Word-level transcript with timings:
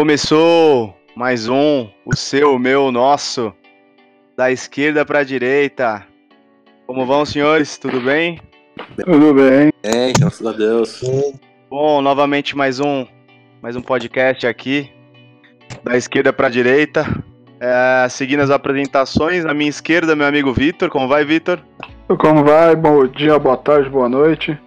Começou 0.00 0.96
mais 1.14 1.46
um, 1.46 1.86
o 2.06 2.16
seu, 2.16 2.54
o 2.54 2.58
meu, 2.58 2.86
o 2.86 2.90
nosso, 2.90 3.52
da 4.34 4.50
esquerda 4.50 5.04
para 5.04 5.18
a 5.18 5.22
direita. 5.22 6.06
Como 6.86 7.04
vão, 7.04 7.26
senhores? 7.26 7.76
Tudo 7.76 8.00
bem? 8.00 8.40
Tudo 8.96 9.34
bem. 9.34 9.70
Bem, 9.82 10.14
graças 10.18 10.46
a 10.46 10.52
Deus. 10.52 11.02
Bom, 11.68 12.00
novamente 12.00 12.56
mais 12.56 12.80
um, 12.80 13.06
mais 13.60 13.76
um 13.76 13.82
podcast 13.82 14.46
aqui, 14.46 14.90
da 15.84 15.98
esquerda 15.98 16.32
para 16.32 16.46
a 16.46 16.50
direita. 16.50 17.04
É, 17.60 18.08
seguindo 18.08 18.40
as 18.40 18.50
apresentações, 18.50 19.44
à 19.44 19.52
minha 19.52 19.68
esquerda, 19.68 20.16
meu 20.16 20.26
amigo 20.26 20.50
Vitor. 20.50 20.88
Como 20.88 21.08
vai, 21.08 21.26
Vitor? 21.26 21.60
Como 22.18 22.42
vai? 22.42 22.74
Bom 22.74 23.06
dia, 23.06 23.38
boa 23.38 23.58
tarde, 23.58 23.90
boa 23.90 24.08
noite. 24.08 24.58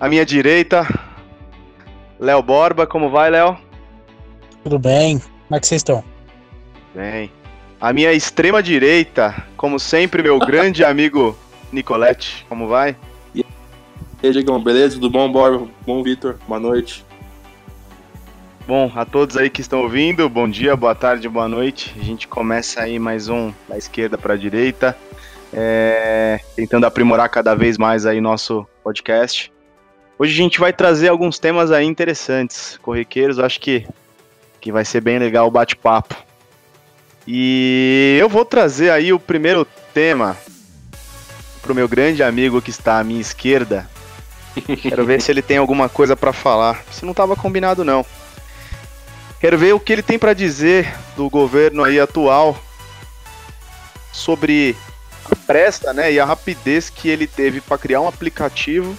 À 0.00 0.08
minha 0.08 0.24
direita, 0.24 0.88
Léo 2.18 2.42
Borba. 2.42 2.86
Como 2.86 3.10
vai, 3.10 3.28
Léo? 3.28 3.68
Tudo 4.62 4.78
bem? 4.78 5.18
Como 5.18 5.56
é 5.56 5.60
que 5.60 5.66
vocês 5.66 5.80
estão? 5.80 6.04
Bem. 6.94 7.30
À 7.80 7.92
minha 7.92 8.12
extrema 8.12 8.62
direita, 8.62 9.44
como 9.56 9.78
sempre, 9.78 10.22
meu 10.22 10.38
grande 10.38 10.82
amigo 10.84 11.36
Nicolette. 11.72 12.44
Como 12.48 12.68
vai? 12.68 12.96
E 13.34 13.44
aí, 14.22 14.32
Diegão, 14.32 14.62
beleza? 14.62 14.94
Tudo 14.94 15.10
bom, 15.10 15.30
Borba? 15.30 15.66
Bom, 15.86 16.02
Vitor? 16.02 16.36
Boa 16.46 16.60
noite. 16.60 17.04
Bom, 18.66 18.92
a 18.94 19.04
todos 19.04 19.36
aí 19.36 19.50
que 19.50 19.60
estão 19.60 19.80
ouvindo, 19.80 20.28
bom 20.28 20.48
dia, 20.48 20.76
boa 20.76 20.94
tarde, 20.94 21.28
boa 21.28 21.48
noite. 21.48 21.92
A 21.98 22.04
gente 22.04 22.28
começa 22.28 22.82
aí 22.82 22.98
mais 23.00 23.28
um 23.28 23.52
da 23.68 23.76
esquerda 23.76 24.16
para 24.16 24.34
a 24.34 24.36
direita, 24.36 24.96
é, 25.52 26.38
tentando 26.54 26.86
aprimorar 26.86 27.28
cada 27.30 27.54
vez 27.54 27.76
mais 27.76 28.06
aí 28.06 28.20
nosso 28.20 28.64
podcast. 28.84 29.50
Hoje 30.16 30.34
a 30.34 30.36
gente 30.36 30.60
vai 30.60 30.72
trazer 30.72 31.08
alguns 31.08 31.38
temas 31.38 31.72
aí 31.72 31.84
interessantes, 31.84 32.78
corriqueiros, 32.82 33.40
acho 33.40 33.58
que, 33.58 33.86
que 34.60 34.70
vai 34.70 34.84
ser 34.84 35.00
bem 35.00 35.18
legal 35.18 35.46
o 35.46 35.50
bate-papo. 35.50 36.14
E 37.26 38.18
eu 38.20 38.28
vou 38.28 38.44
trazer 38.44 38.90
aí 38.90 39.12
o 39.12 39.18
primeiro 39.18 39.66
tema 39.94 40.36
pro 41.62 41.74
meu 41.74 41.88
grande 41.88 42.22
amigo 42.22 42.60
que 42.60 42.70
está 42.70 42.98
à 42.98 43.04
minha 43.04 43.20
esquerda. 43.20 43.88
Quero 44.82 45.04
ver 45.04 45.20
se 45.20 45.30
ele 45.30 45.42
tem 45.42 45.56
alguma 45.56 45.88
coisa 45.88 46.16
para 46.16 46.32
falar. 46.32 46.82
Isso 46.90 47.04
não 47.04 47.12
estava 47.12 47.36
combinado 47.36 47.84
não. 47.84 48.04
Quero 49.40 49.56
ver 49.56 49.72
o 49.72 49.80
que 49.80 49.92
ele 49.92 50.02
tem 50.02 50.18
para 50.18 50.34
dizer 50.34 50.92
do 51.16 51.30
governo 51.30 51.82
aí 51.82 51.98
atual 51.98 52.60
sobre 54.12 54.76
a 55.30 55.36
pressa, 55.36 55.92
né, 55.92 56.12
e 56.12 56.18
a 56.18 56.24
rapidez 56.24 56.90
que 56.90 57.08
ele 57.08 57.26
teve 57.26 57.60
para 57.60 57.78
criar 57.78 58.00
um 58.00 58.08
aplicativo 58.08 58.96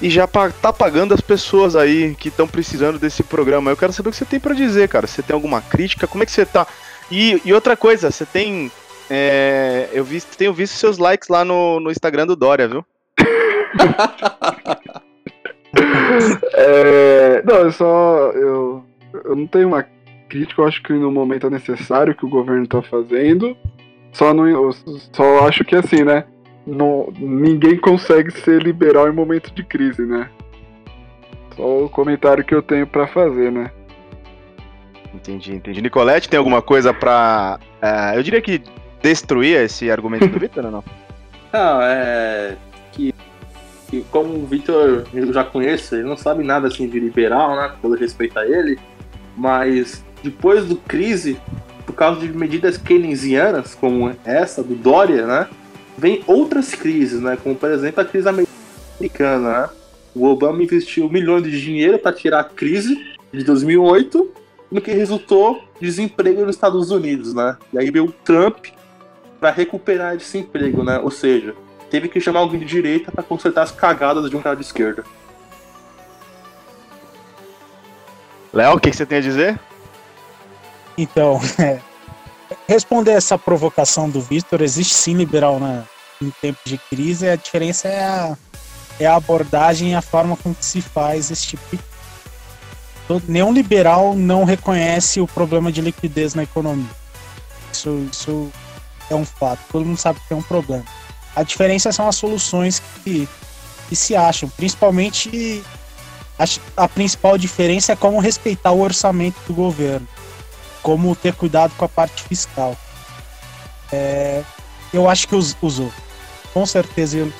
e 0.00 0.08
já 0.08 0.26
tá 0.26 0.72
pagando 0.72 1.12
as 1.12 1.20
pessoas 1.20 1.76
aí 1.76 2.14
que 2.14 2.28
estão 2.28 2.48
precisando 2.48 2.98
desse 2.98 3.22
programa. 3.22 3.70
Eu 3.70 3.76
quero 3.76 3.92
saber 3.92 4.08
o 4.08 4.12
que 4.12 4.18
você 4.18 4.24
tem 4.24 4.40
para 4.40 4.54
dizer, 4.54 4.88
cara. 4.88 5.06
Você 5.06 5.22
tem 5.22 5.34
alguma 5.34 5.60
crítica? 5.60 6.06
Como 6.06 6.22
é 6.22 6.26
que 6.26 6.32
você 6.32 6.46
tá? 6.46 6.66
E, 7.10 7.40
e 7.44 7.52
outra 7.52 7.76
coisa, 7.76 8.10
você 8.10 8.24
tem 8.24 8.70
é, 9.12 9.88
eu 9.92 10.04
vi, 10.04 10.20
tenho 10.20 10.54
visto 10.54 10.74
seus 10.74 10.96
likes 10.96 11.28
lá 11.28 11.44
no, 11.44 11.80
no 11.80 11.90
Instagram 11.90 12.28
do 12.28 12.36
Dória, 12.36 12.68
viu? 12.68 12.86
é, 16.54 17.42
não, 17.44 17.56
eu 17.56 17.72
só. 17.72 18.30
Eu, 18.30 18.84
eu 19.24 19.34
não 19.34 19.48
tenho 19.48 19.66
uma 19.66 19.84
crítica, 20.28 20.62
eu 20.62 20.68
acho 20.68 20.80
que 20.84 20.92
no 20.92 21.10
momento 21.10 21.48
é 21.48 21.50
necessário 21.50 22.14
que 22.14 22.24
o 22.24 22.28
governo 22.28 22.62
está 22.62 22.80
fazendo. 22.82 23.56
Só, 24.12 24.32
não, 24.32 24.70
só 25.12 25.48
acho 25.48 25.64
que 25.64 25.74
assim, 25.74 26.04
né? 26.04 26.24
Não, 26.66 27.12
ninguém 27.18 27.78
consegue 27.78 28.30
ser 28.30 28.62
liberal 28.62 29.08
em 29.08 29.12
momento 29.12 29.52
de 29.52 29.64
crise, 29.64 30.02
né? 30.02 30.28
Só 31.56 31.84
o 31.84 31.88
comentário 31.88 32.44
que 32.44 32.54
eu 32.54 32.62
tenho 32.62 32.86
para 32.86 33.06
fazer, 33.06 33.50
né? 33.50 33.70
Entendi, 35.14 35.54
entendi. 35.54 35.82
Nicolette, 35.82 36.28
tem 36.28 36.38
alguma 36.38 36.62
coisa 36.62 36.94
pra. 36.94 37.58
Uh, 37.82 38.16
eu 38.16 38.22
diria 38.22 38.40
que 38.40 38.62
destruir 39.02 39.56
esse 39.60 39.90
argumento 39.90 40.28
do 40.28 40.38
Vitor 40.38 40.64
ou 40.64 40.70
não? 40.70 40.84
Não, 41.52 41.82
é. 41.82 42.56
Que, 42.92 43.12
que 43.88 44.02
como 44.12 44.34
o 44.34 44.46
Vitor 44.46 45.04
eu 45.12 45.32
já 45.32 45.42
conheço, 45.42 45.96
ele 45.96 46.04
não 46.04 46.16
sabe 46.16 46.44
nada 46.44 46.68
assim 46.68 46.88
de 46.88 47.00
liberal, 47.00 47.56
né? 47.56 47.72
Pelo 47.82 47.96
respeito 47.96 48.38
a 48.38 48.46
ele. 48.46 48.78
Mas 49.36 50.04
depois 50.22 50.64
do 50.64 50.76
crise, 50.76 51.40
por 51.84 51.94
causa 51.94 52.20
de 52.20 52.28
medidas 52.32 52.78
keynesianas, 52.78 53.74
como 53.74 54.14
essa 54.24 54.62
do 54.62 54.76
Dória, 54.76 55.26
né? 55.26 55.48
Vem 56.00 56.24
outras 56.26 56.74
crises, 56.74 57.20
né? 57.20 57.36
Como 57.36 57.54
por 57.54 57.70
exemplo 57.70 58.00
a 58.00 58.04
crise 58.06 58.26
americana, 58.26 59.60
né? 59.60 59.68
O 60.14 60.24
Obama 60.24 60.62
investiu 60.62 61.10
milhões 61.10 61.42
de 61.42 61.60
dinheiro 61.60 61.98
para 61.98 62.10
tirar 62.10 62.40
a 62.40 62.44
crise 62.44 63.14
de 63.30 63.44
2008, 63.44 64.32
no 64.70 64.80
que 64.80 64.92
resultou 64.92 65.62
desemprego 65.78 66.46
nos 66.46 66.56
Estados 66.56 66.90
Unidos, 66.90 67.34
né? 67.34 67.54
E 67.70 67.78
aí 67.78 67.90
veio 67.90 68.06
o 68.06 68.12
Trump 68.12 68.68
para 69.38 69.50
recuperar 69.50 70.16
esse 70.16 70.38
emprego, 70.38 70.82
né? 70.82 70.98
Ou 71.00 71.10
seja, 71.10 71.54
teve 71.90 72.08
que 72.08 72.18
chamar 72.18 72.40
alguém 72.40 72.60
de 72.60 72.64
direita 72.64 73.12
para 73.12 73.22
consertar 73.22 73.62
as 73.62 73.70
cagadas 73.70 74.30
de 74.30 74.34
um 74.34 74.40
cara 74.40 74.56
de 74.56 74.62
esquerda. 74.62 75.04
Léo, 78.54 78.76
o 78.76 78.80
que, 78.80 78.90
que, 78.90 78.96
você 78.96 79.04
tem 79.04 79.18
a 79.18 79.20
dizer? 79.20 79.60
Então, 80.96 81.38
é, 81.60 81.78
responder 82.70 83.10
essa 83.10 83.36
provocação 83.36 84.08
do 84.08 84.20
Vitor, 84.20 84.62
existe 84.62 84.94
sim 84.94 85.14
liberal 85.14 85.58
na, 85.58 85.82
em 86.22 86.30
tempos 86.40 86.62
de 86.64 86.78
crise, 86.78 87.28
a 87.28 87.34
diferença 87.34 87.88
é 87.88 88.04
a, 88.04 88.36
é 89.00 89.06
a 89.06 89.16
abordagem 89.16 89.90
e 89.90 89.94
a 89.96 90.00
forma 90.00 90.36
com 90.36 90.54
que 90.54 90.64
se 90.64 90.80
faz 90.80 91.32
esse 91.32 91.48
tipo 91.48 91.64
de 91.76 93.22
nenhum 93.26 93.52
liberal 93.52 94.14
não 94.14 94.44
reconhece 94.44 95.20
o 95.20 95.26
problema 95.26 95.72
de 95.72 95.80
liquidez 95.80 96.36
na 96.36 96.44
economia. 96.44 96.86
Isso, 97.72 98.06
isso 98.12 98.52
é 99.10 99.16
um 99.16 99.24
fato. 99.24 99.58
Todo 99.72 99.84
mundo 99.84 99.98
sabe 99.98 100.20
que 100.20 100.28
tem 100.28 100.38
um 100.38 100.42
problema. 100.42 100.84
A 101.34 101.42
diferença 101.42 101.90
são 101.90 102.06
as 102.06 102.14
soluções 102.14 102.80
que, 103.02 103.28
que 103.88 103.96
se 103.96 104.14
acham. 104.14 104.48
Principalmente, 104.48 105.60
a, 106.38 106.44
a 106.84 106.88
principal 106.88 107.36
diferença 107.36 107.94
é 107.94 107.96
como 107.96 108.20
respeitar 108.20 108.70
o 108.70 108.80
orçamento 108.80 109.40
do 109.48 109.54
governo. 109.54 110.06
Como 110.82 111.14
ter 111.14 111.34
cuidado 111.34 111.74
com 111.76 111.84
a 111.84 111.88
parte 111.88 112.22
fiscal. 112.22 112.76
É, 113.92 114.42
eu 114.92 115.08
acho 115.08 115.28
que 115.28 115.34
usou. 115.34 115.92
Com 116.52 116.66
certeza 116.66 117.18
ele, 117.18 117.32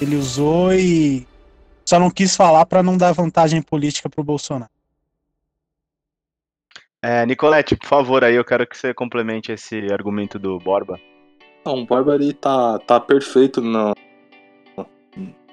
ele 0.00 0.16
usou 0.16 0.72
e 0.72 1.26
só 1.84 1.98
não 1.98 2.10
quis 2.10 2.34
falar 2.34 2.64
para 2.66 2.82
não 2.82 2.96
dar 2.96 3.12
vantagem 3.12 3.60
política 3.60 4.08
para 4.08 4.20
o 4.20 4.24
Bolsonaro. 4.24 4.70
É, 7.02 7.26
Nicolette, 7.26 7.76
por 7.76 7.86
favor, 7.86 8.24
aí 8.24 8.34
eu 8.34 8.44
quero 8.44 8.66
que 8.66 8.76
você 8.76 8.94
complemente 8.94 9.52
esse 9.52 9.92
argumento 9.92 10.38
do 10.38 10.58
Borba. 10.58 10.98
Não, 11.64 11.80
o 11.80 11.86
Borba 11.86 12.14
ali 12.14 12.32
tá, 12.32 12.78
tá 12.78 12.98
perfeito 12.98 13.60
no, 13.60 13.94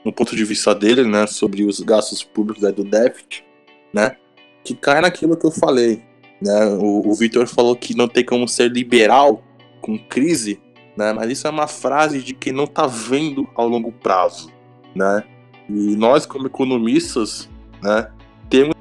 no 0.05 0.13
ponto 0.13 0.33
de 0.33 0.45
vista 0.45 0.73
dele, 0.73 1.03
né, 1.03 1.27
sobre 1.27 1.65
os 1.65 1.81
gastos 1.81 2.23
públicos 2.23 2.63
né, 2.63 2.71
do 2.71 2.85
déficit, 2.85 3.45
né, 3.93 4.15
que 4.63 4.73
cai 4.73 5.01
naquilo 5.01 5.35
que 5.35 5.45
eu 5.45 5.51
falei, 5.51 6.01
né, 6.41 6.65
o, 6.65 7.07
o 7.07 7.13
Vitor 7.13 7.47
falou 7.47 7.75
que 7.75 7.95
não 7.95 8.07
tem 8.07 8.25
como 8.25 8.47
ser 8.47 8.71
liberal 8.71 9.43
com 9.81 9.97
crise, 9.97 10.59
né, 10.97 11.13
mas 11.13 11.31
isso 11.31 11.47
é 11.47 11.49
uma 11.49 11.67
frase 11.67 12.21
de 12.21 12.33
quem 12.33 12.51
não 12.51 12.67
tá 12.67 12.87
vendo 12.87 13.47
ao 13.55 13.67
longo 13.67 13.91
prazo, 13.91 14.51
né, 14.95 15.23
e 15.69 15.95
nós 15.95 16.25
como 16.25 16.47
economistas, 16.47 17.49
né, 17.81 18.09
temos 18.49 18.75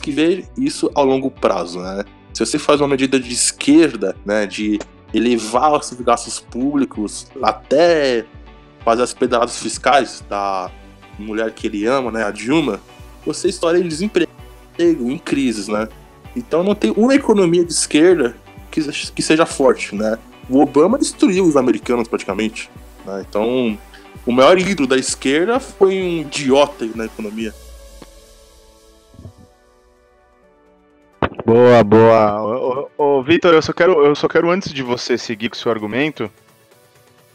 que 0.00 0.10
ver 0.10 0.46
isso 0.56 0.90
ao 0.94 1.04
longo 1.04 1.30
prazo, 1.30 1.80
né, 1.80 2.04
se 2.32 2.44
você 2.44 2.58
faz 2.58 2.80
uma 2.80 2.88
medida 2.88 3.20
de 3.20 3.32
esquerda, 3.32 4.16
né, 4.24 4.46
de 4.46 4.78
elevar 5.12 5.78
os 5.78 5.92
gastos 5.92 6.40
públicos 6.40 7.26
até 7.42 8.24
fazer 8.84 9.02
as 9.02 9.12
pedaças 9.12 9.60
fiscais 9.60 10.24
da 10.28 10.70
mulher 11.18 11.52
que 11.52 11.66
ele 11.66 11.84
ama, 11.86 12.10
né, 12.10 12.24
a 12.24 12.30
Dilma, 12.30 12.80
você 13.24 13.48
estoura 13.48 13.78
em 13.78 13.86
desemprego, 13.86 14.32
em 14.78 15.18
crises, 15.18 15.68
né? 15.68 15.88
Então 16.34 16.62
não 16.62 16.74
tem 16.74 16.92
uma 16.96 17.14
economia 17.14 17.64
de 17.64 17.72
esquerda 17.72 18.36
que, 18.70 18.80
que 19.12 19.22
seja 19.22 19.44
forte, 19.46 19.94
né? 19.94 20.18
O 20.48 20.60
Obama 20.60 20.98
destruiu 20.98 21.44
os 21.44 21.56
americanos 21.56 22.08
praticamente, 22.08 22.70
né? 23.04 23.24
Então 23.28 23.78
o 24.26 24.32
maior 24.32 24.58
ídolo 24.58 24.88
da 24.88 24.96
esquerda 24.96 25.60
foi 25.60 26.00
um 26.00 26.20
idiota 26.20 26.88
na 26.94 27.04
economia. 27.04 27.52
Boa, 31.44 31.82
boa. 31.82 32.88
Ô, 32.96 33.16
ô 33.18 33.22
Vitor, 33.22 33.52
eu 33.52 33.62
só 33.62 33.72
quero, 33.72 34.04
eu 34.06 34.14
só 34.14 34.28
quero 34.28 34.50
antes 34.50 34.72
de 34.72 34.82
você 34.82 35.18
seguir 35.18 35.48
com 35.48 35.56
o 35.56 35.58
seu 35.58 35.72
argumento, 35.72 36.30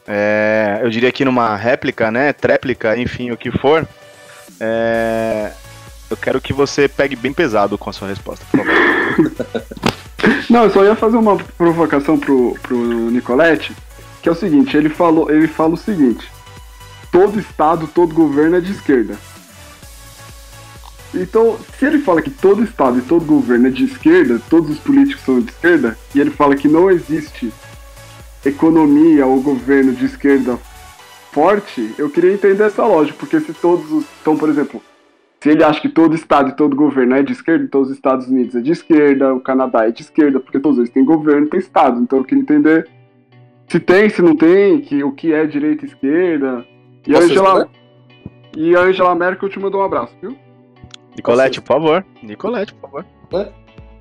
é, 0.08 0.80
eu 0.82 0.90
diria 0.90 1.10
aqui 1.10 1.26
numa 1.26 1.56
réplica, 1.58 2.10
né, 2.10 2.32
tréplica, 2.32 2.98
enfim, 2.98 3.32
o 3.32 3.38
que 3.38 3.52
for, 3.52 3.86
é, 4.62 5.52
eu 6.10 6.18
quero 6.18 6.42
que 6.42 6.54
você 6.54 6.88
pegue 6.88 7.16
bem 7.16 7.34
pesado 7.34 7.78
com 7.78 7.90
a 7.90 7.94
sua 7.94 8.08
resposta, 8.08 8.46
por 8.52 8.60
favor. 8.60 9.64
Não, 10.50 10.64
eu 10.64 10.72
só 10.72 10.84
ia 10.84 10.96
fazer 10.96 11.18
uma 11.18 11.38
provocação 11.38 12.18
pro, 12.18 12.58
pro 12.62 12.78
Nicolette, 13.12 13.76
que 14.22 14.30
é 14.30 14.32
o 14.32 14.36
seguinte, 14.36 14.76
ele 14.76 14.90
falou, 14.90 15.30
ele 15.30 15.48
fala 15.48 15.74
o 15.74 15.78
seguinte, 15.78 16.30
todo 17.12 17.40
estado, 17.40 17.88
todo 17.88 18.14
governo 18.14 18.58
é 18.58 18.62
de 18.62 18.72
esquerda. 18.72 19.18
Então, 21.14 21.58
se 21.78 21.86
ele 21.86 22.00
fala 22.00 22.22
que 22.22 22.30
todo 22.30 22.64
Estado 22.64 23.00
e 23.00 23.02
todo 23.02 23.26
governo 23.26 23.68
é 23.68 23.72
de 23.72 23.86
esquerda, 23.86 24.42
todos 24.50 24.72
os 24.72 24.80
políticos 24.80 25.24
são 25.24 25.40
de 25.40 25.52
esquerda, 25.52 25.98
e 26.14 26.20
ele 26.20 26.30
fala 26.30 26.56
que 26.56 26.68
não 26.68 26.92
existe 26.92 27.52
economia 28.46 29.26
ou 29.26 29.42
governo 29.42 29.94
de 29.94 30.06
esquerda 30.06 30.60
forte, 31.32 31.94
eu 31.98 32.10
queria 32.10 32.34
entender 32.34 32.64
essa 32.64 32.86
lógica, 32.86 33.18
porque 33.20 33.40
se 33.40 33.54
todos 33.54 33.92
os. 33.92 34.06
Então, 34.22 34.38
por 34.38 34.50
exemplo, 34.50 34.82
se 35.48 35.52
ele 35.52 35.64
acha 35.64 35.80
que 35.80 35.88
todo 35.88 36.14
Estado 36.14 36.50
e 36.50 36.52
todo 36.52 36.76
governo 36.76 37.16
é 37.16 37.24
de 37.24 37.32
esquerda, 37.32 37.64
então 37.64 37.80
os 37.80 37.90
Estados 37.90 38.28
Unidos 38.28 38.54
é 38.54 38.60
de 38.60 38.74
esquerda, 38.74 39.34
o 39.34 39.40
Canadá 39.40 39.88
é 39.88 39.92
de 39.92 40.02
esquerda, 40.02 40.42
porque 40.42 40.60
todos 40.60 40.78
eles 40.78 40.90
têm 40.90 41.06
governo 41.06 41.48
e 41.48 41.50
têm 41.50 41.60
Estado. 41.62 42.02
Então 42.02 42.20
eu 42.20 42.26
queria 42.26 42.42
entender 42.42 42.90
se 43.66 43.80
tem, 43.80 44.10
se 44.10 44.22
não 44.22 44.36
tem, 44.36 44.82
que, 44.82 45.02
o 45.06 45.14
que 45.14 45.34
é 45.34 45.46
direita 45.46 45.86
e 45.86 45.88
esquerda. 45.88 46.66
E 47.08 47.16
a, 47.16 47.20
Angela, 47.20 47.70
e 48.58 48.76
a 48.76 48.82
Angela 48.82 49.16
Merkel 49.16 49.48
te 49.48 49.58
mandou 49.58 49.80
um 49.80 49.86
abraço, 49.86 50.14
viu? 50.22 50.38
Nicolete, 51.16 51.62
por 51.62 51.76
favor. 51.76 52.06
Nicolete, 52.22 52.74
por 52.74 52.82
favor. 52.82 53.06
É. 53.34 53.50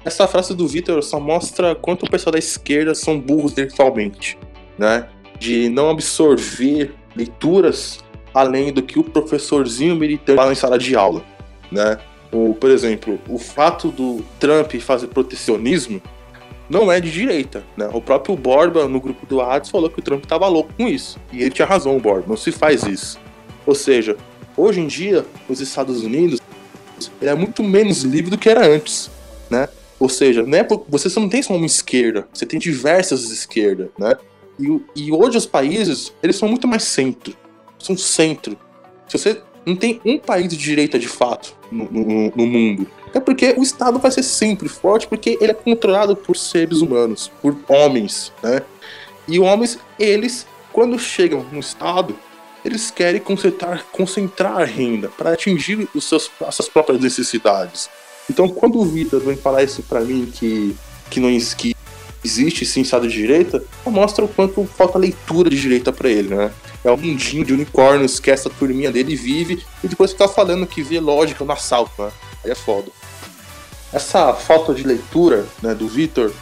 Essa 0.05 0.27
frase 0.27 0.53
do 0.53 0.67
Vitor 0.67 1.01
só 1.05 1.21
mostra 1.21 1.77
quanto 1.77 2.07
o 2.07 2.11
pessoal 2.11 2.33
da 2.33 2.41
esquerda 2.41 2.93
são 2.93 3.21
burros 3.21 3.53
intelectualmente, 3.53 4.37
né? 4.77 5.09
De 5.39 5.69
não 5.69 5.91
absorver 5.91 6.93
leituras 7.15 8.05
além 8.35 8.73
do 8.73 8.83
que 8.83 8.99
o 8.99 9.05
professorzinho 9.05 9.95
militante 9.95 10.37
fala 10.37 10.53
em 10.53 10.57
sala 10.57 10.79
de 10.79 10.95
aula, 10.95 11.23
né? 11.71 11.99
Por 12.31 12.71
exemplo, 12.71 13.19
o 13.29 13.39
fato 13.39 13.91
do 13.91 14.23
Trump 14.39 14.75
fazer 14.77 15.07
protecionismo 15.09 16.03
não 16.69 16.91
é 16.91 17.01
de 17.01 17.11
direita, 17.11 17.65
né? 17.77 17.89
O 17.93 18.01
próprio 18.01 18.37
Borba, 18.37 18.89
no 18.89 19.01
grupo 19.01 19.25
do 19.27 19.41
Ads, 19.41 19.71
falou 19.71 19.89
que 19.89 20.01
o 20.01 20.03
Trump 20.03 20.25
estava 20.25 20.49
louco 20.49 20.73
com 20.77 20.89
isso. 20.89 21.19
E 21.33 21.41
ele 21.41 21.51
tinha 21.51 21.67
razão, 21.67 21.99
Borba, 21.99 22.25
não 22.27 22.37
se 22.37 22.51
faz 22.51 22.83
isso. 22.83 23.19
Ou 23.65 23.75
seja, 23.75 24.17
hoje 24.57 24.81
em 24.81 24.87
dia, 24.87 25.25
os 25.49 25.61
Estados 25.61 26.03
Unidos 26.03 26.41
é 27.23 27.35
muito 27.35 27.63
menos 27.63 28.03
livre 28.03 28.31
do 28.31 28.39
que 28.39 28.49
era 28.49 28.67
antes, 28.67 29.11
né? 29.49 29.69
Ou 29.99 30.09
seja, 30.09 30.43
não 30.43 30.59
é, 30.59 30.67
você 30.89 31.21
não 31.21 31.29
tem 31.29 31.43
só 31.43 31.55
uma 31.55 31.65
esquerda, 31.65 32.27
você 32.33 32.45
tem 32.45 32.59
diversas 32.59 33.31
esquerdas, 33.31 33.89
né? 33.99 34.15
E, 34.59 34.81
e 34.97 35.13
hoje 35.13 35.39
os 35.39 35.47
países, 35.47 36.13
eles 36.23 36.37
são 36.37 36.49
muito 36.49 36.67
mais 36.67 36.83
centro 36.83 37.35
são 37.79 37.97
centro. 37.97 38.59
Se 39.09 39.19
você 39.19 39.41
não 39.67 39.75
tem 39.75 40.01
um 40.05 40.17
país 40.17 40.49
de 40.49 40.57
direita 40.57 40.97
de 40.97 41.09
fato 41.09 41.55
no, 41.73 41.91
no, 41.91 42.33
no, 42.35 42.47
mundo, 42.47 42.87
é 43.13 43.19
porque 43.19 43.53
o 43.59 43.63
Estado 43.63 43.99
vai 43.99 44.13
ser 44.13 44.23
sempre 44.23 44.69
forte, 44.69 45.09
porque 45.09 45.37
ele 45.41 45.51
é 45.51 45.55
controlado 45.55 46.15
por 46.15 46.37
seres 46.37 46.81
humanos, 46.81 47.33
por 47.43 47.59
homens, 47.67 48.33
né? 48.43 48.63
E 49.27 49.41
homens, 49.41 49.79
eles, 49.99 50.47
quando 50.73 50.97
chegam 50.99 51.45
no 51.51 51.59
Estado, 51.59 52.17
eles 52.65 52.91
querem 52.91 53.21
concentrar, 53.21 53.85
concentrar 53.91 54.65
renda 54.65 55.09
para 55.09 55.33
atingir 55.33 55.89
os 55.95 56.05
seus, 56.05 56.31
as 56.47 56.55
suas 56.55 56.69
próprias 56.69 57.01
necessidades. 57.01 57.91
Então, 58.31 58.49
quando 58.49 58.79
o 58.79 58.85
Vitor 58.85 59.21
vem 59.21 59.37
falar 59.37 59.63
isso 59.63 59.83
para 59.83 60.01
mim, 60.01 60.31
que, 60.33 60.77
que, 61.11 61.21
não, 61.21 61.29
que 61.57 61.76
existe 62.27 62.67
sim 62.67 62.83
Estado 62.83 63.09
de 63.09 63.15
direita, 63.15 63.63
mostra 63.87 64.25
o 64.25 64.29
quanto 64.29 64.65
falta 64.65 64.99
leitura 64.99 65.49
de 65.49 65.61
direita 65.61 65.93
para 65.93 66.11
ele, 66.11 66.35
né? 66.35 66.53
é 66.89 66.93
um 66.93 66.97
mundinho 66.97 67.45
de 67.45 67.53
unicórnios 67.53 68.21
que 68.21 68.31
essa 68.31 68.49
turminha 68.49 68.93
dele 68.93 69.17
vive 69.17 69.65
e 69.83 69.89
depois 69.89 70.13
ficar 70.13 70.29
falando 70.29 70.67
que 70.67 70.83
vê 70.83 71.01
lógica 71.01 71.45
no 71.45 71.53
assalto, 71.53 72.01
né? 72.01 72.13
Aí 72.45 72.51
é 72.53 72.55
foda. 72.55 72.91
Essa 73.93 74.33
falta 74.35 74.73
de 74.73 74.85
leitura 74.85 75.47
né, 75.61 75.75
do 75.75 75.89
Vitor, 75.89 76.33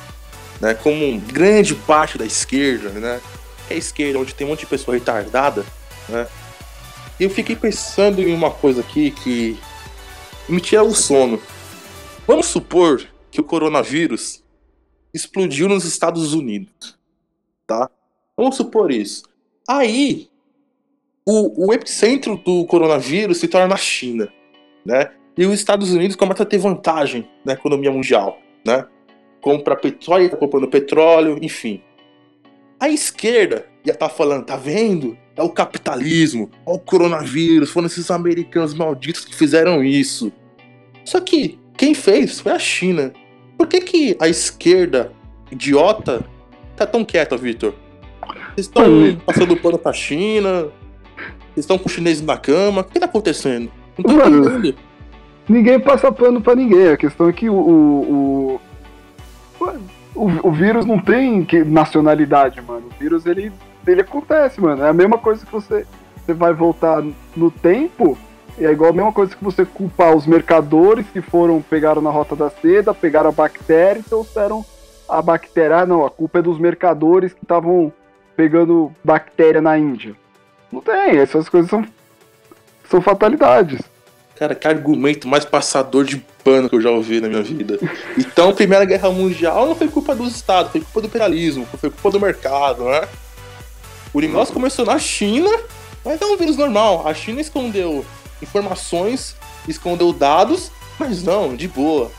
né, 0.60 0.74
como 0.74 1.18
grande 1.20 1.74
parte 1.74 2.18
da 2.18 2.26
esquerda, 2.26 2.90
né? 2.90 3.20
É 3.70 3.74
a 3.74 3.76
esquerda 3.78 4.18
onde 4.18 4.34
tem 4.34 4.46
um 4.46 4.50
monte 4.50 4.60
de 4.60 4.66
pessoa 4.66 4.94
retardada, 4.94 5.64
né? 6.08 6.26
Eu 7.18 7.30
fiquei 7.30 7.56
pensando 7.56 8.20
em 8.20 8.34
uma 8.34 8.50
coisa 8.50 8.80
aqui 8.80 9.12
que 9.12 9.58
me 10.46 10.60
tira 10.60 10.82
o 10.82 10.94
sono. 10.94 11.40
Vamos 12.26 12.46
supor 12.46 13.02
que 13.30 13.40
o 13.40 13.44
coronavírus 13.44 14.42
explodiu 15.14 15.68
nos 15.68 15.84
Estados 15.84 16.34
Unidos, 16.34 16.98
tá? 17.66 17.88
Vamos 18.36 18.56
supor 18.56 18.90
isso. 18.90 19.22
Aí, 19.66 20.28
o, 21.24 21.68
o 21.68 21.72
epicentro 21.72 22.36
do 22.36 22.66
coronavírus 22.66 23.38
se 23.38 23.48
torna 23.48 23.68
na 23.68 23.76
China, 23.76 24.28
né? 24.84 25.12
E 25.38 25.46
os 25.46 25.54
Estados 25.54 25.92
Unidos 25.92 26.16
começam 26.16 26.44
a 26.44 26.48
ter 26.48 26.58
vantagem 26.58 27.28
na 27.44 27.54
economia 27.54 27.90
mundial, 27.90 28.38
né? 28.66 28.86
Compra 29.40 29.76
petróleo, 29.76 30.30
tá 30.30 30.36
comprando 30.36 30.68
petróleo, 30.68 31.38
enfim. 31.40 31.82
A 32.78 32.88
esquerda 32.88 33.66
já 33.84 33.94
tá 33.94 34.08
falando, 34.08 34.44
tá 34.44 34.56
vendo? 34.56 35.16
É 35.36 35.42
o 35.42 35.50
capitalismo, 35.50 36.50
é 36.66 36.70
o 36.70 36.78
coronavírus, 36.78 37.70
foram 37.70 37.86
esses 37.86 38.10
americanos 38.10 38.74
malditos 38.74 39.24
que 39.24 39.34
fizeram 39.34 39.82
isso. 39.82 40.32
Só 41.04 41.20
que 41.20 41.58
quem 41.76 41.94
fez 41.94 42.40
foi 42.40 42.52
a 42.52 42.58
China. 42.58 43.12
Por 43.56 43.66
que, 43.66 43.80
que 43.80 44.16
a 44.20 44.28
esquerda 44.28 45.12
idiota 45.50 46.24
tá 46.76 46.86
tão 46.86 47.04
quieta, 47.04 47.36
Victor? 47.36 47.74
Vocês 48.54 48.66
estão 48.66 49.16
passando 49.26 49.56
pano 49.56 49.78
pra 49.78 49.92
China, 49.92 50.68
eles 51.54 51.64
estão 51.64 51.78
com 51.78 51.88
o 51.88 51.90
chinês 51.90 52.20
na 52.20 52.36
cama. 52.36 52.82
O 52.82 52.84
que 52.84 52.98
tá 52.98 53.06
acontecendo? 53.06 53.70
Não 53.96 54.04
tô 54.04 54.16
Mano, 54.16 54.48
entendendo. 54.48 54.76
Ninguém 55.48 55.78
passa 55.78 56.10
pano 56.10 56.40
pra 56.40 56.54
ninguém. 56.54 56.88
A 56.88 56.96
questão 56.96 57.28
é 57.28 57.32
que 57.32 57.48
o, 57.48 57.54
o, 57.54 58.60
o, 59.60 59.70
o, 60.14 60.48
o 60.48 60.52
vírus 60.52 60.86
não 60.86 60.98
tem 60.98 61.46
nacionalidade, 61.66 62.60
mano. 62.60 62.88
O 62.88 62.98
vírus 62.98 63.26
ele, 63.26 63.52
ele 63.86 64.00
acontece, 64.00 64.60
mano. 64.60 64.82
É 64.82 64.88
a 64.88 64.92
mesma 64.92 65.18
coisa 65.18 65.44
que 65.44 65.52
você, 65.52 65.86
você 66.16 66.32
vai 66.32 66.52
voltar 66.52 67.04
no 67.36 67.50
tempo. 67.50 68.18
É 68.58 68.70
igual 68.70 68.90
a 68.90 68.94
mesma 68.94 69.12
coisa 69.12 69.34
que 69.34 69.42
você 69.42 69.64
culpar 69.64 70.14
os 70.14 70.26
mercadores 70.26 71.06
que 71.12 71.20
foram, 71.20 71.60
pegaram 71.60 72.00
na 72.00 72.10
rota 72.10 72.36
da 72.36 72.50
seda, 72.50 72.94
pegaram 72.94 73.30
a 73.30 73.32
bactéria 73.32 74.00
e 74.00 74.02
trouxeram 74.02 74.64
a 75.08 75.20
bactéria. 75.20 75.78
Ah, 75.78 75.86
não, 75.86 76.06
a 76.06 76.10
culpa 76.10 76.38
é 76.38 76.42
dos 76.42 76.58
mercadores 76.58 77.32
que 77.32 77.42
estavam 77.42 77.92
pegando 78.36 78.92
bactéria 79.02 79.60
na 79.60 79.76
Índia. 79.76 80.14
Não 80.70 80.80
tem, 80.80 81.18
essas 81.18 81.48
coisas 81.48 81.68
são, 81.68 81.84
são 82.88 83.00
fatalidades. 83.00 83.80
Cara, 84.36 84.54
que 84.54 84.66
argumento 84.66 85.28
mais 85.28 85.44
passador 85.44 86.04
de 86.04 86.16
pano 86.42 86.68
que 86.68 86.74
eu 86.74 86.80
já 86.80 86.90
ouvi 86.90 87.20
na 87.20 87.28
minha 87.28 87.42
vida. 87.42 87.78
Então, 88.18 88.50
a 88.50 88.52
Primeira 88.52 88.84
Guerra 88.84 89.10
Mundial 89.10 89.66
não 89.66 89.76
foi 89.76 89.88
culpa 89.88 90.14
dos 90.14 90.34
estados, 90.34 90.72
foi 90.72 90.80
culpa 90.80 91.00
do 91.00 91.06
imperialismo, 91.06 91.66
foi 91.78 91.90
culpa 91.90 92.10
do 92.10 92.20
mercado, 92.20 92.84
né? 92.84 93.06
O 94.12 94.20
negócio 94.20 94.52
começou 94.52 94.84
na 94.84 94.98
China, 94.98 95.50
mas 96.04 96.20
é 96.20 96.26
um 96.26 96.36
vírus 96.36 96.56
normal. 96.56 97.06
A 97.06 97.14
China 97.14 97.40
escondeu 97.40 98.04
informações, 98.44 99.36
escondeu 99.68 100.12
dados, 100.12 100.70
mas 100.98 101.22
não, 101.22 101.54
de 101.56 101.68
boa. 101.68 102.10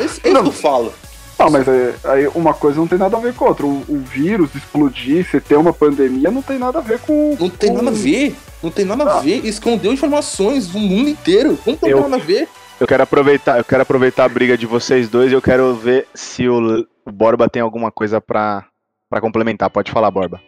Esse, 0.00 0.20
esse 0.20 0.30
não. 0.30 0.42
que 0.42 0.48
eu 0.48 0.52
falo. 0.52 0.92
Não, 1.38 1.50
mas 1.50 1.66
é, 1.66 1.94
aí 2.04 2.28
uma 2.28 2.54
coisa 2.54 2.78
não 2.78 2.86
tem 2.86 2.98
nada 2.98 3.16
a 3.16 3.20
ver 3.20 3.34
com 3.34 3.44
outra. 3.44 3.66
O, 3.66 3.84
o, 3.88 3.98
vírus 3.98 4.54
explodir, 4.54 5.28
você 5.28 5.40
ter 5.40 5.56
uma 5.56 5.72
pandemia, 5.72 6.30
não 6.30 6.42
tem 6.42 6.58
nada 6.58 6.78
a 6.78 6.82
ver 6.82 7.00
com. 7.00 7.36
Não 7.38 7.50
tem 7.50 7.70
com... 7.70 7.76
nada 7.76 7.90
a 7.90 7.92
ver. 7.92 8.36
Não 8.62 8.70
tem 8.70 8.84
nada 8.84 9.04
ah. 9.04 9.18
a 9.18 9.20
ver. 9.20 9.44
Escondeu 9.44 9.92
informações 9.92 10.68
do 10.68 10.78
mundo 10.78 11.10
inteiro. 11.10 11.58
Não 11.66 11.76
tem 11.76 11.90
eu, 11.90 12.00
nada 12.00 12.16
a 12.16 12.18
ver. 12.18 12.48
Eu 12.80 12.86
quero 12.86 13.02
aproveitar, 13.02 13.58
eu 13.58 13.64
quero 13.64 13.82
aproveitar 13.82 14.24
a 14.24 14.28
briga 14.28 14.56
de 14.56 14.66
vocês 14.66 15.08
dois 15.08 15.30
e 15.30 15.34
eu 15.34 15.42
quero 15.42 15.74
ver 15.74 16.06
se 16.14 16.48
o, 16.48 16.86
o 17.04 17.12
Borba 17.12 17.48
tem 17.48 17.62
alguma 17.62 17.90
coisa 17.90 18.20
para 18.20 18.64
para 19.10 19.20
complementar. 19.20 19.70
Pode 19.70 19.92
falar, 19.92 20.10
Borba. 20.10 20.40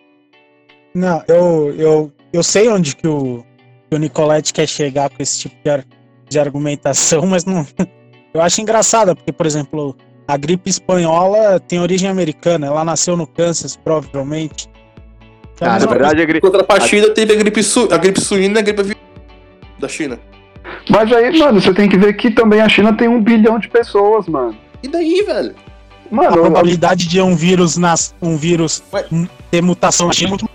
Não, 0.94 1.23
eu, 1.28 1.75
eu, 1.76 2.12
eu 2.32 2.42
sei 2.42 2.68
onde 2.68 2.96
que 2.96 3.06
o, 3.06 3.44
que 3.88 3.97
o 3.97 3.99
Nicolette 3.99 4.52
quer 4.52 4.66
chegar 4.66 5.11
com 5.11 5.23
esse 5.23 5.40
tipo 5.40 5.57
de, 5.64 5.85
de 6.28 6.38
argumentação, 6.38 7.26
mas 7.26 7.45
não. 7.45 7.66
Eu 8.35 8.43
acho 8.43 8.61
engraçado, 8.61 9.16
porque, 9.16 9.33
por 9.33 9.47
exemplo, 9.47 9.97
a 10.28 10.37
gripe 10.37 10.69
espanhola 10.69 11.59
tem 11.61 11.81
origem 11.81 12.11
americana, 12.11 12.66
ela 12.66 12.85
nasceu 12.85 13.16
no 13.16 13.26
Kansas, 13.26 13.76
provavelmente. 13.76 14.69
Então, 15.55 15.71
ah, 15.71 15.78
na 15.78 15.87
verdade, 15.87 16.21
a 16.21 16.25
gripe. 16.25 16.40
Contrapartida, 16.40 17.14
teve 17.14 17.33
a 17.33 17.37
gripe, 17.37 17.62
su... 17.62 17.88
a 17.90 17.97
gripe 17.97 18.21
suína 18.21 18.59
e 18.59 18.61
a 18.61 18.62
gripe 18.62 18.97
da 19.78 19.88
China. 19.88 20.19
Mas 20.90 21.11
aí, 21.12 21.38
mano, 21.38 21.61
você 21.61 21.73
tem 21.73 21.88
que 21.88 21.97
ver 21.97 22.14
que 22.14 22.31
também 22.31 22.61
a 22.61 22.69
China 22.69 22.93
tem 22.93 23.09
um 23.09 23.23
bilhão 23.23 23.59
de 23.59 23.69
pessoas, 23.69 24.26
mano. 24.26 24.57
E 24.83 24.88
daí, 24.88 25.23
velho? 25.26 25.55
Mano, 26.11 26.28
a 26.28 26.33
probabilidade 26.33 27.09
de 27.09 27.21
um 27.21 27.35
vírus 27.35 27.76
nas, 27.76 28.14
um 28.21 28.37
vírus 28.37 28.83
ter 29.50 29.62
mutação 29.62 30.09
na 30.09 30.12
China 30.12 30.28
é 30.28 30.31
muito 30.31 30.50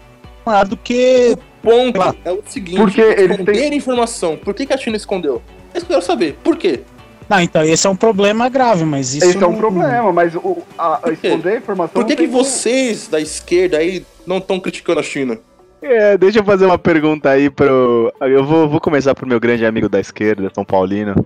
maior 0.46 0.68
do 0.68 0.78
que. 0.78 1.38
O 1.64 1.70
ponto 1.70 2.18
é 2.26 2.32
o 2.32 2.42
seguinte: 2.46 2.78
porque 2.78 3.02
eles 3.02 3.38
têm 3.46 3.76
informação. 3.76 4.36
Por 4.38 4.54
que, 4.54 4.66
que 4.66 4.74
a 4.74 4.78
China 4.78 4.98
escondeu? 4.98 5.42
Eu 5.74 5.82
quero 5.82 6.02
saber. 6.02 6.38
Por 6.44 6.58
quê? 6.58 6.82
Não, 7.30 7.40
então 7.40 7.64
esse 7.64 7.88
é 7.88 7.90
um 7.90 7.96
problema 7.96 8.50
grave, 8.50 8.84
mas 8.84 9.14
isso. 9.14 9.26
Esse 9.26 9.38
não... 9.38 9.48
é 9.48 9.52
um 9.52 9.58
problema, 9.58 10.12
mas 10.12 10.36
o, 10.36 10.62
a, 10.78 11.08
a 11.08 11.12
esconder 11.12 11.54
a 11.54 11.58
informação. 11.58 11.94
Por 11.94 12.06
que, 12.06 12.16
que 12.16 12.28
vocês 12.28 13.08
da 13.08 13.22
esquerda 13.22 13.78
aí 13.78 14.06
não 14.26 14.38
estão 14.38 14.60
criticando 14.60 15.00
a 15.00 15.04
China? 15.04 15.40
É, 15.82 16.18
deixa 16.18 16.40
eu 16.40 16.44
fazer 16.44 16.66
uma 16.66 16.78
pergunta 16.78 17.30
aí 17.30 17.50
pro. 17.50 18.14
Eu 18.20 18.44
vou, 18.46 18.68
vou 18.68 18.82
começar 18.82 19.16
pro 19.16 19.28
meu 19.28 19.40
grande 19.40 19.66
amigo 19.66 19.88
da 19.88 20.00
esquerda, 20.00 20.52
São 20.54 20.66
Paulino. 20.66 21.26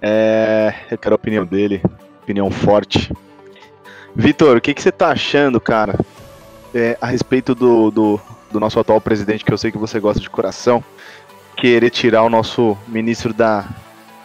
É, 0.00 0.72
eu 0.90 0.98
quero 0.98 1.14
a 1.14 1.16
opinião 1.16 1.44
dele, 1.44 1.82
opinião 2.22 2.50
forte. 2.50 3.12
Vitor, 4.14 4.56
o 4.56 4.60
que, 4.60 4.72
que 4.72 4.80
você 4.80 4.92
tá 4.92 5.08
achando, 5.08 5.60
cara, 5.60 5.98
é, 6.74 6.96
a 7.00 7.06
respeito 7.06 7.54
do, 7.54 7.90
do, 7.90 8.20
do 8.54 8.60
nosso 8.60 8.80
atual 8.80 9.00
presidente, 9.00 9.44
que 9.44 9.52
eu 9.52 9.58
sei 9.58 9.70
que 9.70 9.78
você 9.78 10.00
gosta 10.00 10.20
de 10.20 10.30
coração, 10.30 10.82
querer 11.56 11.90
tirar 11.90 12.22
o 12.22 12.30
nosso 12.30 12.78
ministro 12.88 13.34
da 13.34 13.66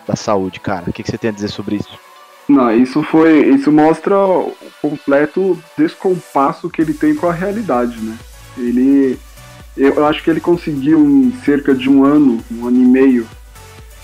da 0.09 0.15
saúde, 0.15 0.59
cara. 0.59 0.89
O 0.89 0.93
que, 0.93 1.03
que 1.03 1.11
você 1.11 1.19
tem 1.19 1.29
a 1.29 1.33
dizer 1.33 1.49
sobre 1.49 1.75
isso? 1.75 1.99
Não, 2.47 2.71
isso 2.75 3.03
foi. 3.03 3.45
Isso 3.45 3.71
mostra 3.71 4.17
o 4.17 4.55
completo 4.81 5.61
descompasso 5.77 6.67
que 6.67 6.81
ele 6.81 6.93
tem 6.93 7.13
com 7.13 7.27
a 7.27 7.33
realidade, 7.33 8.01
né? 8.01 8.17
Ele. 8.57 9.19
Eu 9.77 10.05
acho 10.05 10.23
que 10.23 10.29
ele 10.29 10.41
conseguiu 10.41 10.99
em 10.99 11.31
cerca 11.45 11.75
de 11.75 11.87
um 11.89 12.03
ano, 12.03 12.43
um 12.51 12.67
ano 12.67 12.81
e 12.81 12.85
meio, 12.85 13.27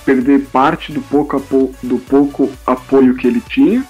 perder 0.06 0.46
parte 0.46 0.92
do 0.92 1.02
pouco, 1.02 1.74
do 1.82 1.98
pouco 1.98 2.50
apoio 2.66 3.16
que 3.16 3.28
ele 3.28 3.42
tinha. 3.42 3.84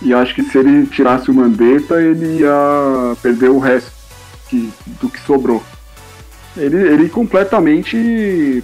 E 0.00 0.14
acho 0.14 0.34
que 0.34 0.42
se 0.44 0.56
ele 0.56 0.86
tirasse 0.86 1.30
o 1.30 1.34
Mandetta, 1.34 2.00
ele 2.00 2.40
ia 2.40 3.16
perder 3.20 3.50
o 3.50 3.58
resto 3.58 3.92
que, 4.48 4.72
do 5.00 5.08
que 5.08 5.20
sobrou. 5.20 5.62
Ele, 6.56 6.76
ele 6.76 7.08
completamente 7.08 8.62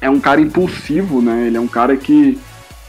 é 0.00 0.08
um 0.10 0.20
cara 0.20 0.40
impulsivo, 0.40 1.20
né? 1.22 1.46
Ele 1.46 1.56
é 1.56 1.60
um 1.60 1.68
cara 1.68 1.96
que 1.96 2.38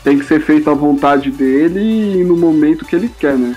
tem 0.03 0.17
que 0.17 0.25
ser 0.25 0.41
feito 0.41 0.69
à 0.69 0.73
vontade 0.73 1.31
dele 1.31 2.19
e 2.19 2.23
no 2.23 2.35
momento 2.35 2.85
que 2.85 2.95
ele 2.95 3.09
quer, 3.19 3.37
né? 3.37 3.55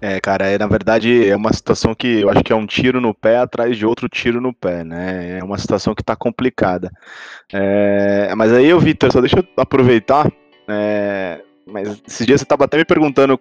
É, 0.00 0.20
cara, 0.20 0.46
é, 0.46 0.56
na 0.56 0.68
verdade 0.68 1.28
é 1.28 1.34
uma 1.34 1.52
situação 1.52 1.92
que 1.92 2.20
eu 2.20 2.30
acho 2.30 2.44
que 2.44 2.52
é 2.52 2.56
um 2.56 2.66
tiro 2.66 3.00
no 3.00 3.12
pé 3.12 3.38
atrás 3.38 3.76
de 3.76 3.84
outro 3.84 4.08
tiro 4.08 4.40
no 4.40 4.54
pé, 4.54 4.84
né? 4.84 5.38
É 5.38 5.44
uma 5.44 5.58
situação 5.58 5.92
que 5.94 6.04
tá 6.04 6.14
complicada. 6.14 6.92
É, 7.52 8.32
mas 8.36 8.52
aí, 8.52 8.72
Vitor, 8.78 9.10
só 9.10 9.20
deixa 9.20 9.40
eu 9.40 9.44
aproveitar. 9.56 10.30
É, 10.68 11.40
mas 11.66 12.00
esses 12.06 12.24
dias 12.24 12.40
você 12.40 12.46
tava 12.46 12.64
até 12.64 12.76
me 12.76 12.84
perguntando 12.84 13.40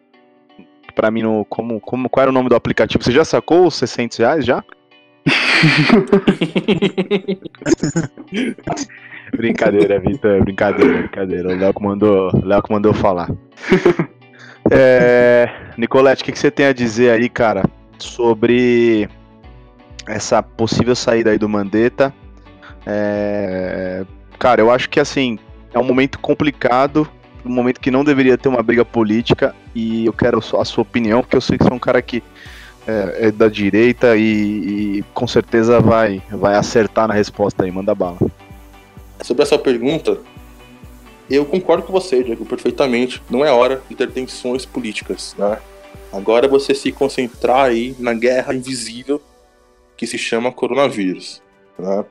para 0.97 1.09
mim 1.11 1.21
no, 1.21 1.45
como, 1.45 1.79
como, 1.79 2.09
qual 2.09 2.23
era 2.23 2.31
o 2.31 2.33
nome 2.33 2.49
do 2.49 2.55
aplicativo. 2.55 3.03
Você 3.03 3.11
já 3.11 3.23
sacou 3.23 3.67
os 3.67 3.75
600 3.75 4.17
reais 4.17 4.43
já? 4.43 4.63
brincadeira, 9.31 9.99
Vitor, 9.99 10.43
brincadeira, 10.43 10.97
brincadeira. 10.97 11.49
O 11.49 11.55
Léo 11.55 11.71
que 11.71 11.83
mandou, 11.83 12.31
Léo 12.43 12.63
que 12.63 12.73
mandou 12.73 12.95
falar. 12.95 13.29
É, 14.71 15.47
Nicolete, 15.77 16.23
o 16.23 16.25
que, 16.25 16.31
que 16.31 16.39
você 16.39 16.49
tem 16.49 16.65
a 16.65 16.73
dizer 16.73 17.11
aí, 17.11 17.29
cara, 17.29 17.61
sobre 17.99 19.07
essa 20.07 20.41
possível 20.41 20.95
saída 20.95 21.29
aí 21.29 21.37
do 21.37 21.47
Mandetta? 21.47 22.11
É, 22.87 24.03
cara, 24.39 24.61
eu 24.61 24.71
acho 24.71 24.89
que 24.89 24.99
assim 24.99 25.37
é 25.73 25.79
um 25.79 25.83
momento 25.83 26.19
complicado, 26.19 27.07
um 27.47 27.53
momento 27.55 27.79
que 27.79 27.91
não 27.91 28.03
deveria 28.03 28.37
ter 28.37 28.49
uma 28.49 28.61
briga 28.61 28.85
política 28.85 29.55
e 29.73 30.05
eu 30.05 30.13
quero 30.13 30.39
a 30.39 30.65
sua 30.65 30.81
opinião, 30.81 31.21
porque 31.21 31.35
eu 31.35 31.41
sei 31.41 31.57
que 31.57 31.63
você 31.63 31.71
é 31.71 31.73
um 31.73 31.79
cara 31.79 32.01
que 32.01 32.23
é, 32.87 33.27
é 33.27 33.31
da 33.31 33.47
direita 33.47 34.15
e, 34.15 34.99
e, 34.99 35.05
com 35.13 35.27
certeza 35.27 35.79
vai, 35.79 36.21
vai 36.31 36.55
acertar 36.55 37.07
na 37.07 37.13
resposta 37.13 37.63
aí, 37.63 37.71
manda 37.71 37.93
bala. 37.93 38.17
Sobre 39.21 39.43
essa 39.43 39.57
pergunta, 39.57 40.19
eu 41.29 41.45
concordo 41.45 41.83
com 41.83 41.91
você, 41.91 42.23
Diego, 42.23 42.45
perfeitamente. 42.45 43.21
Não 43.29 43.43
é 43.43 43.51
hora 43.51 43.81
de 43.89 43.95
ter 43.95 44.09
tensões 44.11 44.65
políticas, 44.65 45.35
né? 45.37 45.57
Agora 46.11 46.47
você 46.47 46.73
se 46.73 46.91
concentrar 46.91 47.65
aí 47.65 47.95
na 47.99 48.13
guerra 48.13 48.53
invisível 48.53 49.21
que 49.97 50.07
se 50.07 50.17
chama 50.17 50.51
coronavírus. 50.51 51.41
Né? 51.77 52.05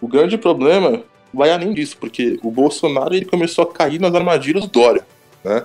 O 0.00 0.08
grande 0.08 0.38
problema 0.38 1.02
vai 1.36 1.50
além 1.50 1.74
disso, 1.74 1.96
porque 1.98 2.38
o 2.42 2.50
Bolsonaro 2.50 3.14
ele 3.14 3.24
começou 3.24 3.64
a 3.64 3.72
cair 3.72 4.00
nas 4.00 4.14
armadilhas 4.14 4.64
do 4.64 4.70
Dória. 4.70 5.06
Né? 5.44 5.64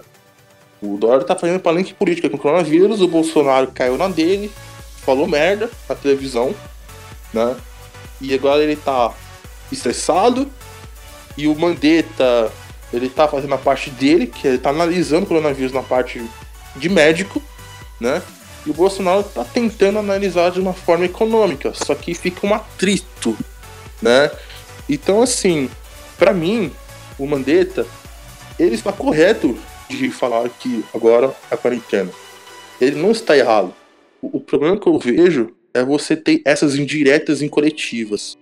O 0.82 0.98
Dória 0.98 1.24
tá 1.24 1.36
fazendo 1.36 1.60
palanque 1.60 1.94
política 1.94 2.30
com 2.30 2.36
o 2.36 2.40
coronavírus, 2.40 3.02
o 3.02 3.08
Bolsonaro 3.08 3.72
caiu 3.72 3.98
na 3.98 4.08
dele, 4.08 4.52
falou 5.06 5.28
merda 5.28 5.70
na 5.88 5.96
televisão, 5.96 6.54
né? 7.34 7.56
E 8.20 8.34
agora 8.34 8.64
ele 8.64 8.76
tá 8.76 9.14
estressado, 9.72 10.48
e 11.38 11.48
o 11.48 11.56
Mandetta 11.56 12.52
ele 12.92 13.10
tá 13.10 13.28
fazendo 13.28 13.54
a 13.54 13.58
parte 13.58 13.90
dele, 13.90 14.28
que 14.28 14.48
ele 14.48 14.58
tá 14.58 14.70
analisando 14.70 15.24
o 15.24 15.28
coronavírus 15.28 15.72
na 15.72 15.82
parte 15.82 16.22
de 16.76 16.90
médico, 16.90 17.42
né? 18.00 18.22
E 18.66 18.70
o 18.70 18.74
Bolsonaro 18.74 19.24
tá 19.24 19.44
tentando 19.44 20.00
analisar 20.00 20.52
de 20.52 20.60
uma 20.60 20.74
forma 20.74 21.06
econômica, 21.06 21.74
só 21.74 21.96
que 21.96 22.14
fica 22.14 22.46
um 22.46 22.54
atrito, 22.54 23.38
né? 24.02 24.30
Então, 24.90 25.22
assim, 25.22 25.70
para 26.18 26.34
mim, 26.34 26.72
o 27.18 27.26
Mandetta, 27.26 27.86
ele 28.60 28.76
está 28.76 28.92
correto 28.92 29.58
de 29.90 30.10
falar 30.10 30.48
que 30.50 30.84
agora 30.94 31.34
a 31.50 31.58
quarentena. 31.58 32.12
Ele 32.80 32.96
não 32.96 33.12
está 33.12 33.38
errado. 33.38 33.74
O, 34.22 34.38
o 34.38 34.42
problema 34.42 34.80
que 34.80 34.88
eu 34.88 34.98
vejo 34.98 35.54
é 35.74 35.84
você 35.84 36.16
ter 36.16 36.42
essas 36.46 36.76
indiretas 36.76 37.42
em 37.42 37.48
coletivas. 37.48 38.38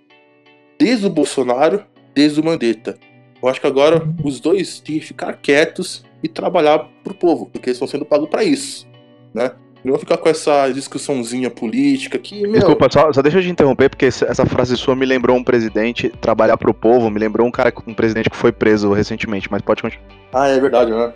Desde 0.77 1.05
o 1.05 1.10
Bolsonaro, 1.10 1.84
desde 2.13 2.39
o 2.39 2.43
Mandetta. 2.43 2.98
Eu 3.41 3.48
acho 3.48 3.62
que 3.62 3.67
agora 3.67 4.08
os 4.24 4.39
dois 4.39 4.79
têm 4.79 5.00
que 5.00 5.05
ficar 5.05 5.34
quietos 5.34 6.03
e 6.22 6.27
trabalhar 6.27 6.79
pro 7.03 7.13
povo, 7.13 7.46
porque 7.46 7.69
eles 7.69 7.77
estão 7.77 7.88
sendo 7.88 8.05
pagos 8.05 8.29
para 8.29 8.43
isso, 8.43 8.88
né? 9.34 9.51
Não 9.83 9.98
ficar 9.98 10.17
com 10.17 10.27
essa 10.27 10.69
discussãozinha 10.69 11.50
política 11.50 12.17
que, 12.19 12.41
meu... 12.41 12.53
Desculpa, 12.53 12.89
só, 12.91 13.13
só 13.13 13.21
deixa 13.21 13.38
eu 13.38 13.41
te 13.41 13.50
interromper, 13.50 13.89
porque 13.89 14.05
essa 14.05 14.45
frase 14.45 14.75
sua 14.75 14.95
me 14.95 15.05
lembrou 15.05 15.38
um 15.38 15.43
presidente 15.43 16.09
trabalhar 16.09 16.57
pro 16.57 16.74
povo, 16.74 17.09
me 17.09 17.19
lembrou 17.19 17.48
um 17.48 17.51
cara, 17.51 17.74
um 17.88 17.93
presidente 17.93 18.29
que 18.29 18.36
foi 18.36 18.51
preso 18.51 18.91
recentemente, 18.91 19.50
mas 19.50 19.62
pode 19.62 19.81
continuar. 19.81 20.05
Ah, 20.33 20.48
é 20.48 20.59
verdade, 20.59 20.91
né? 20.91 21.13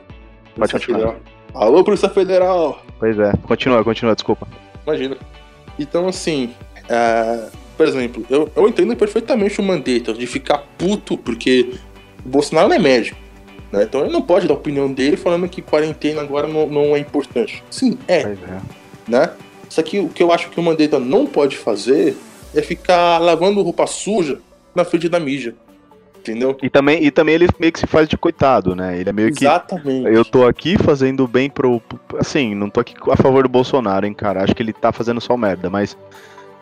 Pode 0.56 0.72
continuar. 0.72 1.16
Alô, 1.54 1.84
Polícia 1.84 2.10
Federal! 2.10 2.82
Pois 3.00 3.20
é, 3.20 3.34
continua, 3.44 3.84
continua, 3.84 4.16
desculpa. 4.16 4.48
Imagina. 4.88 5.18
Então, 5.78 6.08
assim, 6.08 6.52
é... 6.88 7.50
por 7.76 7.86
exemplo, 7.86 8.26
eu, 8.30 8.50
eu 8.56 8.68
entendo 8.68 8.96
perfeitamente 8.96 9.60
o 9.60 9.64
Mandetta 9.64 10.14
de 10.14 10.26
ficar 10.26 10.64
puto 10.78 11.18
porque 11.18 11.74
o 12.26 12.30
Bolsonaro 12.30 12.70
não 12.70 12.76
é 12.76 12.80
médico. 12.80 13.23
Né? 13.74 13.86
Então 13.86 14.02
ele 14.02 14.14
não 14.14 14.22
pode 14.22 14.48
dar 14.48 14.54
a 14.54 14.58
opinião 14.58 14.94
dele 14.94 15.18
falando 15.18 15.50
que 15.50 15.60
quarentena 15.60 16.22
agora 16.22 16.48
não, 16.48 16.68
não 16.68 16.96
é 16.96 17.00
importante. 17.00 17.64
Sim, 17.72 17.98
é, 18.08 18.20
é. 18.20 18.38
Né? 19.08 19.32
Só 19.68 19.82
que 19.82 20.00
o 20.00 20.10
que 20.10 20.22
eu 20.22 20.32
acho 20.32 20.52
que 20.52 20.60
o 20.60 20.64
Mandetta 20.64 21.00
não 21.00 21.26
pode 21.26 21.58
fazer 21.58 22.16
é 22.54 22.62
ficar 22.62 23.18
lavando 23.18 23.64
roupa 23.64 23.88
suja 23.88 24.40
na 24.76 24.86
frente 24.86 25.10
da 25.10 25.20
mídia. 25.20 25.56
Entendeu? 26.20 26.56
E 26.62 26.70
também, 26.70 27.04
e 27.04 27.10
também 27.10 27.34
ele 27.34 27.50
meio 27.60 27.74
que 27.74 27.80
se 27.80 27.88
faz 27.88 28.08
de 28.08 28.16
coitado, 28.16 28.76
né? 28.76 28.98
Ele 28.98 29.10
é 29.10 29.12
meio 29.12 29.30
Exatamente. 29.30 30.04
que. 30.04 30.16
Eu 30.16 30.24
tô 30.24 30.46
aqui 30.46 30.78
fazendo 30.78 31.28
bem 31.28 31.50
pro. 31.50 31.82
Assim, 32.18 32.54
não 32.54 32.70
tô 32.70 32.80
aqui 32.80 32.94
a 33.12 33.18
favor 33.18 33.44
do 33.44 33.50
Bolsonaro, 33.50 34.06
hein, 34.06 34.14
cara. 34.14 34.44
Acho 34.44 34.54
que 34.56 34.62
ele 34.62 34.72
tá 34.72 34.92
fazendo 34.92 35.20
só 35.20 35.36
merda, 35.36 35.70
mas 35.70 35.98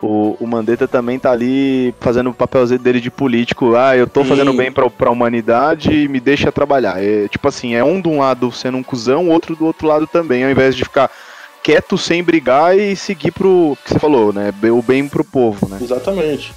o, 0.02 0.36
o 0.40 0.46
Mandetta 0.46 0.88
também 0.88 1.18
tá 1.18 1.30
ali 1.30 1.94
fazendo 2.00 2.30
o 2.30 2.34
papel 2.34 2.66
dele 2.78 3.00
de 3.00 3.10
político. 3.10 3.76
Ah, 3.76 3.96
eu 3.96 4.06
tô 4.06 4.22
Sim. 4.22 4.30
fazendo 4.30 4.52
bem 4.52 4.72
pra, 4.72 4.90
pra 4.90 5.10
humanidade 5.10 5.92
e 5.92 6.08
me 6.08 6.18
deixa 6.18 6.50
trabalhar. 6.50 7.02
É, 7.02 7.28
tipo 7.28 7.46
assim, 7.46 7.74
é 7.74 7.84
um 7.84 8.00
de 8.00 8.08
um 8.08 8.18
lado 8.18 8.50
sendo 8.50 8.76
um 8.76 8.82
cuzão, 8.82 9.28
o 9.28 9.30
outro 9.30 9.54
do 9.54 9.64
outro 9.64 9.86
lado 9.86 10.06
também, 10.06 10.44
ao 10.44 10.50
invés 10.50 10.74
de 10.74 10.82
ficar 10.82 11.08
quieto 11.62 11.96
sem 11.96 12.22
brigar 12.22 12.76
e 12.76 12.96
seguir 12.96 13.30
pro 13.30 13.78
que 13.84 13.92
você 13.92 13.98
falou, 13.98 14.32
né? 14.32 14.52
O 14.72 14.82
bem 14.82 15.08
pro 15.08 15.24
povo, 15.24 15.68
né? 15.68 15.78
Exatamente. 15.80 16.52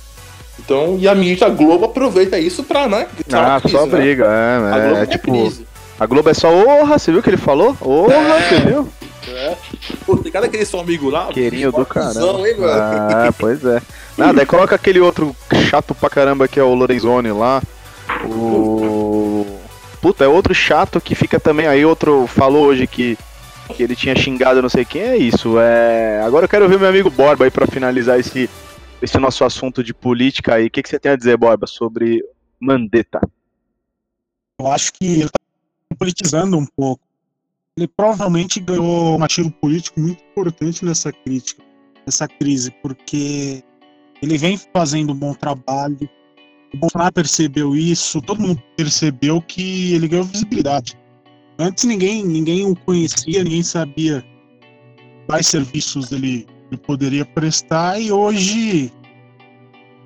Então, 0.57 0.97
e 0.99 1.07
a 1.07 1.13
mídia, 1.13 1.47
a 1.47 1.49
Globo 1.49 1.85
aproveita 1.85 2.39
isso 2.39 2.63
pra, 2.63 2.87
né? 2.87 3.07
Ah, 3.31 3.61
só 3.69 3.85
né? 3.85 3.97
briga, 3.97 4.25
é, 4.25 4.99
é, 4.99 5.03
é 5.03 5.05
tipo. 5.05 5.31
Crise. 5.31 5.67
A 5.99 6.05
Globo 6.05 6.29
é 6.29 6.33
só, 6.33 6.49
orra, 6.51 6.97
você 6.97 7.11
viu 7.11 7.19
o 7.19 7.23
que 7.23 7.29
ele 7.29 7.37
falou? 7.37 7.75
Orra, 7.79 8.15
é. 8.15 8.49
você 8.49 8.59
viu? 8.61 8.89
É. 9.27 9.57
Pô, 10.05 10.17
tem 10.17 10.31
cada 10.31 10.45
aquele 10.45 10.65
seu 10.65 10.79
amigo 10.79 11.09
lá. 11.09 11.27
Querinho 11.27 11.71
do 11.71 11.85
caramba. 11.85 12.47
Hein, 12.47 12.55
ah, 12.61 13.33
pois 13.37 13.63
é. 13.63 13.81
Nada, 14.17 14.41
aí 14.41 14.45
coloca 14.45 14.75
aquele 14.75 14.99
outro 14.99 15.35
chato 15.69 15.95
pra 15.95 16.09
caramba 16.09 16.47
que 16.47 16.59
é 16.59 16.63
o 16.63 16.73
Lorenzoni 16.73 17.31
lá. 17.31 17.61
O. 18.25 19.45
Puta, 20.01 20.23
é 20.23 20.27
outro 20.27 20.53
chato 20.53 21.01
que 21.01 21.15
fica 21.15 21.39
também. 21.39 21.67
Aí 21.67 21.85
outro 21.85 22.27
falou 22.27 22.65
hoje 22.65 22.85
que, 22.85 23.17
que 23.75 23.81
ele 23.81 23.95
tinha 23.95 24.15
xingado 24.15 24.61
não 24.61 24.69
sei 24.69 24.85
quem. 24.85 25.01
É 25.01 25.17
isso. 25.17 25.59
É... 25.59 26.21
Agora 26.23 26.45
eu 26.45 26.49
quero 26.49 26.69
ver 26.69 26.79
meu 26.79 26.89
amigo 26.89 27.09
Borba 27.09 27.45
aí 27.45 27.51
pra 27.51 27.67
finalizar 27.67 28.19
esse, 28.19 28.49
esse 29.01 29.17
nosso 29.17 29.43
assunto 29.43 29.83
de 29.83 29.93
política 29.93 30.55
aí. 30.55 30.67
O 30.67 30.71
que, 30.71 30.83
que 30.83 30.89
você 30.89 30.99
tem 30.99 31.11
a 31.11 31.15
dizer, 31.15 31.37
Borba, 31.37 31.65
sobre 31.65 32.23
Mandetta? 32.59 33.19
Eu 34.59 34.67
acho 34.67 34.93
que 34.93 35.05
ele 35.05 35.29
tá 35.29 35.95
politizando 35.97 36.57
um 36.57 36.65
pouco 36.65 37.04
ele 37.77 37.89
provavelmente 37.89 38.61
ganhou 38.61 39.19
um 39.19 39.23
ativo 39.23 39.51
político 39.51 39.99
muito 39.99 40.23
importante 40.23 40.85
nessa 40.85 41.11
crítica, 41.11 41.61
nessa 42.05 42.25
crise, 42.25 42.71
porque 42.81 43.61
ele 44.21 44.37
vem 44.37 44.57
fazendo 44.73 45.11
um 45.11 45.15
bom 45.15 45.33
trabalho. 45.33 46.09
O 46.73 46.77
Bolsonaro 46.77 47.11
percebeu 47.11 47.75
isso, 47.75 48.21
todo 48.21 48.41
mundo 48.41 48.63
percebeu 48.77 49.41
que 49.41 49.93
ele 49.93 50.07
ganhou 50.07 50.23
visibilidade. 50.23 50.97
Antes 51.59 51.83
ninguém, 51.83 52.23
ninguém 52.23 52.65
o 52.65 52.77
conhecia, 52.77 53.43
ninguém 53.43 53.63
sabia 53.63 54.23
quais 55.27 55.47
serviços 55.47 56.13
ele, 56.13 56.47
ele 56.71 56.77
poderia 56.77 57.25
prestar 57.25 57.99
e 57.99 58.09
hoje, 58.09 58.89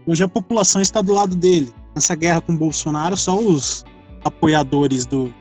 hoje 0.07 0.23
a 0.23 0.27
população 0.27 0.81
está 0.81 1.03
do 1.03 1.13
lado 1.13 1.35
dele. 1.35 1.71
Nessa 1.93 2.15
guerra 2.15 2.41
com 2.41 2.53
o 2.53 2.57
Bolsonaro, 2.57 3.15
só 3.15 3.37
os 3.37 3.85
apoiadores 4.23 5.05
do, 5.05 5.31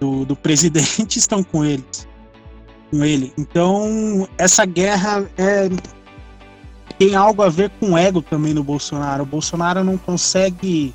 do, 0.00 0.24
do 0.24 0.34
presidente 0.34 1.18
estão 1.18 1.42
com 1.42 1.64
eles, 1.64 2.08
com 2.90 3.04
ele. 3.04 3.32
Então 3.38 4.28
essa 4.38 4.64
guerra 4.64 5.30
é 5.36 5.68
tem 6.98 7.14
algo 7.14 7.42
a 7.42 7.48
ver 7.48 7.70
com 7.80 7.96
ego 7.96 8.20
também 8.20 8.52
no 8.52 8.62
Bolsonaro. 8.62 9.22
O 9.22 9.26
Bolsonaro 9.26 9.82
não 9.82 9.96
consegue 9.96 10.94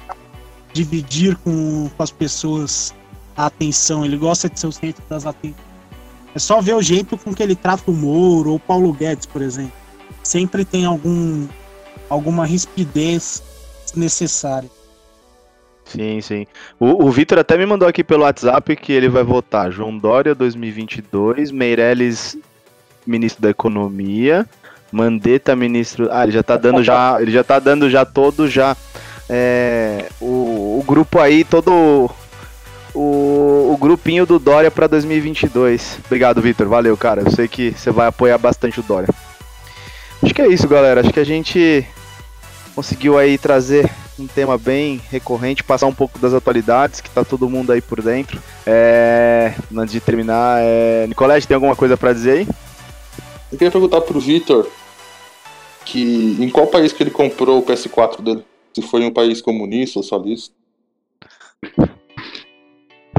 dividir 0.71 1.35
com, 1.38 1.89
com 1.95 2.03
as 2.03 2.12
pessoas 2.12 2.93
a 3.35 3.47
atenção, 3.47 4.05
ele 4.05 4.17
gosta 4.17 4.50
de 4.50 4.59
ser 4.59 4.67
o 4.67 4.71
centro 4.71 5.03
das 5.09 5.25
atenções. 5.25 5.65
É 6.33 6.39
só 6.39 6.62
ver 6.62 6.75
o 6.75 6.81
jeito 6.81 7.17
com 7.17 7.33
que 7.33 7.41
ele 7.41 7.55
trata 7.55 7.89
o 7.89 7.93
Moro 7.93 8.51
ou 8.51 8.59
Paulo 8.59 8.93
Guedes, 8.93 9.25
por 9.25 9.41
exemplo. 9.41 9.74
Sempre 10.21 10.63
tem 10.63 10.85
algum 10.85 11.47
alguma 12.09 12.45
rispidez 12.45 13.41
necessária. 13.95 14.69
Sim, 15.85 16.19
sim. 16.19 16.47
O, 16.79 17.05
o 17.05 17.11
Vitor 17.11 17.37
até 17.37 17.57
me 17.57 17.65
mandou 17.65 17.87
aqui 17.87 18.03
pelo 18.03 18.23
WhatsApp 18.23 18.75
que 18.75 18.91
ele 18.91 19.07
vai 19.07 19.23
votar 19.23 19.71
João 19.71 19.97
Dória 19.97 20.33
2022, 20.33 21.51
Meirelles 21.51 22.37
ministro 23.05 23.41
da 23.41 23.51
Economia, 23.51 24.47
Mandetta 24.91 25.55
ministro. 25.55 26.09
Ah, 26.11 26.23
ele 26.23 26.31
já 26.31 26.41
tá 26.41 26.57
dando 26.57 26.83
já, 26.83 27.21
ele 27.21 27.31
já 27.31 27.43
tá 27.43 27.59
dando 27.59 27.89
já 27.89 28.03
todo 28.03 28.47
já 28.47 28.75
é, 29.29 30.07
o, 30.19 30.79
o 30.79 30.83
grupo 30.85 31.19
aí 31.19 31.43
todo 31.43 32.09
o, 32.93 33.71
o 33.73 33.77
grupinho 33.79 34.25
do 34.25 34.39
Dória 34.39 34.71
para 34.71 34.87
2022. 34.87 35.99
Obrigado, 36.05 36.41
Vitor. 36.41 36.67
Valeu, 36.67 36.95
cara. 36.95 37.21
Eu 37.21 37.31
sei 37.31 37.47
que 37.47 37.71
você 37.71 37.91
vai 37.91 38.07
apoiar 38.07 38.37
bastante 38.37 38.79
o 38.79 38.83
Dória. 38.83 39.09
Acho 40.23 40.33
que 40.33 40.41
é 40.41 40.47
isso, 40.47 40.67
galera. 40.67 41.01
Acho 41.01 41.11
que 41.11 41.19
a 41.19 41.25
gente 41.25 41.85
conseguiu 42.73 43.17
aí 43.17 43.37
trazer 43.37 43.89
um 44.17 44.27
tema 44.27 44.57
bem 44.57 45.01
recorrente, 45.10 45.63
passar 45.63 45.88
um 45.88 45.93
pouco 45.93 46.17
das 46.19 46.34
atualidades, 46.34 47.01
que 47.01 47.10
tá 47.10 47.24
todo 47.24 47.50
mundo 47.50 47.72
aí 47.72 47.81
por 47.81 48.01
dentro. 48.01 48.41
É, 48.65 49.53
antes 49.75 49.91
de 49.93 50.00
terminar, 50.00 50.60
é, 50.62 51.05
Nicolete, 51.07 51.48
tem 51.48 51.55
alguma 51.55 51.75
coisa 51.75 51.98
para 51.98 52.13
dizer 52.13 52.31
aí? 52.31 52.48
Eu 53.51 53.57
queria 53.57 53.72
perguntar 53.72 54.01
pro 54.01 54.19
Vitor 54.19 54.67
que 55.86 56.38
em 56.39 56.50
qual 56.50 56.67
país 56.67 56.91
que 56.91 57.03
ele 57.03 57.12
comprou 57.12 57.60
o 57.60 57.63
PS4 57.63 58.22
dele? 58.22 58.43
Se 58.74 58.81
foi 58.81 59.01
em 59.01 59.07
um 59.07 59.13
país 59.13 59.41
comunista 59.41 60.00
ou 60.00 60.03
socialista? 60.03 60.53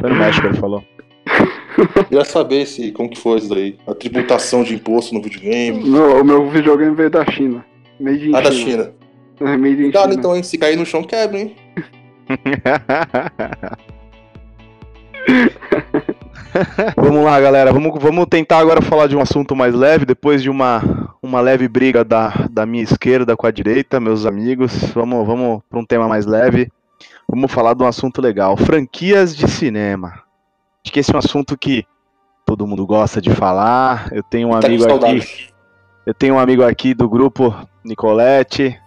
Foi 0.00 0.11
no 0.11 0.17
México, 0.17 0.47
ele 0.47 0.57
falou. 0.59 0.85
Queria 2.09 2.25
saber 2.25 2.67
se, 2.67 2.91
como 2.93 3.09
que 3.09 3.19
foi 3.19 3.38
isso 3.38 3.49
daí. 3.49 3.79
A 3.87 3.95
tributação 3.95 4.62
de 4.62 4.75
imposto 4.75 5.15
no 5.15 5.23
videogame. 5.23 5.88
Não, 5.88 6.21
o 6.21 6.25
meu 6.25 6.49
videogame 6.50 6.95
veio 6.95 7.11
da 7.11 7.25
China. 7.31 7.65
Made 8.00 8.29
in 8.31 8.35
Ah, 8.35 8.41
da 8.41 8.50
China. 8.50 8.93
É, 9.40 9.57
Made 9.57 9.75
in 9.75 9.83
Cuidado 9.85 10.11
China. 10.11 10.14
então, 10.14 10.37
hein? 10.37 10.43
Se 10.43 10.59
cair 10.59 10.76
no 10.76 10.85
chão, 10.87 11.02
quebra, 11.05 11.38
hein? 11.38 11.57
vamos 16.97 17.25
lá, 17.25 17.40
galera. 17.40 17.73
Vamos, 17.73 18.00
vamos 18.00 18.26
tentar 18.26 18.59
agora 18.59 18.81
falar 18.81 19.07
de 19.07 19.16
um 19.16 19.21
assunto 19.21 19.55
mais 19.55 19.75
leve, 19.75 20.05
depois 20.05 20.43
de 20.43 20.50
uma, 20.50 21.14
uma 21.23 21.40
leve 21.40 21.69
briga 21.69 22.05
da, 22.05 22.47
da 22.50 22.66
minha 22.66 22.83
esquerda 22.83 23.37
com 23.37 23.47
a 23.47 23.50
direita, 23.50 24.00
meus 24.00 24.26
amigos. 24.26 24.73
Vamos, 24.95 25.26
vamos 25.26 25.62
para 25.69 25.78
um 25.78 25.85
tema 25.85 26.09
mais 26.09 26.26
leve. 26.26 26.71
Vamos 27.28 27.52
falar 27.52 27.75
de 27.75 27.83
um 27.83 27.87
assunto 27.87 28.21
legal. 28.23 28.57
Franquias 28.57 29.37
de 29.37 29.49
cinema. 29.49 30.23
Acho 30.85 30.93
que 30.93 31.00
esse 31.00 31.12
é 31.12 31.14
um 31.14 31.19
assunto 31.19 31.59
que 31.59 31.85
todo 32.45 32.66
mundo 32.66 32.87
gosta 32.87 33.21
de 33.21 33.31
falar. 33.31 34.09
Eu 34.12 34.23
tenho 34.23 34.49
um 34.49 34.61
Tá 34.61 34.66
amigo 34.66 34.85
aqui. 34.85 35.49
Eu 36.07 36.14
tenho 36.14 36.35
um 36.37 36.38
amigo 36.38 36.62
aqui 36.62 36.95
do 36.95 37.09
grupo 37.09 37.55
Nicolete. 37.85 38.78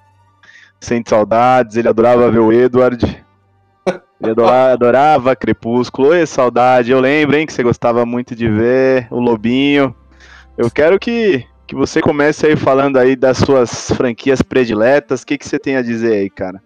Sente 0.80 1.10
saudades, 1.10 1.76
ele 1.76 1.90
adorava 1.90 2.32
ver 2.32 2.40
o 2.40 2.54
Edward. 2.54 3.26
Ele 4.22 4.32
adorava, 4.32 4.72
adorava 4.74 5.36
Crepúsculo. 5.36 6.10
Oi, 6.10 6.26
saudade. 6.26 6.92
Eu 6.92 7.00
lembro, 7.00 7.36
hein, 7.36 7.46
que 7.46 7.54
você 7.54 7.62
gostava 7.62 8.06
muito 8.06 8.36
de 8.36 8.48
ver 8.48 9.08
o 9.12 9.20
Lobinho. 9.20 9.94
Eu 10.58 10.72
quero 10.72 10.98
que, 10.98 11.46
que 11.68 11.76
você 11.76 12.02
comece 12.02 12.48
aí 12.48 12.56
falando 12.56 12.98
aí 12.98 13.16
das 13.16 13.38
suas 13.38 13.92
franquias 13.92 14.42
prediletas. 14.42 15.22
O 15.22 15.26
que, 15.26 15.38
que 15.38 15.48
você 15.48 15.60
tem 15.60 15.76
a 15.76 15.82
dizer 15.82 16.14
aí, 16.14 16.30
cara? 16.30 16.62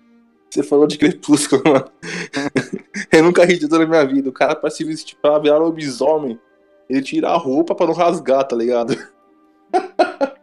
Você 0.49 0.61
falou 0.61 0.85
de 0.85 0.99
crepúsculo, 0.99 1.63
mano. 1.65 1.85
Eu 3.11 3.23
nunca 3.23 3.43
ri 3.43 3.57
de 3.57 3.67
toda 3.67 3.83
a 3.83 3.87
minha 3.87 4.05
vida. 4.05 4.29
O 4.29 4.33
cara 4.33 4.55
pra 4.55 4.69
se 4.69 4.83
vestir 4.83 5.17
pra 5.19 5.39
virar 5.39 5.57
lobisomem, 5.57 6.39
ele 6.87 7.01
tira 7.01 7.29
a 7.29 7.37
roupa 7.37 7.73
pra 7.73 7.87
não 7.87 7.93
rasgar, 7.93 8.43
tá 8.43 8.55
ligado? 8.55 8.95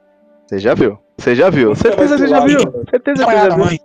Você 0.50 0.58
já 0.58 0.74
viu? 0.74 0.98
Você 1.16 1.36
já 1.36 1.48
viu? 1.48 1.76
Certeza 1.76 2.18
vai 2.18 2.18
você 2.18 2.26
já 2.26 2.40
viu? 2.40 2.58
Certeza 2.90 3.22
Não 3.22 3.30
você 3.30 3.36
já 3.36 3.54
viu? 3.54 3.78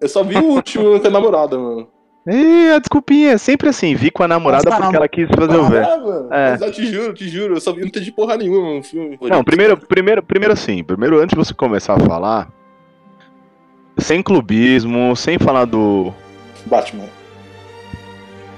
Eu 0.00 0.08
só 0.08 0.22
vi 0.22 0.38
o 0.38 0.44
último 0.44 0.98
com 0.98 1.06
a 1.06 1.10
namorada, 1.10 1.58
mano. 1.58 1.88
Ih, 2.26 2.70
a 2.70 2.78
desculpinha, 2.78 3.32
é 3.32 3.36
sempre 3.36 3.68
assim. 3.68 3.94
Vi 3.94 4.10
com 4.10 4.22
a 4.22 4.28
namorada 4.28 4.70
Nossa, 4.70 4.78
porque 4.78 4.92
não. 4.92 4.98
ela 4.98 5.08
quis 5.08 5.28
fazer 5.28 5.58
o 5.58 5.68
ver. 5.68 5.84
Ah, 5.84 5.98
mano. 5.98 6.32
É. 6.32 6.50
Mas 6.52 6.62
eu 6.62 6.72
te 6.72 6.86
juro, 6.86 7.12
te 7.12 7.28
juro. 7.28 7.54
Eu 7.54 7.60
só 7.60 7.70
vi, 7.70 7.80
não 7.80 7.88
entendi 7.88 8.10
porra 8.10 8.38
nenhuma 8.38 8.76
no 8.76 8.82
filme. 8.82 9.18
Não, 9.20 9.44
primeiro, 9.44 9.76
primeiro, 9.76 10.22
primeiro 10.22 10.54
assim, 10.54 10.82
primeiro 10.82 11.18
antes 11.20 11.36
de 11.36 11.44
você 11.44 11.52
começar 11.52 11.96
a 11.96 12.00
falar, 12.00 12.48
sem 13.98 14.22
clubismo, 14.22 15.14
sem 15.14 15.38
falar 15.38 15.66
do. 15.66 16.14
Batman. 16.64 17.04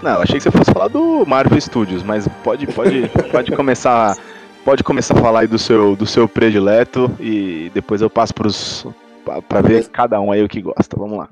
Não, 0.01 0.13
eu 0.13 0.23
achei 0.23 0.37
que 0.37 0.43
você 0.43 0.51
fosse 0.53 0.71
falar 0.73 0.87
do 0.87 1.25
Marvel 1.27 1.61
Studios, 1.61 2.05
mas 2.05 2.29
pode, 2.45 2.69
pode, 2.69 3.11
pode 3.33 3.51
começar, 3.51 4.17
pode 4.65 4.83
começar 4.85 5.15
a 5.17 5.21
falar 5.21 5.41
aí 5.41 5.47
do 5.47 5.59
seu, 5.59 5.95
do 5.97 6.07
seu 6.07 6.29
predileto 6.29 7.11
e 7.21 7.71
depois 7.75 8.01
eu 8.01 8.11
passo 8.11 8.35
pros 8.35 8.87
pra- 9.25 9.43
pra 9.43 9.61
ver 9.61 9.89
cada 9.89 10.21
um 10.21 10.31
aí 10.33 10.43
o 10.43 10.49
que 10.49 10.61
gosta. 10.63 10.97
Vamos 10.97 11.19
lá. 11.19 11.29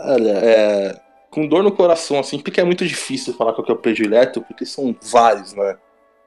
Olha, 0.00 0.30
é. 0.30 1.00
Com 1.30 1.46
dor 1.46 1.62
no 1.62 1.72
coração, 1.72 2.18
assim, 2.18 2.38
porque 2.38 2.60
é 2.60 2.64
muito 2.64 2.86
difícil 2.86 3.34
falar 3.34 3.52
qual 3.52 3.64
que 3.64 3.70
é 3.70 3.74
o 3.74 3.78
predileto, 3.78 4.40
porque 4.42 4.64
são 4.64 4.96
vários, 5.12 5.54
né? 5.54 5.76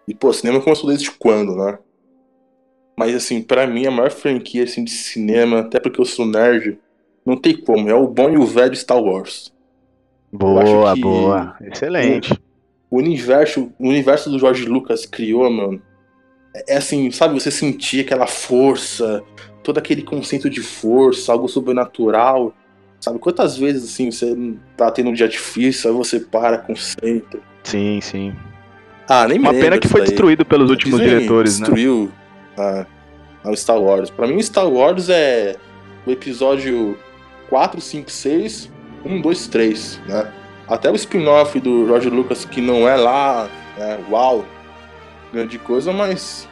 E, 0.07 0.13
pô, 0.13 0.31
cinema 0.31 0.61
começou 0.61 0.89
desde 0.89 1.09
quando, 1.11 1.55
né? 1.55 1.79
Mas, 2.97 3.15
assim, 3.15 3.41
pra 3.41 3.65
mim, 3.65 3.87
a 3.87 3.91
maior 3.91 4.11
franquia, 4.11 4.63
assim, 4.63 4.83
de 4.83 4.91
cinema, 4.91 5.61
até 5.61 5.79
porque 5.79 5.99
eu 5.99 6.05
sou 6.05 6.25
nerd, 6.25 6.77
não 7.25 7.35
tem 7.35 7.55
como, 7.57 7.89
é 7.89 7.95
o 7.95 8.07
bom 8.07 8.29
e 8.29 8.37
o 8.37 8.45
velho 8.45 8.75
Star 8.75 9.01
Wars. 9.01 9.51
Boa, 10.31 10.93
que- 10.93 11.01
boa. 11.01 11.55
Excelente. 11.61 12.39
O 12.91 12.97
universo, 12.97 13.71
o 13.79 13.87
universo 13.87 14.29
do 14.29 14.37
George 14.37 14.65
Lucas 14.65 15.05
criou, 15.05 15.49
mano, 15.49 15.81
é, 16.67 16.75
assim, 16.75 17.09
sabe, 17.09 17.33
você 17.33 17.49
sentir 17.49 18.01
aquela 18.01 18.27
força, 18.27 19.23
todo 19.63 19.77
aquele 19.77 20.01
conceito 20.01 20.49
de 20.49 20.61
força, 20.61 21.31
algo 21.31 21.47
sobrenatural, 21.47 22.53
sabe? 22.99 23.17
Quantas 23.17 23.57
vezes, 23.57 23.85
assim, 23.85 24.11
você 24.11 24.35
tá 24.75 24.91
tendo 24.91 25.09
um 25.09 25.13
dia 25.13 25.29
difícil, 25.29 25.89
aí 25.89 25.95
você 25.95 26.19
para, 26.19 26.57
concentra. 26.57 27.39
Sim, 27.63 28.01
sim. 28.01 28.33
Ah, 29.07 29.27
nem 29.27 29.39
Uma 29.39 29.53
pena 29.53 29.77
que 29.79 29.87
foi 29.87 30.01
daí. 30.01 30.09
destruído 30.09 30.45
pelos 30.45 30.69
últimos 30.69 30.99
Disney 30.99 31.15
diretores, 31.15 31.59
né? 31.59 31.65
destruiu 31.65 32.11
a, 32.57 32.85
a 33.43 33.55
Star 33.55 33.79
Wars. 33.79 34.09
Pra 34.09 34.27
mim, 34.27 34.41
Star 34.41 34.69
Wars 34.69 35.09
é 35.09 35.55
o 36.05 36.11
episódio 36.11 36.97
4, 37.49 37.79
5, 37.79 38.11
6, 38.11 38.71
1, 39.05 39.21
2, 39.21 39.47
3, 39.47 40.01
né? 40.07 40.33
Até 40.71 40.89
o 40.89 40.95
spin-off 40.95 41.59
do 41.59 41.85
George 41.85 42.09
Lucas, 42.09 42.45
que 42.45 42.61
não 42.61 42.87
é 42.87 42.95
lá, 42.95 43.49
né, 43.77 43.99
uau, 44.09 44.45
grande 45.33 45.59
coisa, 45.59 45.91
mas 45.91 46.47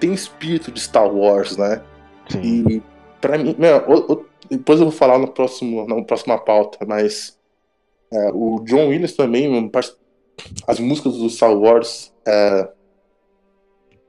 tem 0.00 0.12
espírito 0.12 0.72
de 0.72 0.80
Star 0.80 1.08
Wars, 1.08 1.56
né? 1.56 1.80
Sim. 2.28 2.40
E 2.42 2.82
pra 3.20 3.38
mim, 3.38 3.54
meu, 3.56 3.76
o- 3.88 4.12
o- 4.14 4.26
depois 4.50 4.80
eu 4.80 4.86
vou 4.86 4.92
falar 4.92 5.18
no 5.18 5.28
próximo, 5.28 5.86
na 5.86 6.02
próxima 6.02 6.36
pauta, 6.36 6.84
mas 6.84 7.38
é, 8.12 8.30
o 8.34 8.60
John 8.64 8.88
Williams 8.88 9.14
também, 9.14 9.70
as 10.66 10.80
músicas 10.80 11.16
do 11.16 11.30
Star 11.30 11.56
Wars 11.56 12.12
é, 12.26 12.68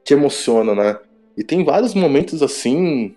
te 0.04 0.15
emocionam, 0.15 0.74
né? 0.74 0.97
E 1.38 1.43
tem 1.43 1.63
vários 1.63 1.93
momentos 1.93 2.41
assim 2.41 3.15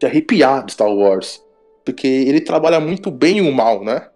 de 0.00 0.06
arrepiar 0.06 0.64
de 0.64 0.72
Star 0.72 0.88
Wars, 0.90 1.44
porque 1.84 2.06
ele 2.06 2.40
trabalha 2.40 2.80
muito 2.80 3.10
bem 3.10 3.40
o 3.46 3.52
mal, 3.52 3.84
né? 3.84 4.08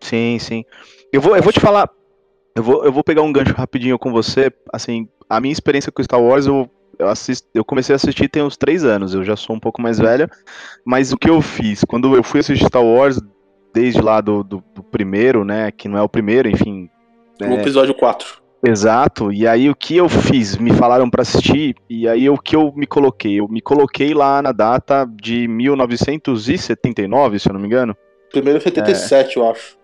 Sim, 0.00 0.38
sim. 0.38 0.64
Eu 1.12 1.20
vou, 1.20 1.36
eu 1.36 1.42
vou 1.42 1.52
te 1.52 1.60
falar. 1.60 1.88
Eu 2.54 2.62
vou, 2.62 2.84
eu 2.84 2.92
vou 2.92 3.04
pegar 3.04 3.22
um 3.22 3.32
gancho 3.32 3.54
rapidinho 3.54 3.98
com 3.98 4.12
você. 4.12 4.52
Assim, 4.72 5.08
a 5.28 5.40
minha 5.40 5.52
experiência 5.52 5.92
com 5.92 6.02
Star 6.02 6.20
Wars, 6.20 6.46
eu, 6.46 6.68
eu, 6.98 7.08
assisto, 7.08 7.48
eu 7.54 7.64
comecei 7.64 7.94
a 7.94 7.96
assistir 7.96 8.28
tem 8.28 8.42
uns 8.42 8.56
três 8.56 8.84
anos. 8.84 9.14
Eu 9.14 9.24
já 9.24 9.36
sou 9.36 9.54
um 9.54 9.60
pouco 9.60 9.80
mais 9.80 9.98
velho. 9.98 10.28
Mas 10.84 11.12
o 11.12 11.16
que 11.16 11.30
eu 11.30 11.40
fiz? 11.40 11.84
Quando 11.84 12.16
eu 12.16 12.22
fui 12.22 12.40
assistir 12.40 12.66
Star 12.66 12.84
Wars, 12.84 13.20
desde 13.72 14.00
lá 14.00 14.20
do, 14.20 14.42
do, 14.42 14.64
do 14.74 14.82
primeiro, 14.82 15.44
né? 15.44 15.70
Que 15.70 15.88
não 15.88 15.98
é 15.98 16.02
o 16.02 16.08
primeiro, 16.08 16.48
enfim. 16.48 16.88
O 17.40 17.44
é, 17.44 17.54
episódio 17.54 17.94
4. 17.94 18.40
Exato, 18.62 19.32
e 19.32 19.46
aí 19.46 19.70
o 19.70 19.74
que 19.74 19.96
eu 19.96 20.06
fiz? 20.06 20.58
Me 20.58 20.70
falaram 20.74 21.08
pra 21.08 21.22
assistir, 21.22 21.74
e 21.88 22.06
aí 22.06 22.28
o 22.28 22.36
que 22.36 22.54
eu 22.54 22.70
me 22.76 22.86
coloquei? 22.86 23.40
Eu 23.40 23.48
me 23.48 23.62
coloquei 23.62 24.12
lá 24.12 24.42
na 24.42 24.52
data 24.52 25.08
de 25.10 25.48
1979, 25.48 27.38
se 27.38 27.48
eu 27.48 27.54
não 27.54 27.60
me 27.60 27.66
engano. 27.66 27.96
Primeiro 28.30 28.58
é 28.58 28.60
77, 28.60 29.38
eu 29.38 29.50
acho. 29.50 29.79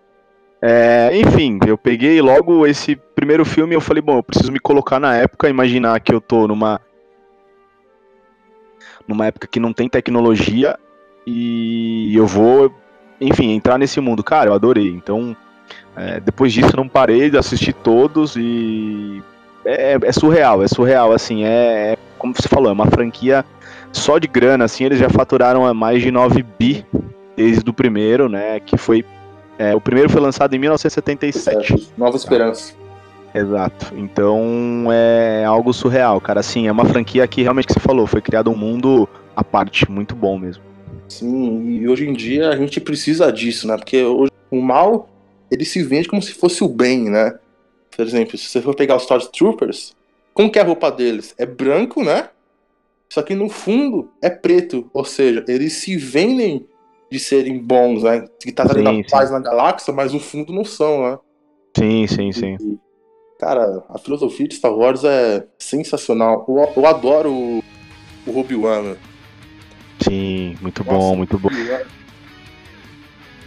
É, 0.61 1.11
enfim, 1.13 1.59
eu 1.67 1.77
peguei 1.77 2.21
logo 2.21 2.65
esse 2.65 2.95
primeiro 2.95 3.45
filme 3.45 3.73
e 3.73 3.77
eu 3.77 3.81
falei, 3.81 4.01
bom, 4.01 4.17
eu 4.17 4.23
preciso 4.23 4.51
me 4.51 4.59
colocar 4.59 4.99
na 4.99 5.15
época, 5.15 5.49
imaginar 5.49 5.99
que 5.99 6.13
eu 6.13 6.19
tô 6.19 6.47
numa 6.47 6.81
numa 9.07 9.25
época 9.25 9.47
que 9.47 9.59
não 9.59 9.71
tem 9.71 9.87
tecnologia 9.87 10.77
e 11.25 12.13
eu 12.15 12.27
vou, 12.27 12.73
enfim, 13.21 13.51
entrar 13.51 13.77
nesse 13.77 14.01
mundo. 14.01 14.23
Cara, 14.23 14.49
eu 14.49 14.53
adorei. 14.53 14.89
Então, 14.89 15.35
é, 15.95 16.19
depois 16.19 16.51
disso 16.51 16.75
não 16.75 16.87
parei 16.87 17.29
de 17.29 17.37
assistir 17.37 17.73
todos 17.73 18.35
e 18.35 19.21
é, 19.65 19.97
é 20.01 20.11
surreal, 20.11 20.63
é 20.63 20.67
surreal, 20.67 21.11
assim, 21.11 21.43
é, 21.43 21.93
é 21.93 21.97
como 22.17 22.33
você 22.33 22.47
falou, 22.47 22.69
é 22.69 22.73
uma 22.73 22.85
franquia 22.87 23.45
só 23.91 24.17
de 24.17 24.27
grana, 24.27 24.65
assim, 24.65 24.85
eles 24.85 24.99
já 24.99 25.09
faturaram 25.09 25.65
a 25.65 25.73
mais 25.73 26.01
de 26.01 26.11
9 26.11 26.43
bi 26.57 26.85
desde 27.35 27.69
o 27.69 27.73
primeiro, 27.73 28.29
né, 28.29 28.59
que 28.59 28.77
foi 28.77 29.03
É, 29.57 29.75
o 29.75 29.81
primeiro 29.81 30.09
foi 30.09 30.21
lançado 30.21 30.53
em 30.55 30.59
1977. 30.59 31.67
Certo. 31.67 31.93
Nova 31.97 32.15
Esperança. 32.15 32.73
Exato. 33.33 33.93
Então 33.95 34.87
é 34.91 35.43
algo 35.45 35.73
surreal, 35.73 36.19
cara. 36.21 36.39
Assim, 36.39 36.67
é 36.67 36.71
uma 36.71 36.85
franquia 36.85 37.27
que 37.27 37.41
realmente 37.41 37.67
que 37.67 37.73
você 37.73 37.79
falou, 37.79 38.07
foi 38.07 38.21
criado 38.21 38.49
um 38.49 38.55
mundo 38.55 39.07
à 39.35 39.43
parte, 39.43 39.89
muito 39.89 40.15
bom 40.15 40.37
mesmo. 40.37 40.63
Sim, 41.07 41.79
e 41.79 41.87
hoje 41.87 42.07
em 42.07 42.13
dia 42.13 42.49
a 42.49 42.55
gente 42.55 42.81
precisa 42.81 43.31
disso, 43.31 43.67
né? 43.67 43.77
Porque 43.77 44.03
hoje 44.03 44.31
o 44.51 44.61
mal, 44.61 45.09
ele 45.49 45.65
se 45.65 45.83
vende 45.83 46.07
como 46.07 46.21
se 46.21 46.33
fosse 46.33 46.63
o 46.63 46.67
bem, 46.67 47.09
né? 47.09 47.37
Por 47.95 48.05
exemplo, 48.05 48.37
se 48.37 48.45
você 48.45 48.61
for 48.61 48.75
pegar 48.75 48.95
os 48.95 49.03
Stormtroopers, 49.03 49.95
como 50.33 50.51
que 50.51 50.59
é 50.59 50.61
a 50.61 50.65
roupa 50.65 50.91
deles? 50.91 51.33
É 51.37 51.45
branco, 51.45 52.03
né? 52.03 52.29
Só 53.09 53.21
que 53.21 53.33
no 53.33 53.49
fundo 53.49 54.11
é 54.21 54.29
preto, 54.29 54.89
ou 54.93 55.05
seja, 55.05 55.43
eles 55.47 55.73
se 55.73 55.95
vendem 55.95 56.67
de 57.09 57.19
serem 57.19 57.57
bons, 57.59 58.03
né? 58.03 58.25
Que 58.39 58.51
tá 58.51 58.65
trazendo 58.65 58.89
Sim, 58.89 59.03
a 59.05 59.09
paz 59.09 59.31
na 59.31 59.39
galáxia, 59.39 59.93
mas 59.93 60.13
no 60.13 60.19
fundo 60.19 60.53
não 60.53 60.65
são, 60.65 61.03
né? 61.03 61.17
Sim, 61.77 62.07
sim, 62.07 62.31
sim. 62.31 62.57
E, 62.59 62.77
cara, 63.39 63.83
a 63.89 63.97
filosofia 63.97 64.47
de 64.47 64.55
Star 64.55 64.73
Wars 64.73 65.03
é 65.03 65.45
sensacional. 65.57 66.45
Eu, 66.47 66.73
eu 66.75 66.85
adoro 66.85 67.31
o, 67.31 67.63
o 68.25 68.39
Obi-Wan. 68.39 68.81
né? 68.81 68.97
Sim, 70.01 70.57
muito 70.61 70.83
Nossa, 70.83 70.97
bom, 70.97 71.15
muito 71.15 71.39
bom. 71.39 71.49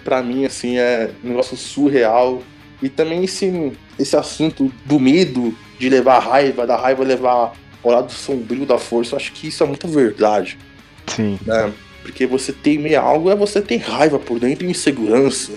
Pra 0.05 0.23
mim, 0.23 0.45
assim, 0.45 0.79
é 0.79 1.13
um 1.23 1.29
negócio 1.29 1.57
surreal. 1.57 2.43
E 2.83 2.89
também 2.89 3.25
esse, 3.25 3.73
esse 3.99 4.17
assunto 4.17 4.73
do 4.87 4.99
medo 4.99 5.55
de 5.79 5.89
levar 5.89 6.19
raiva, 6.21 6.67
da 6.67 6.77
raiva 6.77 7.05
levar 7.05 7.53
ao 7.83 7.91
lado 7.91 8.11
sombrio 8.11 8.65
da 8.65 8.79
força, 8.79 9.15
eu 9.15 9.19
acho 9.19 9.33
que 9.33 9.49
isso 9.49 9.63
é 9.63 9.67
muita 9.67 9.87
verdade. 9.87 10.59
Sim. 11.07 11.39
né? 11.45 11.73
Porque 12.03 12.27
você 12.27 12.53
temer 12.53 12.99
algo 12.99 13.31
é 13.31 13.37
você 13.37 13.61
ter 13.61 13.77
raiva 13.77 14.19
por 14.19 14.39
dentro 14.39 14.67
e 14.67 14.71
insegurança. 14.71 15.53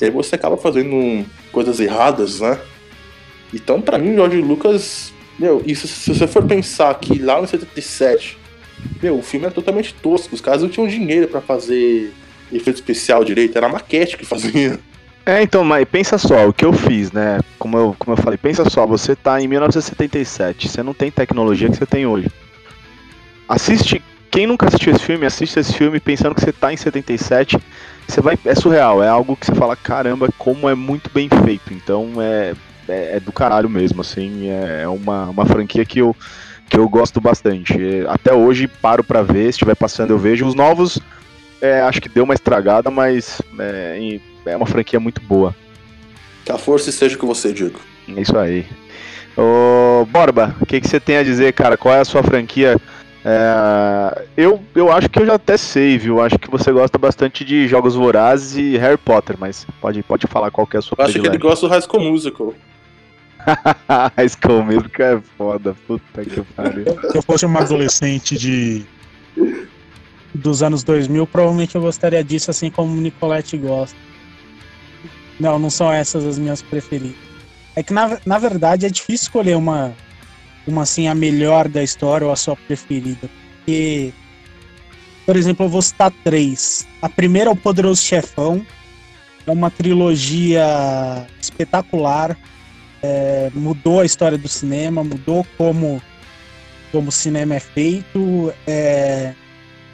E 0.00 0.04
aí 0.04 0.10
você 0.10 0.34
acaba 0.34 0.56
fazendo 0.56 1.24
coisas 1.50 1.80
erradas, 1.80 2.40
né? 2.40 2.58
Então, 3.52 3.80
pra 3.80 3.98
mim, 3.98 4.14
George 4.14 4.40
Lucas, 4.40 5.12
meu, 5.38 5.62
isso 5.66 5.86
se 5.86 6.12
você 6.12 6.26
for 6.26 6.44
pensar 6.44 6.94
que 6.98 7.18
lá 7.18 7.40
no 7.40 7.46
77, 7.46 8.36
meu, 9.02 9.18
o 9.18 9.22
filme 9.22 9.46
é 9.46 9.50
totalmente 9.50 9.94
tosco. 9.94 10.34
Os 10.34 10.40
caras 10.40 10.62
não 10.62 10.68
tinham 10.68 10.86
dinheiro 10.86 11.28
pra 11.28 11.40
fazer 11.40 12.12
efeito 12.52 12.76
especial 12.76 13.24
direito, 13.24 13.56
era 13.56 13.66
a 13.66 13.70
maquete 13.70 14.16
que 14.16 14.24
fazia. 14.24 14.78
É, 15.26 15.42
então, 15.42 15.64
mas 15.64 15.86
pensa 15.88 16.18
só, 16.18 16.46
o 16.46 16.52
que 16.52 16.66
eu 16.66 16.72
fiz, 16.72 17.10
né? 17.10 17.40
Como 17.58 17.78
eu, 17.78 17.96
como 17.98 18.14
eu 18.14 18.22
falei, 18.22 18.36
pensa 18.36 18.68
só, 18.68 18.86
você 18.86 19.16
tá 19.16 19.40
em 19.40 19.48
1977, 19.48 20.68
você 20.68 20.82
não 20.82 20.92
tem 20.92 21.10
tecnologia 21.10 21.68
que 21.70 21.76
você 21.76 21.86
tem 21.86 22.04
hoje. 22.04 22.30
Assiste, 23.48 24.02
quem 24.34 24.48
nunca 24.48 24.66
assistiu 24.66 24.92
esse 24.92 25.04
filme, 25.04 25.24
assiste 25.24 25.60
esse 25.60 25.72
filme 25.72 26.00
pensando 26.00 26.34
que 26.34 26.40
você 26.40 26.50
tá 26.50 26.72
em 26.72 26.76
77, 26.76 27.56
você 28.04 28.20
vai, 28.20 28.36
é 28.44 28.54
surreal, 28.56 29.00
é 29.00 29.08
algo 29.08 29.36
que 29.36 29.46
você 29.46 29.54
fala, 29.54 29.76
caramba, 29.76 30.28
como 30.36 30.68
é 30.68 30.74
muito 30.74 31.08
bem 31.14 31.28
feito. 31.44 31.72
Então 31.72 32.14
é, 32.18 32.52
é, 32.88 33.16
é 33.16 33.20
do 33.20 33.30
caralho 33.30 33.70
mesmo, 33.70 34.00
assim, 34.00 34.50
é, 34.50 34.82
é 34.82 34.88
uma, 34.88 35.26
uma 35.26 35.46
franquia 35.46 35.84
que 35.84 36.00
eu, 36.00 36.16
que 36.68 36.76
eu 36.76 36.88
gosto 36.88 37.20
bastante. 37.20 37.78
Até 38.08 38.34
hoje 38.34 38.66
paro 38.66 39.04
pra 39.04 39.22
ver, 39.22 39.44
se 39.44 39.50
estiver 39.50 39.76
passando 39.76 40.10
eu 40.10 40.18
vejo. 40.18 40.44
Os 40.44 40.54
novos, 40.56 40.98
é, 41.62 41.82
acho 41.82 42.00
que 42.00 42.08
deu 42.08 42.24
uma 42.24 42.34
estragada, 42.34 42.90
mas 42.90 43.40
é, 43.60 44.18
é 44.46 44.56
uma 44.56 44.66
franquia 44.66 44.98
muito 44.98 45.20
boa. 45.20 45.54
Que 46.44 46.50
a 46.50 46.58
força 46.58 46.90
esteja 46.90 47.16
com 47.16 47.28
você, 47.28 47.52
Diego. 47.52 47.78
É 48.08 48.20
isso 48.20 48.36
aí. 48.36 48.66
Ô, 49.36 50.04
Borba, 50.06 50.56
o 50.60 50.66
que, 50.66 50.80
que 50.80 50.88
você 50.88 50.98
tem 50.98 51.18
a 51.18 51.22
dizer, 51.22 51.52
cara? 51.52 51.76
Qual 51.76 51.94
é 51.94 52.00
a 52.00 52.04
sua 52.04 52.22
franquia? 52.24 52.80
É, 53.24 54.26
eu, 54.36 54.62
eu 54.74 54.92
acho 54.92 55.08
que 55.08 55.18
eu 55.18 55.24
já 55.24 55.34
até 55.34 55.56
sei, 55.56 55.96
viu? 55.96 56.20
Acho 56.20 56.38
que 56.38 56.50
você 56.50 56.70
gosta 56.70 56.98
bastante 56.98 57.42
de 57.42 57.66
Jogos 57.66 57.94
Vorazes 57.94 58.54
e 58.56 58.76
Harry 58.76 58.98
Potter, 58.98 59.36
mas 59.38 59.66
pode, 59.80 60.02
pode 60.02 60.26
falar 60.26 60.50
qual 60.50 60.66
que 60.66 60.76
é 60.76 60.78
a 60.78 60.82
sua 60.82 60.96
Eu 60.98 61.04
acho 61.06 61.20
que 61.20 61.26
ele 61.26 61.38
gosta 61.38 61.66
do 61.66 61.72
High 61.72 61.80
School 61.80 62.02
Musical. 62.02 62.54
High 64.16 64.28
School 64.28 64.64
Musical 64.64 65.06
é 65.06 65.20
foda, 65.38 65.74
puta 65.86 66.24
que 66.24 66.42
pariu. 66.42 66.84
Se 67.10 67.16
eu 67.16 67.22
fosse 67.22 67.46
uma 67.46 67.60
adolescente 67.60 68.36
de 68.36 68.84
dos 70.34 70.62
anos 70.62 70.82
2000, 70.82 71.26
provavelmente 71.26 71.76
eu 71.76 71.80
gostaria 71.80 72.22
disso, 72.22 72.50
assim 72.50 72.70
como 72.70 72.94
Nicolette 73.00 73.56
gosta. 73.56 73.96
Não, 75.38 75.58
não 75.58 75.70
são 75.70 75.90
essas 75.90 76.26
as 76.26 76.38
minhas 76.38 76.60
preferidas. 76.60 77.16
É 77.76 77.82
que 77.82 77.92
na, 77.92 78.18
na 78.26 78.38
verdade 78.38 78.84
é 78.84 78.88
difícil 78.88 79.24
escolher 79.24 79.56
uma, 79.56 79.94
uma 80.66 80.82
assim 80.82 81.08
a 81.08 81.14
melhor 81.14 81.68
da 81.68 81.82
história 81.82 82.26
ou 82.26 82.32
a 82.32 82.36
sua 82.36 82.56
preferida, 82.56 83.28
porque 83.56 84.12
por 85.26 85.36
exemplo, 85.36 85.64
eu 85.64 85.70
vou 85.70 85.80
citar 85.80 86.12
três. 86.22 86.86
A 87.00 87.08
primeira 87.08 87.48
é 87.48 87.52
o 87.52 87.56
Poderoso 87.56 88.02
Chefão, 88.02 88.64
é 89.46 89.50
uma 89.50 89.70
trilogia 89.70 91.26
espetacular, 91.40 92.36
é, 93.02 93.50
mudou 93.54 94.00
a 94.00 94.04
história 94.04 94.36
do 94.36 94.48
cinema, 94.48 95.02
mudou 95.02 95.46
como 95.56 96.02
como 96.92 97.08
o 97.08 97.12
cinema 97.12 97.56
é 97.56 97.60
feito. 97.60 98.54
É, 98.66 99.34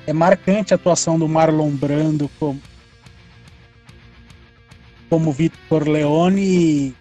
é 0.06 0.12
marcante 0.12 0.74
a 0.74 0.76
atuação 0.76 1.18
do 1.18 1.26
Marlon 1.26 1.70
Brando 1.70 2.30
como, 2.38 2.60
como 5.08 5.32
Vitor 5.32 5.58
Corleone. 5.68 6.94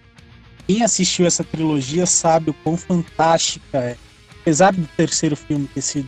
Quem 0.69 0.83
assistiu 0.83 1.25
essa 1.25 1.43
trilogia 1.43 2.05
sabe 2.05 2.51
o 2.51 2.53
quão 2.53 2.77
fantástica 2.77 3.79
é. 3.79 3.95
Apesar 4.39 4.71
do 4.71 4.87
terceiro 4.95 5.35
filme 5.35 5.67
ter 5.73 5.81
sido 5.81 6.07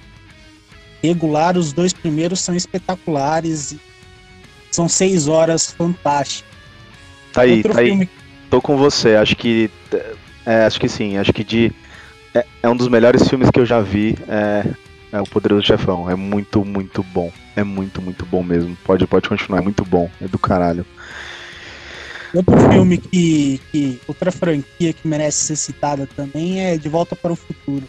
regular, 1.02 1.58
os 1.58 1.74
dois 1.74 1.94
primeiros 1.94 2.42
são 2.42 2.54
espetaculares. 2.54 3.72
e 3.72 3.80
São 4.70 4.88
seis 4.88 5.28
horas 5.28 5.72
fantásticas. 5.72 6.48
Tá 7.34 7.42
aí, 7.42 7.58
Outro 7.58 7.74
tá 7.74 7.80
aí. 7.80 7.88
filme 7.88 8.10
Tô 8.52 8.62
com 8.62 8.78
você, 8.78 9.16
acho 9.16 9.36
que. 9.36 9.68
É, 10.46 10.66
acho 10.66 10.80
que 10.80 10.88
sim, 10.88 11.18
acho 11.18 11.34
que 11.34 11.44
de. 11.44 11.72
É, 12.32 12.46
é 12.62 12.70
um 12.70 12.76
dos 12.76 12.88
melhores 12.88 13.28
filmes 13.28 13.50
que 13.50 13.60
eu 13.60 13.66
já 13.66 13.82
vi. 13.82 14.16
É, 14.28 14.64
é 15.12 15.20
o 15.20 15.24
Poderoso 15.24 15.66
Chefão. 15.66 16.08
É 16.08 16.14
muito, 16.14 16.64
muito 16.64 17.02
bom. 17.02 17.32
É 17.56 17.64
muito, 17.64 18.00
muito 18.00 18.28
bom 18.28 18.44
mesmo. 18.44 18.78
Pode, 18.84 19.08
pode 19.08 19.28
continuar, 19.28 19.58
é 19.58 19.64
muito 19.64 19.84
bom. 19.84 20.08
É 20.22 20.28
do 20.28 20.38
caralho. 20.38 20.86
Outro 22.34 22.58
filme 22.72 22.98
que, 22.98 23.60
que. 23.72 24.00
Outra 24.08 24.32
franquia 24.32 24.94
que 24.94 25.08
merece 25.08 25.46
ser 25.46 25.56
citada 25.58 26.08
também 26.16 26.62
é 26.62 26.78
De 26.78 26.88
Volta 26.88 27.16
para 27.16 27.34
o 27.34 27.36
Futuro. 27.36 27.88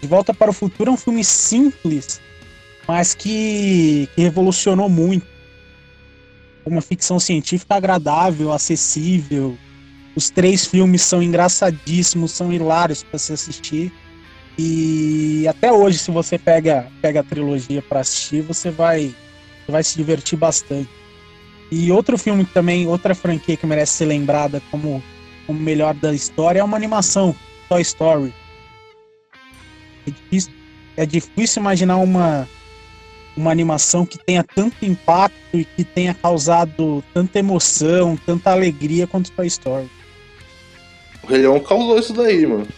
De 0.00 0.08
Volta 0.08 0.34
para 0.34 0.50
o 0.50 0.52
Futuro 0.54 0.90
é 0.90 0.94
um 0.94 0.96
filme 0.96 1.22
simples, 1.22 2.20
mas 2.88 3.14
que, 3.14 4.08
que 4.14 4.22
revolucionou 4.22 4.88
muito. 4.88 5.26
Uma 6.64 6.80
ficção 6.80 7.20
científica 7.20 7.76
agradável, 7.76 8.52
acessível. 8.52 9.56
Os 10.14 10.28
três 10.28 10.66
filmes 10.66 11.02
são 11.02 11.22
engraçadíssimos, 11.22 12.32
são 12.32 12.52
hilários 12.52 13.02
para 13.02 13.18
se 13.18 13.32
assistir. 13.32 13.92
E 14.58 15.46
até 15.48 15.72
hoje, 15.72 15.98
se 15.98 16.10
você 16.10 16.38
pega, 16.38 16.86
pega 17.00 17.20
a 17.20 17.24
trilogia 17.24 17.80
para 17.80 18.00
assistir, 18.00 18.42
você 18.42 18.70
vai, 18.70 19.14
vai 19.68 19.82
se 19.82 19.96
divertir 19.96 20.36
bastante. 20.36 21.01
E 21.74 21.90
outro 21.90 22.18
filme 22.18 22.44
também, 22.44 22.86
outra 22.86 23.14
franquia 23.14 23.56
que 23.56 23.66
merece 23.66 23.94
ser 23.94 24.04
lembrada 24.04 24.60
como 24.70 25.02
como 25.46 25.58
melhor 25.58 25.94
da 25.94 26.12
história 26.14 26.60
é 26.60 26.64
uma 26.64 26.76
animação, 26.76 27.34
Toy 27.66 27.80
Story. 27.80 28.34
É 30.06 30.10
difícil, 30.10 30.52
é 30.98 31.06
difícil 31.06 31.62
imaginar 31.62 31.96
uma, 31.96 32.46
uma 33.34 33.50
animação 33.50 34.04
que 34.04 34.18
tenha 34.18 34.44
tanto 34.44 34.84
impacto 34.84 35.34
e 35.54 35.64
que 35.64 35.82
tenha 35.82 36.12
causado 36.12 37.02
tanta 37.14 37.38
emoção, 37.38 38.18
tanta 38.26 38.50
alegria 38.50 39.06
quanto 39.06 39.32
Toy 39.32 39.46
Story. 39.46 39.90
O 41.22 41.26
Rei 41.26 41.38
Leão 41.38 41.58
causou 41.58 41.98
isso 41.98 42.12
daí, 42.12 42.46
mano. 42.46 42.68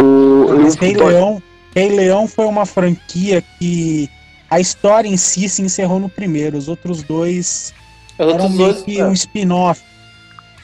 O, 0.00 0.54
Mas 0.62 0.76
Rei 0.76 0.94
Leão, 0.94 1.42
Rei 1.74 1.88
Leão 1.88 2.28
foi 2.28 2.46
uma 2.46 2.64
franquia 2.64 3.42
que 3.58 4.08
a 4.52 4.60
história 4.60 5.08
em 5.08 5.16
si 5.16 5.48
se 5.48 5.62
encerrou 5.62 5.98
no 5.98 6.08
primeiro, 6.08 6.58
os 6.58 6.68
outros 6.68 7.02
dois 7.02 7.72
Os 8.18 8.20
era 8.20 8.32
outros 8.32 8.50
meio 8.50 8.72
dois, 8.72 8.82
que 8.84 9.00
é. 9.00 9.04
um 9.06 9.12
spin-off. 9.12 9.80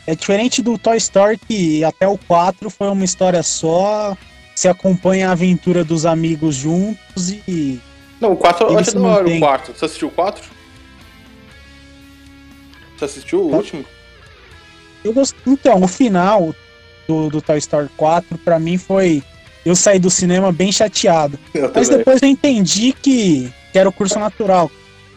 É 0.07 0.14
diferente 0.14 0.62
do 0.62 0.77
Toy 0.79 0.96
Story, 0.96 1.38
que 1.38 1.83
até 1.85 2.07
o 2.09 2.16
4 2.18 2.70
foi 2.70 2.88
uma 2.88 3.05
história 3.05 3.42
só, 3.42 4.16
se 4.55 4.68
acompanha 4.68 5.29
a 5.29 5.33
aventura 5.33 5.85
dos 5.85 6.05
amigos 6.07 6.55
juntos 6.55 7.31
e. 7.31 7.81
Não, 8.20 8.33
o 8.33 8.37
4 8.37 8.66
eu 8.66 8.85
se 8.85 8.94
da 8.94 9.01
hora, 9.03 9.29
o 9.29 9.38
4. 9.38 9.74
Você 9.74 9.85
assistiu 9.85 10.09
o 10.09 10.11
4? 10.11 10.44
Você 12.96 13.05
assistiu 13.05 13.46
o 13.46 13.51
Tá. 13.51 13.57
último? 13.59 13.85
Eu 15.05 15.12
gost... 15.12 15.35
Então, 15.46 15.83
o 15.83 15.88
final 15.88 16.55
do, 17.07 17.31
do 17.31 17.40
Toy 17.40 17.59
Story 17.59 17.88
4, 17.96 18.37
pra 18.38 18.59
mim, 18.59 18.77
foi. 18.77 19.22
Eu 19.64 19.77
saí 19.77 19.98
do 19.98 20.11
cinema 20.11 20.51
bem 20.51 20.72
chateado. 20.72 21.38
Eu 21.55 21.70
Mas 21.74 21.88
também. 21.88 21.98
depois 21.98 22.22
eu 22.22 22.29
entendi 22.29 22.92
que, 22.92 23.53
que 23.72 23.78
era 23.78 23.88
o 23.88 23.92
curso 23.92 24.18
natural. 24.18 24.70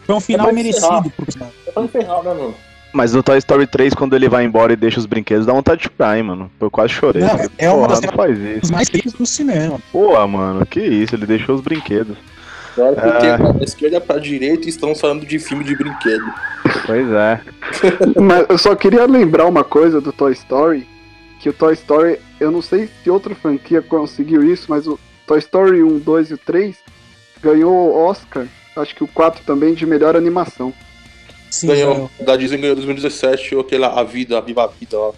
Foi 0.04 0.14
um 0.14 0.20
final 0.20 0.46
pra 0.46 0.54
merecido, 0.54 1.10
por 1.16 1.30
sinal. 1.30 1.50
É 1.66 1.70
pra 1.70 1.82
encerrar, 1.84 2.22
né, 2.22 2.34
mano? 2.34 2.54
Mas 2.92 3.14
no 3.14 3.22
Toy 3.22 3.38
Story 3.38 3.66
3, 3.66 3.94
quando 3.94 4.14
ele 4.14 4.28
vai 4.28 4.44
embora 4.44 4.72
e 4.72 4.76
deixa 4.76 4.98
os 5.00 5.06
brinquedos, 5.06 5.46
dá 5.46 5.52
vontade 5.54 5.80
de 5.82 5.88
chorar, 5.96 6.16
hein, 6.18 6.24
mano. 6.24 6.50
Eu 6.60 6.70
quase 6.70 6.92
chorei. 6.92 7.22
Não, 7.22 7.30
Falei, 7.30 7.48
é 7.56 7.68
uma 7.70 7.76
Porra, 7.76 7.88
das 7.88 8.00
não 8.02 8.12
faz 8.12 8.38
isso. 8.38 8.72
Mais 8.72 8.88
feitos 8.90 9.12
do 9.14 9.24
cinema. 9.24 9.78
Porra, 9.90 10.26
mano, 10.26 10.66
que 10.66 10.80
isso, 10.80 11.14
ele 11.14 11.24
deixou 11.24 11.54
os 11.54 11.60
brinquedos. 11.62 12.16
Agora 12.76 12.94
porque 12.94 13.26
Ah. 13.26 13.36
da 13.52 13.64
esquerda 13.64 14.00
pra 14.00 14.18
direita 14.18 14.68
estamos 14.68 15.00
falando 15.00 15.24
de 15.24 15.38
filme 15.38 15.64
de 15.64 15.74
brinquedo. 15.76 16.24
Pois 16.86 17.10
é. 17.10 17.40
Mas 18.20 18.46
eu 18.48 18.58
só 18.58 18.74
queria 18.74 19.06
lembrar 19.06 19.46
uma 19.46 19.64
coisa 19.64 20.00
do 20.00 20.12
Toy 20.12 20.32
Story, 20.32 20.86
que 21.40 21.48
o 21.48 21.52
Toy 21.52 21.72
Story, 21.74 22.18
eu 22.40 22.50
não 22.50 22.60
sei 22.62 22.88
se 23.02 23.10
outra 23.10 23.34
franquia 23.34 23.80
conseguiu 23.82 24.42
isso, 24.44 24.66
mas 24.68 24.86
o 24.86 24.98
Toy 25.26 25.38
Story 25.38 25.82
1, 25.82 25.98
2 25.98 26.30
e 26.30 26.34
o 26.34 26.38
3 26.38 26.76
ganhou 27.42 27.94
Oscar, 28.06 28.46
acho 28.76 28.94
que 28.94 29.04
o 29.04 29.08
4 29.08 29.42
também, 29.44 29.74
de 29.74 29.84
melhor 29.86 30.16
animação. 30.16 30.72
Sim, 31.50 31.66
ganhou, 31.68 31.92
ganhou. 31.94 32.10
da 32.20 32.36
Disney 32.36 32.58
ganhou 32.58 32.72
em 32.72 32.76
2017, 32.76 33.58
aquele 33.58 33.82
lá, 33.82 33.98
A 34.00 34.04
Vida, 34.04 34.38
A 34.38 34.40
Viva 34.40 34.64
a 34.64 34.66
Vida 34.68 34.98
lá. 34.98 35.12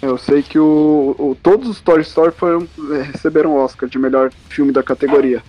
Eu 0.00 0.16
sei 0.16 0.42
que 0.42 0.58
o, 0.58 1.14
o- 1.18 1.36
todos 1.42 1.68
os 1.68 1.80
Toy 1.80 2.00
Story 2.02 2.32
foram, 2.32 2.68
eh, 2.92 3.02
receberam 3.12 3.56
Oscar 3.56 3.88
de 3.88 3.98
melhor 3.98 4.30
filme 4.48 4.70
da 4.72 4.82
categoria. 4.82 5.42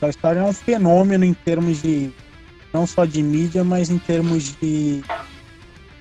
Toy 0.00 0.10
Story 0.10 0.38
é 0.38 0.42
um 0.42 0.52
fenômeno 0.52 1.24
em 1.24 1.34
termos 1.34 1.82
de. 1.82 2.10
Não 2.72 2.86
só 2.86 3.04
de 3.04 3.22
mídia, 3.22 3.62
mas 3.64 3.90
em 3.90 3.98
termos 3.98 4.54
de 4.60 5.00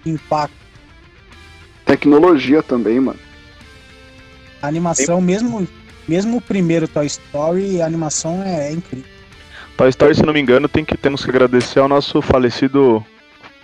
impacto. 0.06 0.56
Tecnologia 1.86 2.64
também, 2.64 3.00
mano. 3.00 3.20
A 4.62 4.68
animação, 4.68 5.22
mesmo, 5.22 5.68
mesmo 6.08 6.38
o 6.38 6.42
primeiro 6.42 6.88
Toy 6.88 7.06
Story, 7.06 7.82
a 7.82 7.86
animação 7.86 8.42
é, 8.44 8.70
é 8.70 8.72
incrível. 8.72 9.06
Toy 9.78 9.90
Story, 9.90 10.16
se 10.16 10.26
não 10.26 10.34
me 10.34 10.40
engano, 10.40 10.68
tem 10.68 10.86
que 10.86 10.96
temos 10.98 11.24
que 11.24 11.30
agradecer 11.30 11.80
ao 11.80 11.88
nosso 11.88 12.22
falecido 12.22 13.04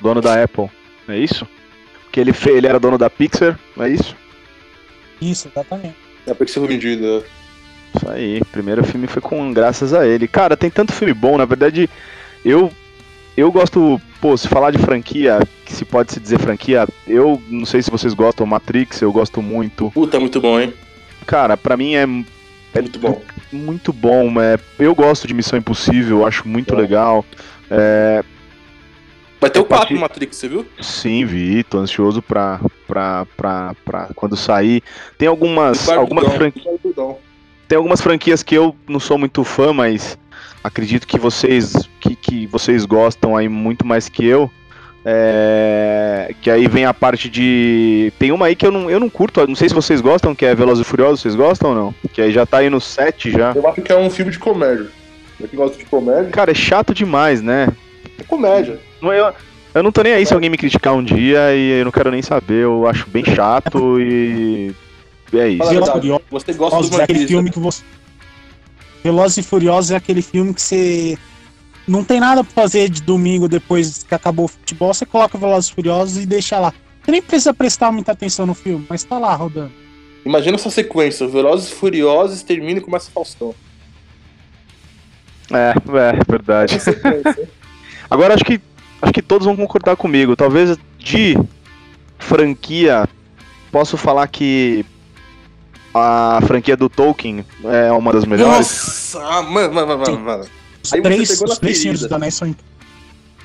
dono 0.02 0.22
da 0.22 0.42
Apple. 0.42 0.70
Não 1.08 1.16
é 1.16 1.20
isso? 1.20 1.48
Que 2.12 2.20
ele, 2.20 2.34
ele 2.48 2.68
era 2.68 2.80
dono 2.80 2.98
da 2.98 3.10
Pixar, 3.10 3.60
não 3.76 3.86
é 3.86 3.90
isso? 3.90 4.16
Isso, 5.22 5.48
exatamente. 5.48 5.96
É 6.26 6.34
porque 6.34 6.52
você 6.52 6.60
foi 6.60 6.70
vendido. 6.70 7.24
Isso 7.96 8.10
aí, 8.10 8.40
o 8.40 8.46
primeiro 8.46 8.84
filme 8.84 9.08
foi 9.08 9.22
com 9.22 9.52
graças 9.54 9.94
a 9.94 10.08
ele. 10.08 10.28
Cara, 10.28 10.58
tem 10.58 10.70
tanto 10.70 10.94
filme 10.94 11.14
bom, 11.14 11.38
na 11.38 11.46
verdade, 11.46 11.90
eu 12.44 12.72
eu 13.38 13.52
gosto, 13.52 14.02
pô, 14.20 14.36
se 14.36 14.50
falar 14.50 14.72
de 14.72 14.78
franquia, 14.78 15.40
que 15.66 15.74
se 15.74 15.86
pode 15.86 16.12
se 16.12 16.20
dizer 16.20 16.40
franquia, 16.40 16.86
eu 17.08 17.42
não 17.48 17.66
sei 17.66 17.82
se 17.82 17.90
vocês 17.90 18.14
gostam 18.14 18.46
Matrix, 18.46 19.02
eu 19.02 19.14
gosto 19.14 19.42
muito. 19.42 19.90
Puta, 19.92 20.20
muito 20.20 20.42
bom, 20.42 20.60
hein? 20.60 20.74
Cara, 21.30 21.56
pra 21.56 21.78
mim 21.78 21.94
é 21.94 22.02
É 22.74 22.82
muito 22.82 23.00
bom. 23.00 23.22
muito 23.52 23.94
bom, 23.94 24.42
é, 24.42 24.58
eu 24.80 24.96
gosto 24.96 25.28
de 25.28 25.34
Missão 25.36 25.60
Impossível, 25.60 26.26
acho 26.26 26.48
muito 26.48 26.76
legal. 26.76 27.24
É, 27.70 28.24
Vai 29.40 29.50
ter 29.52 29.60
o 29.60 29.62
Eu 29.62 29.66
parti- 29.66 29.94
4 29.94 30.00
Matrix, 30.00 30.36
você 30.38 30.48
viu? 30.50 30.66
sim, 30.82 31.24
vi, 31.26 31.64
tô 31.64 31.78
ansioso 31.78 32.20
pra, 32.20 32.60
pra, 32.88 33.28
pra, 33.38 33.76
pra 33.86 34.10
quando 34.16 34.36
sair. 34.36 34.82
Tem 35.20 35.28
algumas, 35.28 35.88
algumas 35.88 36.34
franquias. 36.34 36.66
Tem 37.68 37.78
algumas 37.78 38.02
franquias 38.02 38.42
que 38.42 38.56
eu 38.56 38.76
não 38.88 39.00
sou 39.00 39.18
muito 39.20 39.44
fã, 39.44 39.72
mas 39.72 40.18
acredito 40.64 41.06
que 41.08 41.20
vocês 41.20 41.74
que, 42.02 42.16
que 42.16 42.48
vocês 42.48 42.86
gostam 42.86 43.38
aí 43.38 43.48
muito 43.48 43.86
mais 43.86 44.10
que 44.10 44.26
eu. 44.26 44.50
É, 45.06 46.34
que 46.42 46.52
aí 46.52 46.68
vem 46.68 46.86
a 46.86 46.94
parte 46.94 47.30
de. 47.30 48.12
Tem 48.20 48.32
uma 48.32 48.48
aí 48.48 48.56
que 48.56 48.66
eu 48.66 48.72
não, 48.72 48.90
eu 48.90 49.00
não 49.00 49.10
curto, 49.10 49.46
não 49.48 49.56
sei 49.56 49.70
se 49.70 49.76
vocês 49.76 50.02
gostam, 50.02 50.36
que 50.36 50.46
é 50.46 50.54
Velozes 50.54 50.86
e 50.86 50.90
Furiosos, 50.90 51.22
vocês 51.22 51.36
gostam 51.36 51.70
ou 51.70 51.76
não? 51.76 51.96
Que 52.12 52.22
aí 52.22 52.32
já 52.32 52.46
tá 52.46 52.58
aí 52.58 52.70
no 52.70 52.82
7 52.82 53.32
já. 53.32 53.54
Eu 53.56 53.68
acho 53.68 53.82
que 53.82 53.92
é 53.92 53.98
um 53.98 54.10
filme 54.10 54.32
de 54.32 54.40
comédia. 54.40 54.88
Pra 55.38 55.48
quem 55.48 55.58
gosta 55.58 55.78
de 55.78 55.86
comédia, 55.86 56.30
Cara, 56.32 56.52
é 56.52 56.56
chato 56.56 56.94
demais, 56.94 57.42
né? 57.42 57.70
é 58.20 58.24
comédia. 58.24 58.78
Não, 59.02 59.14
eu, 59.14 59.34
eu 59.74 59.84
não 59.84 59.92
tô 59.92 60.04
nem 60.04 60.14
aí 60.14 60.26
se 60.26 60.34
alguém 60.34 60.50
me 60.50 60.58
criticar 60.58 60.94
um 60.94 61.04
dia 61.04 61.56
e 61.56 61.80
eu 61.80 61.86
não 61.86 61.92
quero 61.92 62.12
nem 62.12 62.22
saber, 62.22 62.64
eu 62.64 62.88
acho 62.88 63.10
bem 63.10 63.24
chato 63.24 64.00
e. 64.00 64.76
É 65.32 65.48
isso. 65.48 65.70
Velozes 65.70 66.04
e 66.04 66.20
Você 66.32 66.54
gosta 66.54 66.78
dos 66.78 66.92
é 66.92 67.04
aquele 67.04 67.20
Matrix, 67.20 67.32
filme 67.32 67.50
que 67.52 67.60
você. 67.60 67.84
Velozes 69.04 69.38
e 69.38 69.44
Furiosos 69.44 69.92
é 69.92 69.96
aquele 69.96 70.22
filme 70.22 70.54
que 70.54 70.62
você. 70.62 71.18
Não 71.90 72.04
tem 72.04 72.20
nada 72.20 72.44
pra 72.44 72.54
fazer 72.54 72.88
de 72.88 73.02
domingo 73.02 73.50
depois 73.50 74.04
que 74.04 74.14
acabou 74.14 74.46
o 74.46 74.48
futebol, 74.48 74.94
você 74.94 75.08
coloca 75.08 75.40
Velozes 75.40 75.72
e 75.72 75.74
Furiosos 75.74 76.24
e 76.24 76.26
deixa 76.28 76.60
lá. 76.60 76.72
Você 77.04 77.12
nem 77.12 77.20
precisa 77.22 77.52
prestar 77.52 77.92
muita 77.92 78.12
atenção 78.12 78.46
no 78.46 78.54
filme, 78.54 78.86
mas 78.88 79.04
tá 79.04 79.18
lá 79.18 79.34
rodando. 79.34 79.72
Imagina 80.24 80.56
essa 80.56 80.70
sequência: 80.70 81.28
Velozes 81.28 81.72
e 81.72 81.74
Furiosos 81.74 82.44
termina 82.44 82.78
e 82.78 82.84
começa 82.84 83.10
Faustão. 83.10 83.56
É, 85.52 85.74
é, 85.74 86.32
verdade. 86.32 86.78
Agora 88.08 88.36
acho 88.36 88.46
que 88.46 88.62
acho 89.02 89.14
que 89.14 89.22
todos 89.24 89.48
vão 89.48 89.56
concordar 89.56 89.96
comigo. 89.96 90.36
Talvez 90.36 90.78
de 91.00 91.36
franquia 92.20 93.10
posso 93.72 93.98
falar 93.98 94.28
que 94.28 94.86
a 95.92 96.40
franquia 96.46 96.78
do 96.78 96.88
Tolkien 96.88 97.44
é 97.64 97.92
uma 97.92 98.14
das 98.14 98.26
melhores. 98.26 99.12
Nossa, 99.16 99.42
mano, 99.42 99.74
mano, 99.74 99.88
mano, 99.88 99.98
mano, 99.98 100.20
mano. 100.20 100.59
Os 100.90 100.94
Aí 100.94 101.02
três, 101.02 101.42
os 101.42 101.60
três 101.60 101.84
dos 101.84 102.12
Anéis 102.12 102.34
são 102.34 102.48
incríveis. 102.48 102.80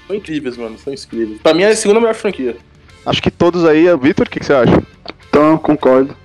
São 0.07 0.17
incríveis, 0.17 0.57
mano. 0.57 0.79
São 0.79 0.93
incríveis. 0.93 1.41
Pra 1.43 1.53
mim 1.53 1.63
é 1.63 1.69
a 1.69 1.77
segunda 1.77 2.01
melhor 2.01 2.15
franquia. 2.15 2.57
Acho 3.05 3.23
que 3.23 3.31
todos 3.31 3.67
aí, 3.67 3.85
Vitor, 3.99 4.27
o 4.27 4.31
que, 4.31 4.41
que 4.41 4.47
você 4.47 4.55
acha? 4.55 4.83
Então, 5.29 5.59
concordo. 5.59 6.17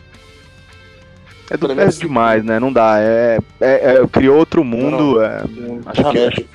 É, 1.50 1.58
do, 1.58 1.70
é 1.72 1.84
é 1.84 1.88
demais, 1.88 2.44
né? 2.44 2.58
Não 2.60 2.72
dá. 2.72 3.00
É, 3.02 3.40
é, 3.60 3.96
é- 3.96 4.08
criou 4.08 4.38
outro 4.38 4.64
mundo. 4.64 5.22
é- 5.22 5.42
acho 5.88 6.04
que 6.04 6.18
Realmente. 6.18 6.48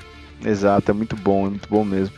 exato, 0.46 0.90
é 0.90 0.94
muito 0.94 1.14
bom, 1.16 1.46
é 1.46 1.50
muito 1.50 1.68
bom 1.68 1.84
mesmo. 1.84 2.14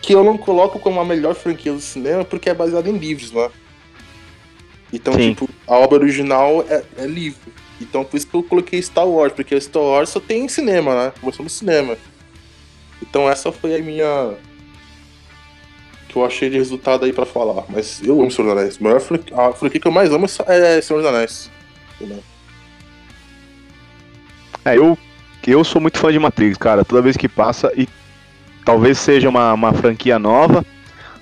que 0.00 0.14
eu 0.14 0.22
não 0.22 0.36
coloco 0.38 0.78
como 0.78 1.00
a 1.00 1.04
melhor 1.04 1.34
franquia 1.34 1.72
do 1.72 1.80
cinema 1.80 2.24
porque 2.24 2.48
é 2.50 2.54
baseada 2.54 2.88
em 2.88 2.96
livros, 2.96 3.32
né? 3.32 3.48
Então, 4.92 5.14
Sim. 5.14 5.30
tipo, 5.30 5.48
a 5.66 5.74
obra 5.76 5.98
original 6.00 6.64
é, 6.68 6.84
é 6.98 7.06
livro. 7.06 7.40
Então, 7.82 8.04
por 8.04 8.16
isso 8.16 8.26
que 8.26 8.34
eu 8.34 8.42
coloquei 8.42 8.80
Star 8.80 9.06
Wars, 9.06 9.32
porque 9.32 9.60
Star 9.60 9.82
Wars 9.82 10.08
só 10.08 10.20
tem 10.20 10.48
cinema, 10.48 10.94
né? 10.94 11.12
Começou 11.20 11.42
no 11.42 11.50
cinema. 11.50 11.96
Então, 13.02 13.28
essa 13.28 13.50
foi 13.50 13.74
a 13.74 13.78
minha. 13.78 14.34
que 16.08 16.16
eu 16.16 16.24
achei 16.24 16.48
de 16.48 16.56
resultado 16.56 17.04
aí 17.04 17.12
pra 17.12 17.26
falar. 17.26 17.64
Mas 17.68 18.00
eu 18.02 18.20
amo 18.20 18.30
Senhor 18.30 18.48
dos 18.48 18.58
Anéis. 18.58 18.78
A, 18.80 18.84
maior 18.84 19.00
franquia, 19.00 19.36
a 19.36 19.52
franquia 19.52 19.80
que 19.80 19.88
eu 19.88 19.92
mais 19.92 20.12
amo 20.12 20.26
é 20.46 20.80
Senhor 20.80 21.00
dos 21.00 21.08
Anéis. 21.08 21.50
É, 24.64 24.76
eu, 24.76 24.96
eu 25.46 25.64
sou 25.64 25.80
muito 25.80 25.98
fã 25.98 26.12
de 26.12 26.18
Matrix, 26.18 26.56
cara. 26.56 26.84
Toda 26.84 27.02
vez 27.02 27.16
que 27.16 27.28
passa, 27.28 27.72
e 27.76 27.88
talvez 28.64 28.98
seja 28.98 29.28
uma, 29.28 29.52
uma 29.52 29.72
franquia 29.72 30.18
nova, 30.18 30.64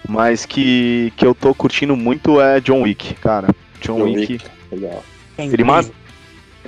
mas 0.07 0.45
que, 0.45 1.13
que 1.17 1.27
eu 1.27 1.35
tô 1.35 1.55
curtindo 1.55 1.97
muito 1.97 2.41
é 2.41 2.61
John 2.61 2.83
Wick, 2.83 3.15
cara. 3.15 3.49
John, 3.81 3.99
John 3.99 4.05
Wick. 4.05 4.33
Wick. 4.33 4.45
Legal. 4.71 5.05
É 5.39 5.45
Ele 5.45 5.63
incrível. 5.63 5.95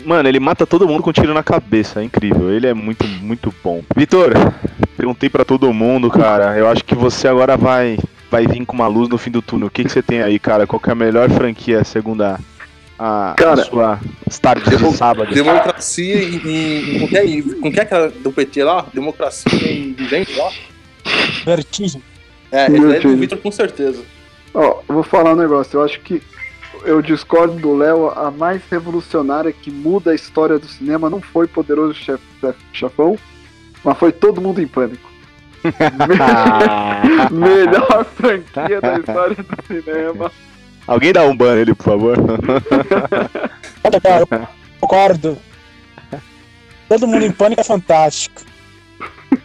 Mano, 0.05 0.29
ele 0.29 0.41
mata 0.41 0.67
todo 0.67 0.89
mundo 0.89 1.03
com 1.03 1.11
um 1.11 1.13
tiro 1.13 1.35
na 1.35 1.43
cabeça, 1.43 2.01
é 2.01 2.05
incrível. 2.05 2.51
Ele 2.51 2.67
é 2.67 2.75
muito, 2.75 3.07
muito 3.07 3.55
bom. 3.63 3.83
Vitor, 3.95 4.33
perguntei 4.97 5.29
pra 5.29 5.45
todo 5.45 5.73
mundo, 5.73 6.11
cara. 6.11 6.57
Eu 6.57 6.69
acho 6.69 6.85
que 6.85 6.95
você 6.95 7.29
agora 7.29 7.57
vai 7.57 7.99
vai 8.31 8.47
vir 8.47 8.65
com 8.65 8.75
uma 8.75 8.87
luz 8.87 9.11
no 9.11 9.19
fim 9.19 9.31
do 9.31 9.43
túnel. 9.43 9.67
O 9.67 9.71
que, 9.71 9.85
que 9.85 9.93
você 9.93 10.03
tem 10.03 10.23
aí, 10.23 10.39
cara? 10.39 10.67
Qual 10.67 10.81
que 10.81 10.89
é 10.89 10.93
a 10.93 10.97
melhor 10.97 11.31
franquia, 11.31 11.85
segundo 11.85 12.23
a, 12.23 12.41
a, 12.99 13.35
Cara, 13.37 13.61
a 13.61 13.65
sua 13.65 14.01
tarde 14.41 14.65
de 14.71 14.97
sábado? 14.97 15.35
Democracia 15.35 16.23
e. 16.23 16.99
com 16.99 17.09
que 17.09 17.17
é, 17.19 17.43
com 17.61 17.71
que 17.71 17.79
é 17.79 17.83
aquela 17.83 18.09
do 18.09 18.33
PT 18.33 18.65
lá? 18.65 18.87
Democracia 18.93 19.71
e 19.71 19.95
gente 20.09 20.35
lá? 20.35 20.51
Vertigem. 21.45 22.03
É, 22.51 22.67
esse 22.67 22.97
é 22.97 23.01
do. 23.01 23.17
Victor 23.19 23.39
com 23.39 23.53
certeza. 23.53 24.03
Ó, 24.55 24.81
eu 24.89 24.95
vou 24.95 25.03
falar 25.03 25.35
um 25.35 25.37
negócio. 25.37 25.79
Eu 25.79 25.85
acho 25.85 26.01
que 26.01 26.23
eu 26.85 27.01
discordo 27.03 27.55
do 27.55 27.77
Léo. 27.77 28.11
A 28.11 28.31
mais 28.31 28.63
revolucionária 28.71 29.53
que 29.53 29.71
muda 29.71 30.11
a 30.11 30.15
história 30.15 30.59
do 30.59 30.67
cinema 30.67 31.09
não 31.11 31.21
foi 31.21 31.47
Poderoso 31.47 31.95
Chef, 31.95 32.21
Chef- 32.41 32.57
Chefão, 32.73 33.19
mas 33.85 33.99
foi 33.99 34.13
Todo 34.13 34.41
Mundo 34.41 34.61
em 34.61 34.67
Pânico. 34.67 35.11
Melhor 37.31 38.05
franquia 38.05 38.81
da 38.81 38.99
história 38.99 39.37
do 39.37 39.67
cinema. 39.67 40.33
Alguém 40.87 41.13
dá 41.13 41.23
um 41.25 41.37
ban 41.37 41.55
nele, 41.55 41.75
por 41.75 41.85
favor. 41.85 42.17
Eu 43.85 44.27
concordo. 44.81 45.39
Todo 46.89 47.07
mundo 47.07 47.25
em 47.25 47.31
pânico 47.31 47.61
é 47.61 47.65
fantástico. 47.65 48.43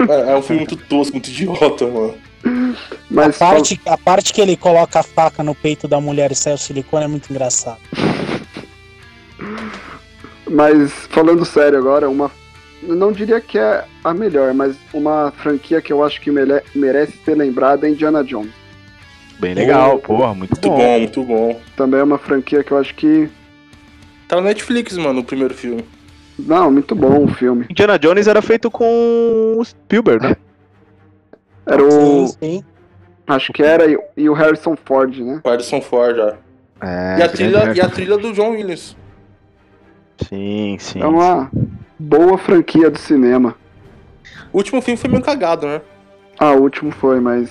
É, 0.10 0.32
é 0.34 0.36
um 0.36 0.41
filme 0.41 0.62
muito 0.62 0.76
tosco, 0.76 1.13
muito 1.13 1.30
idiota, 1.30 1.86
mano. 1.86 2.15
Mas 3.10 3.42
A 3.42 3.46
parte, 3.48 3.82
a 3.86 3.98
parte 3.98 4.34
que 4.34 4.42
ele 4.42 4.56
coloca 4.58 5.00
a 5.00 5.04
faca 5.04 5.44
no 5.44 5.56
peito 5.56 5.88
da 5.88 6.00
mulher 6.00 6.32
e 6.32 6.36
sai 6.36 6.54
o 6.54 6.58
silicone 6.58 7.06
é 7.06 7.08
muito 7.08 7.30
engraçado. 7.32 7.78
Mas 10.50 10.92
falando 11.10 11.46
sério 11.46 11.78
agora, 11.78 12.10
uma. 12.10 12.32
Não 12.84 13.12
diria 13.12 13.42
que 13.42 13.58
é 13.58 13.84
a 14.04 14.14
melhor, 14.14 14.54
mas 14.54 14.76
uma 14.94 15.32
franquia 15.38 15.82
que 15.82 15.92
eu 15.92 16.04
acho 16.04 16.22
que 16.22 16.30
mere- 16.32 16.64
merece 16.76 17.14
ser 17.26 17.36
lembrada 17.36 17.88
é 17.88 17.90
Indiana 17.90 18.24
Jones. 18.24 18.52
Bem 19.40 19.54
legal, 19.54 20.00
porra, 20.00 20.34
muito, 20.34 20.52
Muito 20.52 20.70
bom. 20.70 20.78
bom, 20.78 20.98
muito 21.00 21.24
bom. 21.24 21.62
Também 21.76 22.00
é 22.00 22.04
uma 22.04 22.18
franquia 22.18 22.64
que 22.64 22.72
eu 22.72 22.78
acho 22.78 22.94
que. 22.96 23.30
Tá 24.28 24.36
na 24.38 24.44
Netflix, 24.44 24.96
mano, 24.98 25.20
o 25.20 25.24
primeiro 25.24 25.54
filme. 25.54 25.84
Não, 26.40 26.72
muito 26.72 26.96
bom 26.96 27.24
o 27.24 27.28
filme. 27.28 27.66
Indiana 27.70 27.98
Jones 27.98 28.28
era 28.28 28.42
feito 28.42 28.70
com 28.70 29.56
o 29.58 29.66
Spielberg, 29.66 30.28
né? 30.28 30.36
Era 31.68 31.84
o. 31.84 31.92
Sim, 31.92 32.28
sim. 32.42 32.64
Acho 33.28 33.52
que 33.52 33.62
era 33.62 33.86
e- 33.92 34.00
e 34.16 34.30
o 34.30 34.34
Harrison 34.34 34.76
Ford, 34.86 35.18
né? 35.20 35.42
O 35.44 35.50
Harrison 35.50 35.82
Ford, 35.82 36.16
já. 36.16 36.36
É, 36.82 37.20
e, 37.20 37.24
a 37.24 37.28
trilha, 37.30 37.74
e 37.76 37.82
a 37.82 37.90
trilha 37.90 38.18
do 38.18 38.32
John 38.34 38.52
Williams. 38.52 38.96
Sim, 40.28 40.78
sim. 40.80 41.02
É 41.02 41.06
uma 41.06 41.50
boa 42.00 42.38
franquia 42.38 42.90
do 42.90 42.98
cinema. 42.98 43.56
O 44.54 44.58
último 44.58 44.82
filme 44.82 44.98
foi 44.98 45.10
meio 45.10 45.22
cagado, 45.24 45.68
né? 45.68 45.82
Ah, 46.40 46.52
o 46.52 46.62
último 46.62 46.92
foi, 46.92 47.20
mas. 47.20 47.50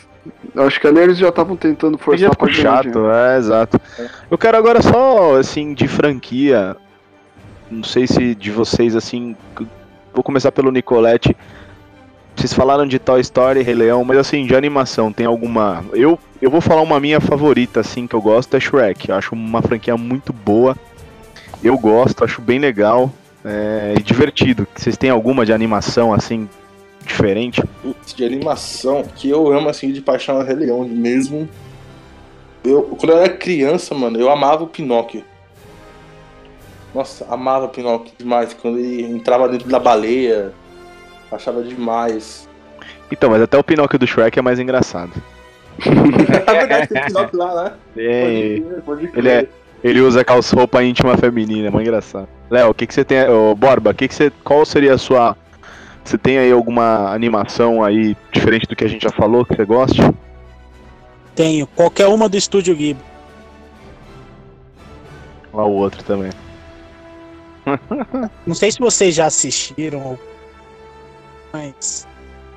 eu 0.54 0.62
Acho 0.66 0.80
que 0.80 0.86
ali 0.86 0.98
eles 1.00 1.18
já 1.18 1.28
estavam 1.28 1.56
tentando 1.56 1.96
Já 1.98 2.04
forçar 2.04 2.30
ficou 2.30 2.48
pra 2.48 2.56
ganhar 2.56 2.80
dinheiro. 2.82 3.00
chato, 3.04 3.10
é, 3.12 3.38
exato. 3.38 3.80
Eu 4.30 4.38
quero 4.38 4.56
agora 4.56 4.80
só, 4.82 5.36
assim, 5.36 5.74
de 5.74 5.86
franquia. 5.86 6.76
Não 7.70 7.82
sei 7.84 8.06
se 8.06 8.34
de 8.34 8.50
vocês, 8.50 8.94
assim. 8.96 9.36
Vou 10.14 10.22
começar 10.22 10.50
pelo 10.52 10.70
Nicolette. 10.70 11.36
Vocês 12.46 12.54
falaram 12.54 12.86
de 12.86 13.00
Toy 13.00 13.20
Story, 13.22 13.62
Rei 13.62 13.74
Leão, 13.74 14.04
mas 14.04 14.18
assim, 14.18 14.46
de 14.46 14.54
animação, 14.54 15.12
tem 15.12 15.26
alguma. 15.26 15.84
Eu, 15.92 16.16
eu 16.40 16.48
vou 16.48 16.60
falar 16.60 16.80
uma 16.80 17.00
minha 17.00 17.20
favorita, 17.20 17.80
assim, 17.80 18.06
que 18.06 18.14
eu 18.14 18.22
gosto, 18.22 18.56
é 18.56 18.60
Shrek. 18.60 19.08
Eu 19.08 19.16
acho 19.16 19.34
uma 19.34 19.60
franquia 19.60 19.96
muito 19.96 20.32
boa. 20.32 20.76
Eu 21.60 21.76
gosto, 21.76 22.22
acho 22.22 22.40
bem 22.40 22.60
legal. 22.60 23.10
É, 23.44 23.94
e 23.98 24.00
divertido. 24.00 24.64
Vocês 24.76 24.96
têm 24.96 25.10
alguma 25.10 25.44
de 25.44 25.52
animação, 25.52 26.14
assim, 26.14 26.48
diferente? 27.04 27.60
Putz, 27.82 28.14
de 28.14 28.24
animação, 28.24 29.02
que 29.02 29.28
eu 29.28 29.50
amo 29.50 29.68
assim 29.68 29.90
de 29.90 30.00
paixão 30.00 30.40
é 30.40 30.44
Rei 30.44 30.54
Leão 30.54 30.86
mesmo. 30.86 31.48
Eu, 32.62 32.82
quando 32.96 33.10
eu 33.10 33.18
era 33.18 33.28
criança, 33.28 33.92
mano, 33.92 34.20
eu 34.20 34.30
amava 34.30 34.62
o 34.62 34.68
Pinóquio. 34.68 35.24
Nossa, 36.94 37.26
amava 37.28 37.64
o 37.64 37.70
Pinóquio 37.70 38.12
demais. 38.16 38.54
Quando 38.54 38.78
ele 38.78 39.02
entrava 39.02 39.48
dentro 39.48 39.68
da 39.68 39.80
baleia, 39.80 40.54
achava 41.36 41.62
demais. 41.62 42.48
Então, 43.10 43.30
mas 43.30 43.40
até 43.42 43.56
o 43.56 43.62
Pinóquio 43.64 43.98
do 43.98 44.06
Shrek 44.06 44.38
é 44.38 44.42
mais 44.42 44.58
engraçado. 44.58 45.12
É 46.46 46.52
verdade, 46.58 46.88
tem 46.88 47.02
o 47.02 47.06
Pinóquio 47.06 47.38
lá, 47.38 47.64
né? 47.64 47.72
Tem, 47.94 48.62
Pode 48.62 48.82
pode. 49.08 49.10
Ele 49.18 49.28
é, 49.28 49.46
ele 49.84 50.00
usa 50.00 50.20
aquelas 50.22 50.50
roupas 50.50 50.84
íntima 50.84 51.16
feminina, 51.16 51.68
é 51.68 51.70
muito 51.70 51.86
engraçado. 51.86 52.28
Léo, 52.50 52.70
o 52.70 52.74
que 52.74 52.86
que 52.86 52.94
você 52.94 53.04
tem, 53.04 53.28
ô, 53.28 53.54
Borba, 53.54 53.92
que 53.92 54.08
que 54.08 54.14
você, 54.14 54.32
qual 54.42 54.64
seria 54.64 54.94
a 54.94 54.98
sua, 54.98 55.36
você 56.04 56.16
tem 56.16 56.38
aí 56.38 56.50
alguma 56.52 57.12
animação 57.12 57.84
aí 57.84 58.16
diferente 58.32 58.66
do 58.66 58.74
que 58.76 58.84
a 58.84 58.88
gente 58.88 59.02
já 59.02 59.10
falou 59.10 59.44
que 59.44 59.54
você 59.54 59.64
goste? 59.64 60.00
Tenho. 61.34 61.66
Qualquer 61.66 62.06
uma 62.06 62.28
do 62.28 62.36
Estúdio 62.36 62.74
Ghibli. 62.74 63.02
Lá 65.52 65.64
o 65.64 65.72
outro 65.72 66.02
também. 66.04 66.30
Não 68.46 68.54
sei 68.54 68.70
se 68.70 68.78
vocês 68.78 69.14
já 69.14 69.26
assistiram, 69.26 70.00
ou- 70.00 70.18
mas 71.56 72.06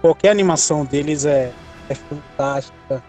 qualquer 0.01 0.29
animação 0.29 0.85
deles 0.85 1.25
é, 1.25 1.51
é 1.89 1.95
fantástica. 1.95 3.03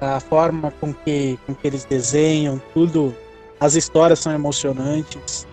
A 0.00 0.20
forma 0.20 0.70
com 0.78 0.92
que, 0.92 1.38
com 1.46 1.54
que 1.54 1.66
eles 1.66 1.84
desenham, 1.84 2.60
tudo. 2.74 3.14
As 3.58 3.74
histórias 3.74 4.18
são 4.18 4.32
emocionantes. 4.32 5.46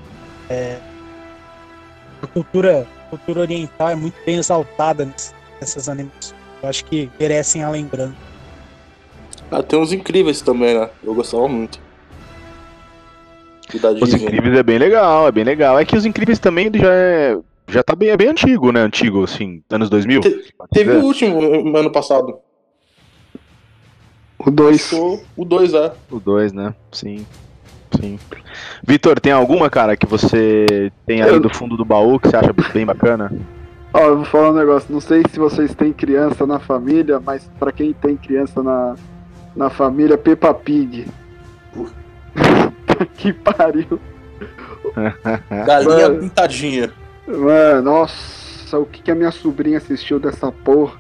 É, 0.50 0.78
a 2.22 2.28
cultura, 2.28 2.86
a 3.06 3.10
cultura 3.10 3.42
oriental 3.42 3.90
é 3.90 3.96
muito 3.96 4.16
bem 4.26 4.36
exaltada 4.38 5.06
ness- 5.06 5.34
nessas 5.62 5.88
animações. 5.88 6.36
Eu 6.62 6.70
acho 6.70 6.86
que 6.86 7.10
merecem 7.20 7.64
a 7.64 7.70
lembrança. 7.70 8.16
Ah, 9.50 9.64
tem 9.64 9.80
uns 9.80 9.94
incríveis 9.94 10.42
também, 10.42 10.78
né? 10.78 10.90
Eu 11.04 11.14
gostava 11.14 11.48
muito. 11.48 11.80
Os. 14.02 14.14
Incríveis 14.14 14.58
é 14.58 14.64
bem 14.64 14.78
legal, 14.78 15.28
é 15.28 15.32
bem 15.32 15.44
legal. 15.44 15.80
É 15.80 15.86
que 15.86 15.96
Os 15.96 16.06
Incríveis 16.06 16.38
também 16.40 16.70
já 16.74 16.94
é, 16.94 17.38
já 17.68 17.84
tá 17.84 17.96
bem, 17.96 18.10
é 18.10 18.18
bem 18.18 18.28
antigo, 18.30 18.72
né? 18.72 18.82
Antigo, 18.82 19.24
assim, 19.24 19.64
anos 19.70 19.90
2000. 19.90 20.22
Te- 20.22 20.54
Teve 20.72 20.92
o 20.98 21.04
último 21.04 21.78
ano 21.78 21.92
passado. 21.92 22.38
O 24.40 24.52
2. 24.52 24.92
Lançou 24.92 25.24
O 25.38 25.46
2, 25.46 25.74
é. 25.74 25.94
O 26.12 26.20
2, 26.20 26.52
né? 26.52 26.74
Sim. 26.92 27.26
Sim. 28.00 28.20
Vitor, 28.86 29.20
tem 29.20 29.32
alguma, 29.32 29.70
cara, 29.70 29.96
que 29.96 30.06
você 30.06 30.92
tem 31.06 31.22
aí 31.22 31.30
Eu- 31.30 31.40
do 31.40 31.50
fundo 31.50 31.78
do 31.78 31.86
baú 31.86 32.20
que 32.20 32.28
você 32.28 32.36
acha 32.36 32.52
bem 32.74 32.86
bacana? 32.86 33.32
Ó, 33.94 34.00
eu 34.02 34.16
vou 34.18 34.26
falar 34.26 34.50
um 34.50 34.56
negócio. 34.56 34.92
Não 34.92 35.00
sei 35.00 35.22
se 35.30 35.38
vocês 35.40 35.74
têm 35.76 35.94
criança 35.94 36.46
na 36.48 36.60
família, 36.60 37.20
mas 37.24 37.50
pra 37.60 37.72
quem 37.72 37.94
tem 37.94 38.18
criança 38.18 38.62
na, 38.64 38.96
na 39.56 39.70
família, 39.70 40.18
Peppa 40.18 40.54
Pig. 40.54 41.06
que 43.18 43.32
pariu. 43.32 44.00
Galinha 45.66 46.10
pintadinha. 46.20 46.92
Mano, 47.28 47.82
nossa, 47.84 48.78
o 48.80 48.86
que, 48.86 49.02
que 49.02 49.12
a 49.12 49.16
minha 49.16 49.32
sobrinha 49.32 49.78
assistiu 49.78 50.20
dessa 50.20 50.52
porra? 50.52 50.98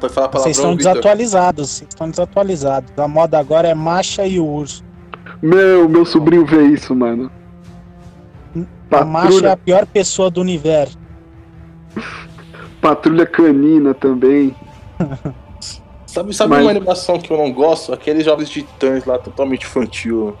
Vai 0.00 0.10
falar 0.10 0.28
palavrão, 0.28 0.42
Vocês 0.42 0.56
estão 0.56 0.76
desatualizados, 0.76 1.70
vocês 1.70 1.88
estão 1.88 2.10
desatualizados. 2.10 2.92
A 2.96 3.08
moda 3.08 3.38
agora 3.38 3.68
é 3.68 3.74
Macha 3.74 4.26
e 4.26 4.38
o 4.38 4.46
Urso. 4.46 4.84
Meu, 5.42 5.88
meu 5.88 6.04
sobrinho 6.04 6.44
vê 6.46 6.62
isso, 6.66 6.94
mano. 6.94 7.30
A 8.90 9.04
Macha 9.04 9.46
é 9.48 9.50
a 9.50 9.56
pior 9.56 9.86
pessoa 9.86 10.30
do 10.30 10.40
universo. 10.40 10.98
patrulha 12.80 13.26
canina 13.26 13.94
também. 13.94 14.54
Sabe, 16.06 16.32
sabe 16.32 16.50
Mas- 16.50 16.62
uma 16.62 16.70
animação 16.70 17.18
que 17.18 17.28
eu 17.32 17.36
não 17.36 17.52
gosto? 17.52 17.92
Aqueles 17.92 18.24
Jovens 18.24 18.48
Titãs 18.48 19.04
lá, 19.04 19.18
totalmente 19.18 19.64
infantil. 19.66 20.36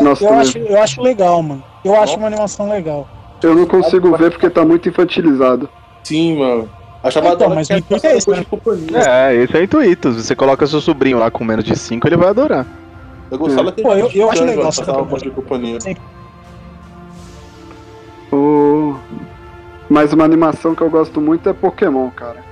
Nossa, 0.00 0.22
Eu 0.24 0.34
acho, 0.34 0.58
eu 0.58 0.80
acho 0.80 1.02
legal, 1.02 1.42
mano. 1.42 1.64
Eu 1.84 2.00
acho 2.00 2.16
uma 2.16 2.28
animação 2.28 2.68
legal. 2.68 3.08
Eu 3.42 3.54
não 3.54 3.66
consigo 3.66 4.16
ver 4.16 4.30
porque 4.30 4.48
tá 4.50 4.64
muito 4.64 4.88
infantilizado. 4.88 5.68
Sim, 6.04 6.38
mano. 6.38 6.68
Achava 7.02 7.28
Então, 7.28 7.38
da 7.38 7.46
hora 7.46 7.54
mas 7.54 7.68
que 7.68 7.74
o 7.74 7.78
intuito 7.78 8.06
é 8.06 8.16
esse, 8.16 8.30
né? 8.30 8.44
É, 9.30 9.34
esse 9.36 9.56
é 9.56 9.62
intuito. 9.62 10.12
Se 10.12 10.22
você 10.24 10.36
coloca 10.36 10.66
seu 10.66 10.80
sobrinho 10.80 11.18
lá 11.18 11.30
com 11.30 11.42
menos 11.44 11.64
de 11.64 11.74
5, 11.76 12.06
ele 12.06 12.16
vai 12.16 12.28
adorar. 12.28 12.66
Eu 13.30 13.38
gostava 13.38 13.64
daquele 13.70 13.86
Pô, 13.86 13.94
eu- 13.94 14.10
eu 14.12 14.30
acho 14.30 14.42
legal 14.44 14.56
mano, 14.56 14.68
essa 14.68 15.18
de 15.24 15.30
companhia. 15.30 15.78
O... 18.32 18.96
Mas 19.88 20.12
uma 20.12 20.24
animação 20.24 20.74
que 20.74 20.82
eu 20.82 20.90
gosto 20.90 21.20
muito 21.20 21.48
é 21.48 21.52
Pokémon, 21.52 22.10
cara. 22.10 22.44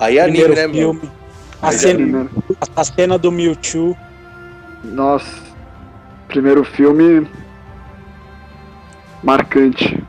Aí 0.00 0.18
é 0.18 0.22
anime, 0.22 0.38
Primeiro 0.44 0.54
né, 0.60 0.66
mano? 0.66 0.74
filme. 1.00 1.12
A 1.60 1.68
Aí 1.68 1.72
já 1.74 1.78
cena, 1.78 2.26
a 2.74 2.84
cena 2.84 3.18
do 3.18 3.30
Mewtwo. 3.30 3.96
Nossa. 4.82 5.42
Primeiro 6.26 6.64
filme. 6.64 7.26
Marcante. 9.22 10.02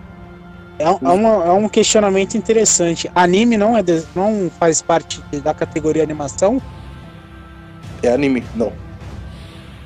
É, 0.80 0.89
um- 0.89 0.97
é 1.02 1.10
uma- 1.12 1.45
é 1.45 1.52
um 1.52 1.69
questionamento 1.69 2.36
interessante. 2.36 3.10
Anime 3.13 3.58
não, 3.58 3.78
é 3.78 3.84
de- 3.84 4.04
não 4.15 4.49
faz 4.60 4.82
parte 4.82 5.21
da 5.43 5.54
categoria 5.54 6.04
animação? 6.04 6.62
É 8.02 8.12
anime, 8.12 8.43
não. 8.56 8.73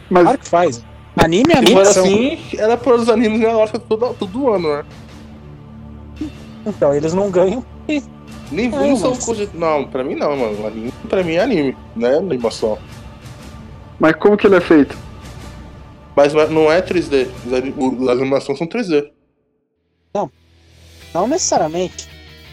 Mas 0.09 0.23
Claro 0.23 0.37
que 0.39 0.47
faz. 0.49 0.83
Anime 1.17 1.53
é 1.53 1.57
animação. 1.57 2.03
assim, 2.05 2.39
era 2.57 2.77
para 2.77 2.95
os 2.95 3.09
animes 3.09 3.43
hora 3.45 3.77
todo, 3.79 4.13
todo 4.13 4.53
ano, 4.53 4.69
né? 4.77 4.85
Então, 6.65 6.93
eles 6.93 7.13
não 7.13 7.29
ganham. 7.29 7.63
Nem 8.49 8.69
Não, 8.69 8.87
não 8.89 8.95
são 8.95 9.09
mas- 9.11 9.25
coisa. 9.25 9.49
Não, 9.53 9.85
pra 9.85 10.03
mim 10.03 10.15
não, 10.15 10.35
mano. 10.37 10.65
Anime, 10.65 10.93
pra 11.09 11.21
mim 11.23 11.33
é 11.33 11.41
anime, 11.41 11.75
né? 11.95 12.15
Animação. 12.17 12.77
Mas 13.99 14.15
como 14.15 14.37
que 14.37 14.47
ele 14.47 14.55
é 14.55 14.61
feito? 14.61 14.97
Mas 16.15 16.33
não 16.33 16.71
é 16.71 16.81
3D. 16.81 17.27
As 17.45 17.53
ani- 17.53 17.73
o- 17.77 18.09
As 18.09 18.17
animações 18.19 18.57
são 18.57 18.65
3D. 18.67 19.11
Não 21.17 21.27
necessariamente. 21.27 22.07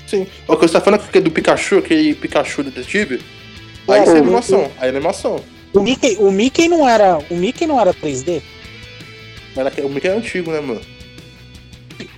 Sim. 0.07 0.27
O 0.48 0.57
que 0.57 0.66
você 0.66 0.72
tá 0.72 0.81
falando 0.81 1.07
que 1.07 1.18
é 1.18 1.20
do 1.20 1.31
Pikachu, 1.31 1.77
aquele 1.79 2.14
Pikachu 2.14 2.62
detetive? 2.62 3.20
Aí 3.87 3.98
É, 3.98 4.03
isso 4.03 4.11
é 4.12 4.14
o- 4.14 4.22
animação. 4.22 4.70
Aí 4.79 4.87
é 4.87 4.90
animação. 4.90 5.40
O 5.74 5.81
Mickey, 5.81 6.16
o 6.18 6.31
Mickey 6.31 6.66
não 6.68 6.88
era. 6.88 7.18
O 7.31 7.35
Mickey 7.37 7.66
não 7.66 7.79
era 7.79 7.92
3D? 7.92 8.40
Mas 9.55 9.64
naque- 9.66 9.83
o 9.83 9.88
Mickey 9.90 10.09
é 10.09 10.12
antigo, 10.16 10.50
né, 10.50 10.61
mano? 10.61 10.81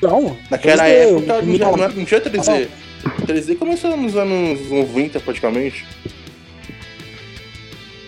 Não. 0.01 0.37
Naquela 0.51 0.85
3D, 0.85 1.11
época 1.11 1.27
não, 1.27 1.43
Mickey- 1.43 1.65
não, 1.65 1.77
não 1.77 2.05
tinha 2.05 2.21
3D. 2.21 2.69
3D 3.27 3.57
começou 3.57 3.97
nos 3.97 4.15
anos 4.17 4.71
90, 4.71 5.19
praticamente. 5.19 5.85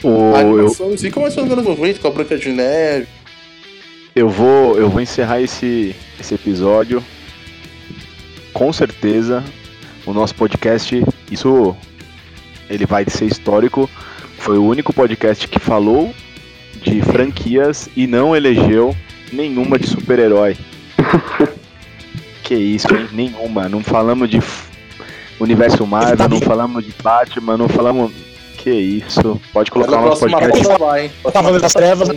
O, 0.05 0.35
A 0.35 0.43
eu, 0.43 0.55
animação 0.55 0.93
em 0.93 0.97
si 0.97 1.11
começou 1.11 1.43
nos 1.45 1.53
anos 1.53 1.65
90, 1.65 1.99
com 1.99 2.07
a 2.09 2.11
Branca 2.13 2.37
de 2.39 2.51
Neve. 2.51 3.09
eu, 4.15 4.29
vou, 4.29 4.77
eu 4.79 4.89
vou 4.89 5.01
encerrar 5.01 5.41
esse, 5.41 5.95
esse 6.21 6.35
episódio. 6.35 7.03
Com 8.59 8.73
certeza, 8.73 9.45
o 10.05 10.13
nosso 10.13 10.35
podcast, 10.35 11.05
isso 11.31 11.77
ele 12.69 12.85
vai 12.85 13.05
ser 13.07 13.27
histórico. 13.27 13.89
Foi 14.37 14.59
o 14.59 14.65
único 14.65 14.93
podcast 14.93 15.47
que 15.47 15.61
falou 15.61 16.13
de 16.83 17.01
franquias 17.01 17.89
e 17.97 18.09
não 18.09 18.35
elegeu 18.35 18.97
nenhuma 19.33 19.79
de 19.79 19.87
super-herói. 19.87 20.57
que 22.43 22.57
isso, 22.57 22.93
hein? 22.97 23.09
Nenhuma. 23.13 23.69
Não 23.69 23.81
falamos 23.81 24.29
de 24.29 24.41
universo 25.39 25.87
Marvel, 25.87 26.29
não 26.29 26.41
falamos 26.41 26.85
de 26.85 26.93
Batman, 27.01 27.57
não 27.57 27.69
falamos. 27.69 28.11
Que 28.57 28.73
isso. 28.73 29.41
Pode 29.53 29.71
colocar 29.71 30.01
o 30.01 30.07
nosso 30.07 30.27
podcast. 30.27 30.79
vai, 30.81 31.05
hein? 31.05 31.13
Cavaleiro 31.33 31.63
das 31.63 31.75
Trevas. 31.75 32.09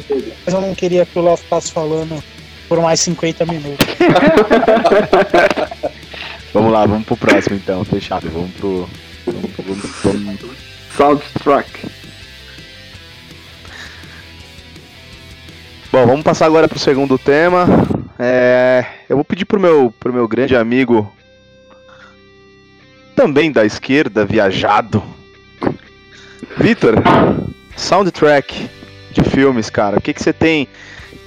Mas 0.44 0.56
eu 0.56 0.60
não 0.60 0.74
queria 0.74 1.06
que 1.06 1.20
o 1.20 1.22
Léo 1.22 1.38
ficasse 1.38 1.72
falando 1.72 2.24
por 2.68 2.82
mais 2.82 3.00
50 3.00 3.46
minutos. 3.46 3.88
Vamos 6.54 6.72
lá, 6.72 6.86
vamos 6.86 7.06
pro 7.06 7.16
próximo 7.18 7.56
então, 7.56 7.84
fechado. 7.86 8.30
Vamos 8.30 8.52
pro. 8.52 8.89
Vamos, 9.26 9.52
vamos- 10.04 10.58
Soundtrack. 10.95 11.88
Bom, 15.91 16.06
vamos 16.06 16.24
passar 16.24 16.45
agora 16.45 16.68
pro 16.68 16.80
segundo 16.80 17.18
tema. 17.18 17.66
é, 18.20 18.86
eu 19.10 19.16
vou 19.18 19.26
pedir 19.26 19.45
pro 19.45 19.60
meu, 19.60 19.93
pro 19.99 20.14
meu 20.14 20.28
grande 20.28 20.56
amigo, 20.56 21.12
também 23.16 23.52
da 23.52 23.66
esquerda, 23.66 24.26
viajado, 24.26 25.04
Vitor, 26.58 26.95
soundtrack 27.76 28.70
de 29.12 29.24
filmes, 29.24 29.70
cara. 29.70 29.97
O 29.97 30.02
que, 30.02 30.14
que 30.14 30.22
você 30.22 30.34
tem 30.34 30.68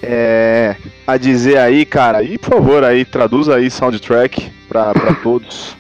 é, 0.03 0.77
a 1.07 1.17
dizer 1.17 1.59
aí, 1.59 1.85
cara? 1.85 2.23
E 2.23 2.37
por 2.39 2.51
favor, 2.51 2.85
aí 2.85 3.05
traduza 3.05 3.57
aí 3.57 3.71
soundtrack 3.71 4.51
pra, 4.75 4.93
pra 4.93 5.15
todos. 5.23 5.77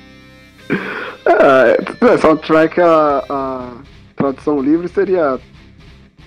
É, 1.27 2.13
é, 2.13 2.19
soundtrack, 2.19 2.81
a, 2.81 3.25
a 3.29 3.73
tradução 4.15 4.63
livre 4.63 4.87
seria 4.87 5.41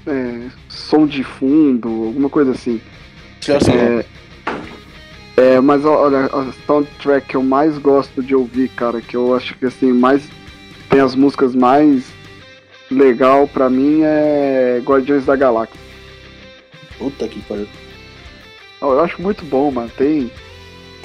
é, 0.05 0.47
som 0.67 1.07
de 1.07 1.23
fundo, 1.23 1.87
alguma 1.87 2.29
coisa 2.29 2.51
assim. 2.51 2.81
É, 3.47 4.05
é, 5.55 5.61
mas 5.61 5.85
olha, 5.85 6.25
a 6.25 6.51
soundtrack 6.65 7.27
que 7.27 7.37
eu 7.37 7.43
mais 7.43 7.77
gosto 7.77 8.21
de 8.21 8.35
ouvir, 8.35 8.67
cara, 8.69 8.99
que 8.99 9.15
eu 9.15 9.33
acho 9.33 9.55
que 9.55 9.65
assim, 9.65 9.93
mais 9.93 10.27
tem 10.89 10.99
as 10.99 11.15
músicas 11.15 11.55
mais 11.55 12.11
legal 12.91 13.47
pra 13.47 13.69
mim 13.69 14.01
é 14.03 14.81
Guardiões 14.83 15.25
da 15.25 15.35
Galáxia. 15.35 15.79
Puta 16.97 17.27
que 17.27 17.39
pariu. 17.41 17.67
Eu 18.81 18.99
acho 19.01 19.21
muito 19.21 19.45
bom, 19.45 19.71
mano. 19.71 19.91
Tem. 19.97 20.31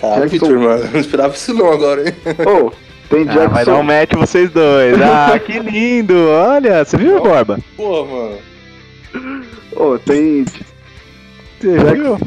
Cara, 0.03 0.27
Jackson... 0.27 0.59
Mano, 0.59 0.85
não 0.93 1.01
esperava 1.01 1.35
isso 1.35 1.55
não 1.55 1.73
agora, 1.73 2.09
hein? 2.09 2.15
Oh, 2.45 2.73
tem 3.09 3.25
Jackson. 3.25 3.41
Ah, 3.45 3.49
vai 3.49 3.65
dar 3.65 3.77
um 3.77 3.83
match 3.85 4.13
vocês 4.15 4.51
dois. 4.51 4.97
Ah, 5.01 5.39
que 5.39 5.61
lindo! 5.61 6.29
Olha, 6.29 6.85
você 6.85 6.97
viu, 6.97 7.23
Borba? 7.23 7.59
Pô, 7.77 8.05
mano. 8.05 8.39
Oh, 9.77 9.97
tem. 9.99 10.45
Você 11.61 11.79
já 11.79 11.93
viu? 11.93 12.19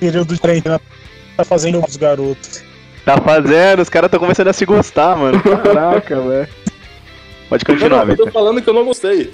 Período 0.00 0.34
de 0.34 0.40
treino 0.40 0.80
tá 1.36 1.44
fazendo 1.44 1.84
os 1.86 1.96
garotos. 1.96 2.64
Tá 3.04 3.18
fazendo, 3.18 3.82
os 3.82 3.90
caras 3.90 4.08
estão 4.08 4.20
começando 4.20 4.48
a 4.48 4.52
se 4.54 4.64
gostar, 4.64 5.16
mano. 5.16 5.40
Caraca, 5.42 6.20
velho. 6.20 6.48
Pode 7.50 7.64
continuar, 7.66 8.04
Vitor. 8.06 8.26
Eu 8.26 8.32
tô 8.32 8.32
falando 8.32 8.62
que 8.62 8.68
eu 8.70 8.74
não 8.74 8.84
gostei. 8.84 9.30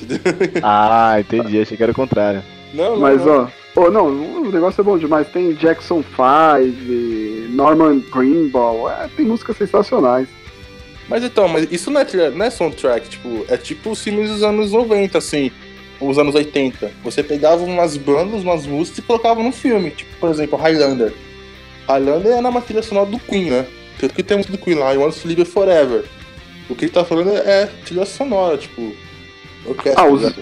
ah, 0.62 1.16
entendi. 1.20 1.60
Achei 1.60 1.76
que 1.76 1.82
era 1.82 1.92
o 1.92 1.94
contrário. 1.94 2.42
Não, 2.74 2.92
não, 2.92 3.00
Mas, 3.00 3.24
não. 3.24 3.44
ó, 3.44 3.46
oh, 3.76 3.90
não, 3.90 4.06
o 4.06 4.50
negócio 4.50 4.80
é 4.80 4.84
bom 4.84 4.98
demais. 4.98 5.28
Tem 5.28 5.52
Jackson 5.54 6.02
5, 6.02 7.54
Norman 7.54 8.00
Greenball, 8.12 8.90
é, 8.90 9.08
tem 9.16 9.24
músicas 9.24 9.56
sensacionais. 9.56 10.28
Mas 11.08 11.24
então, 11.24 11.48
mas 11.48 11.66
isso 11.72 11.90
não 11.90 12.00
é, 12.00 12.30
não 12.30 12.46
é 12.46 12.50
soundtrack, 12.50 13.08
tipo, 13.08 13.44
é 13.48 13.56
tipo 13.56 13.90
os 13.90 14.00
filmes 14.00 14.30
dos 14.30 14.44
anos 14.44 14.70
90, 14.70 15.18
assim, 15.18 15.50
os 16.00 16.18
anos 16.18 16.36
80. 16.36 16.92
Você 17.02 17.22
pegava 17.22 17.64
umas 17.64 17.96
bandas, 17.96 18.42
umas 18.42 18.64
músicas 18.64 18.98
e 18.98 19.02
colocava 19.02 19.42
no 19.42 19.50
filme, 19.50 19.90
tipo, 19.90 20.16
por 20.18 20.30
exemplo, 20.30 20.56
Highlander. 20.56 21.12
Highlander 21.88 22.32
é 22.32 22.40
na 22.40 22.60
trilha 22.60 22.82
sonora 22.82 23.06
do 23.06 23.18
Queen, 23.18 23.50
né? 23.50 23.66
Tanto 23.98 24.14
que 24.14 24.22
tem 24.22 24.36
música 24.36 24.56
do 24.56 24.62
Queen 24.62 24.76
lá, 24.76 24.92
You 24.92 25.02
Want 25.02 25.14
to 25.14 25.26
Live 25.26 25.44
Forever. 25.44 26.04
O 26.68 26.76
que 26.76 26.84
ele 26.84 26.92
tá 26.92 27.04
falando 27.04 27.30
é 27.36 27.66
trilha 27.84 28.06
sonora, 28.06 28.56
tipo. 28.56 28.94
Orquestra, 29.66 30.02
ah, 30.02 30.06
os... 30.06 30.32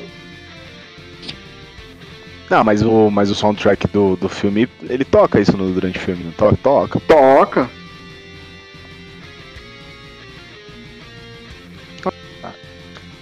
Não, 2.51 2.65
mas 2.65 2.83
o, 2.83 3.11
mas 3.11 3.31
o 3.31 3.35
soundtrack 3.35 3.87
do, 3.89 4.17
do 4.17 4.29
filme, 4.29 4.69
ele 4.89 5.05
toca 5.05 5.39
isso 5.39 5.57
no, 5.57 5.73
durante 5.73 5.99
o 5.99 6.03
filme, 6.03 6.25
não 6.25 6.33
toca? 6.33 6.57
Toca. 6.57 7.01
Toca. 7.01 7.71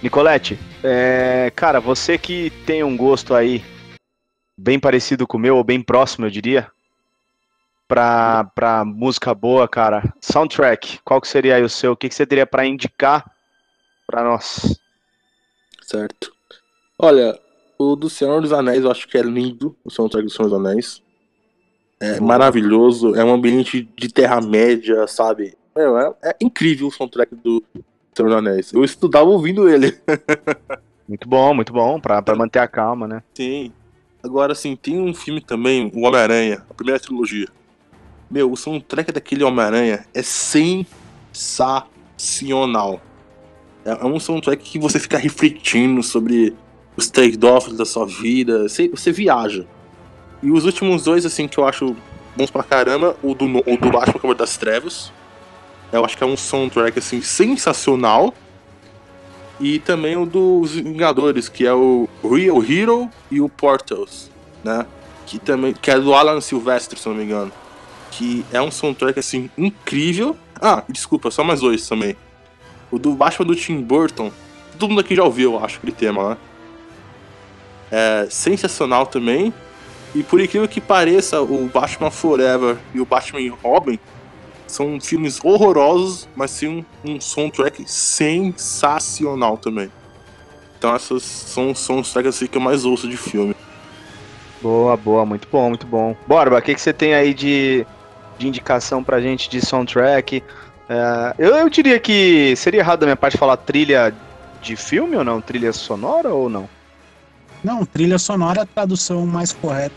Nicolette, 0.00 0.56
é, 0.84 1.50
cara, 1.56 1.80
você 1.80 2.16
que 2.16 2.50
tem 2.64 2.84
um 2.84 2.96
gosto 2.96 3.34
aí 3.34 3.64
bem 4.56 4.78
parecido 4.78 5.26
com 5.26 5.36
o 5.36 5.40
meu, 5.40 5.56
ou 5.56 5.64
bem 5.64 5.82
próximo, 5.82 6.26
eu 6.26 6.30
diria, 6.30 6.70
pra, 7.88 8.44
pra 8.54 8.84
música 8.84 9.34
boa, 9.34 9.66
cara, 9.66 10.04
soundtrack, 10.20 11.00
qual 11.04 11.20
que 11.20 11.26
seria 11.26 11.56
aí 11.56 11.62
o 11.62 11.68
seu? 11.68 11.92
O 11.92 11.96
que, 11.96 12.08
que 12.08 12.14
você 12.14 12.24
teria 12.24 12.46
para 12.46 12.64
indicar 12.64 13.28
para 14.06 14.22
nós? 14.22 14.78
Certo. 15.82 16.32
Olha, 16.98 17.38
o 17.78 17.96
do 17.96 18.08
Senhor 18.08 18.40
dos 18.40 18.52
Anéis 18.52 18.84
eu 18.84 18.90
acho 18.90 19.08
que 19.08 19.18
é 19.18 19.22
lindo, 19.22 19.76
o 19.84 19.90
soundtrack 19.90 20.26
do 20.26 20.32
Senhor 20.32 20.48
dos 20.48 20.58
Anéis. 20.58 21.02
É 21.98 22.20
maravilhoso, 22.20 23.14
é 23.14 23.24
um 23.24 23.32
ambiente 23.32 23.88
de 23.96 24.08
Terra-média, 24.08 25.06
sabe? 25.06 25.56
Meu, 25.74 25.98
é, 25.98 26.14
é, 26.24 26.36
incrível 26.40 26.88
o 26.88 26.90
soundtrack 26.90 27.34
do 27.34 27.62
Senhor 28.14 28.28
dos 28.28 28.38
Anéis. 28.38 28.70
Eu 28.72 28.84
estudava 28.84 29.26
ouvindo 29.26 29.68
ele. 29.68 29.98
muito 31.08 31.28
bom, 31.28 31.54
muito 31.54 31.72
bom, 31.72 32.00
pra, 32.00 32.20
pra 32.20 32.36
manter 32.36 32.58
a 32.58 32.68
calma, 32.68 33.08
né? 33.08 33.22
Sim. 33.34 33.72
Agora, 34.22 34.52
assim, 34.52 34.76
tem 34.76 35.00
um 35.00 35.14
filme 35.14 35.40
também, 35.40 35.90
o 35.94 36.00
Homem-Aranha, 36.00 36.62
a 36.68 36.74
primeira 36.74 37.00
trilogia. 37.00 37.48
Meu, 38.30 38.50
o 38.50 38.56
soundtrack 38.56 39.12
daquele 39.12 39.44
Homem-Aranha 39.44 40.04
é 40.12 40.22
sensacional. 40.22 43.00
É, 43.84 43.90
é 43.90 44.04
um 44.04 44.18
soundtrack 44.18 44.64
que 44.64 44.78
você 44.78 44.98
fica 44.98 45.16
refletindo 45.16 46.02
sobre 46.02 46.56
os 46.96 47.10
trade-offs 47.10 47.76
da 47.76 47.84
sua 47.84 48.06
vida, 48.06 48.68
você, 48.68 48.88
você 48.88 49.12
viaja. 49.12 49.66
E 50.42 50.50
os 50.50 50.64
últimos 50.64 51.04
dois, 51.04 51.26
assim, 51.26 51.46
que 51.46 51.58
eu 51.58 51.66
acho 51.66 51.94
bons 52.36 52.50
pra 52.50 52.62
caramba, 52.62 53.16
o 53.22 53.34
do, 53.34 53.44
o 53.44 53.76
do 53.76 53.90
Batman 53.90 54.14
Cavaleiro 54.14 54.38
das 54.38 54.56
Trevas. 54.56 55.12
Eu 55.92 56.04
acho 56.04 56.16
que 56.16 56.24
é 56.24 56.26
um 56.26 56.36
soundtrack, 56.36 56.98
assim, 56.98 57.22
sensacional. 57.22 58.34
E 59.58 59.78
também 59.78 60.16
o 60.16 60.26
dos 60.26 60.72
Vingadores, 60.72 61.48
que 61.48 61.66
é 61.66 61.72
o 61.72 62.08
Real 62.22 62.62
Hero 62.62 63.10
e 63.30 63.40
o 63.40 63.48
Portals, 63.48 64.30
né? 64.62 64.86
Que 65.24 65.38
também 65.38 65.72
que 65.72 65.90
é 65.90 65.98
do 65.98 66.14
Alan 66.14 66.40
Silvestre, 66.40 66.98
se 66.98 67.08
não 67.08 67.16
me 67.16 67.24
engano. 67.24 67.50
Que 68.10 68.44
é 68.52 68.60
um 68.60 68.70
soundtrack, 68.70 69.18
assim, 69.18 69.50
incrível. 69.56 70.36
Ah, 70.60 70.82
desculpa, 70.88 71.30
só 71.30 71.42
mais 71.42 71.60
dois 71.60 71.88
também. 71.88 72.16
O 72.90 72.98
do 72.98 73.12
Batman 73.12 73.46
do 73.46 73.56
Tim 73.56 73.80
Burton. 73.80 74.30
Todo 74.78 74.90
mundo 74.90 75.00
aqui 75.00 75.16
já 75.16 75.24
ouviu, 75.24 75.54
eu 75.54 75.64
acho, 75.64 75.78
aquele 75.78 75.92
tema, 75.92 76.30
né? 76.30 76.36
É 77.90 78.26
sensacional 78.30 79.06
também. 79.06 79.52
E 80.14 80.22
por 80.22 80.40
incrível 80.40 80.66
que 80.66 80.80
pareça, 80.80 81.40
o 81.42 81.68
Batman 81.68 82.10
Forever 82.10 82.78
e 82.94 83.00
o 83.00 83.04
Batman 83.04 83.54
Robin 83.62 83.98
são 84.66 85.00
filmes 85.00 85.38
horrorosos, 85.44 86.28
mas 86.34 86.50
sim 86.50 86.84
um, 87.04 87.12
um 87.12 87.20
soundtrack 87.20 87.84
sensacional 87.86 89.58
também. 89.58 89.90
Então 90.78 90.94
essas 90.94 91.22
são 91.22 91.70
os 91.70 91.78
soundtracks 91.78 92.36
assim 92.36 92.46
que 92.46 92.56
eu 92.56 92.62
mais 92.62 92.84
ouço 92.84 93.08
de 93.08 93.16
filme. 93.16 93.54
Boa, 94.60 94.96
boa, 94.96 95.24
muito 95.24 95.46
bom, 95.50 95.68
muito 95.68 95.86
bom. 95.86 96.16
Borba, 96.26 96.58
o 96.58 96.62
que, 96.62 96.74
que 96.74 96.80
você 96.80 96.92
tem 96.92 97.14
aí 97.14 97.32
de, 97.34 97.86
de 98.38 98.48
indicação 98.48 99.04
pra 99.04 99.20
gente 99.20 99.48
de 99.48 99.64
soundtrack? 99.64 100.42
É, 100.88 101.34
eu, 101.38 101.56
eu 101.56 101.68
diria 101.68 101.98
que 101.98 102.54
seria 102.56 102.80
errado 102.80 103.00
da 103.00 103.06
minha 103.06 103.16
parte 103.16 103.36
falar 103.36 103.56
trilha 103.58 104.14
de 104.62 104.76
filme 104.76 105.16
ou 105.16 105.24
não? 105.24 105.40
Trilha 105.40 105.72
sonora 105.72 106.30
ou 106.30 106.48
não? 106.48 106.68
Não, 107.66 107.84
trilha 107.84 108.16
sonora 108.16 108.60
é 108.60 108.62
a 108.62 108.66
tradução 108.66 109.26
mais 109.26 109.52
correta. 109.52 109.96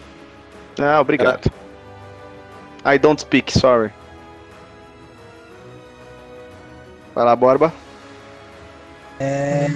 Ah, 0.79 0.99
obrigado. 0.99 1.51
I 2.83 2.97
don't 2.97 3.21
speak, 3.21 3.51
sorry. 3.51 3.91
Vai 7.13 7.25
lá, 7.25 7.35
Borba. 7.35 7.71
É... 9.19 9.67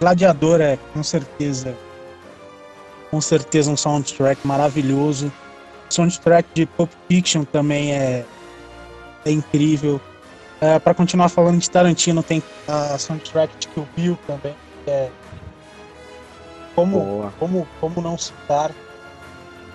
Gladiador 0.00 0.62
é, 0.62 0.78
com 0.94 1.02
certeza. 1.02 1.76
Com 3.10 3.20
certeza 3.20 3.70
um 3.70 3.76
soundtrack 3.76 4.40
maravilhoso. 4.46 5.30
Soundtrack 5.90 6.48
de 6.54 6.64
Pulp 6.64 6.90
Fiction 7.06 7.44
também 7.44 7.92
é, 7.92 8.24
é 9.26 9.30
incrível. 9.30 10.00
É, 10.58 10.78
para 10.78 10.94
continuar 10.94 11.28
falando 11.28 11.58
de 11.58 11.68
Tarantino, 11.68 12.22
tem 12.22 12.42
a 12.66 12.96
soundtrack 12.96 13.54
de 13.58 13.68
Kill 13.68 13.88
Bill 13.94 14.18
também, 14.26 14.54
que 14.86 14.90
é 14.90 15.10
como, 16.80 17.32
como, 17.38 17.68
como 17.80 18.00
não 18.00 18.16
citar? 18.16 18.70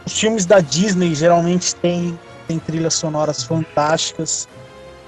Os 0.06 0.20
filmes 0.20 0.46
da 0.46 0.60
Disney 0.60 1.16
geralmente 1.16 1.76
têm, 1.76 2.18
têm 2.48 2.60
trilhas 2.60 2.94
sonoras 2.94 3.44
fantásticas. 3.44 4.48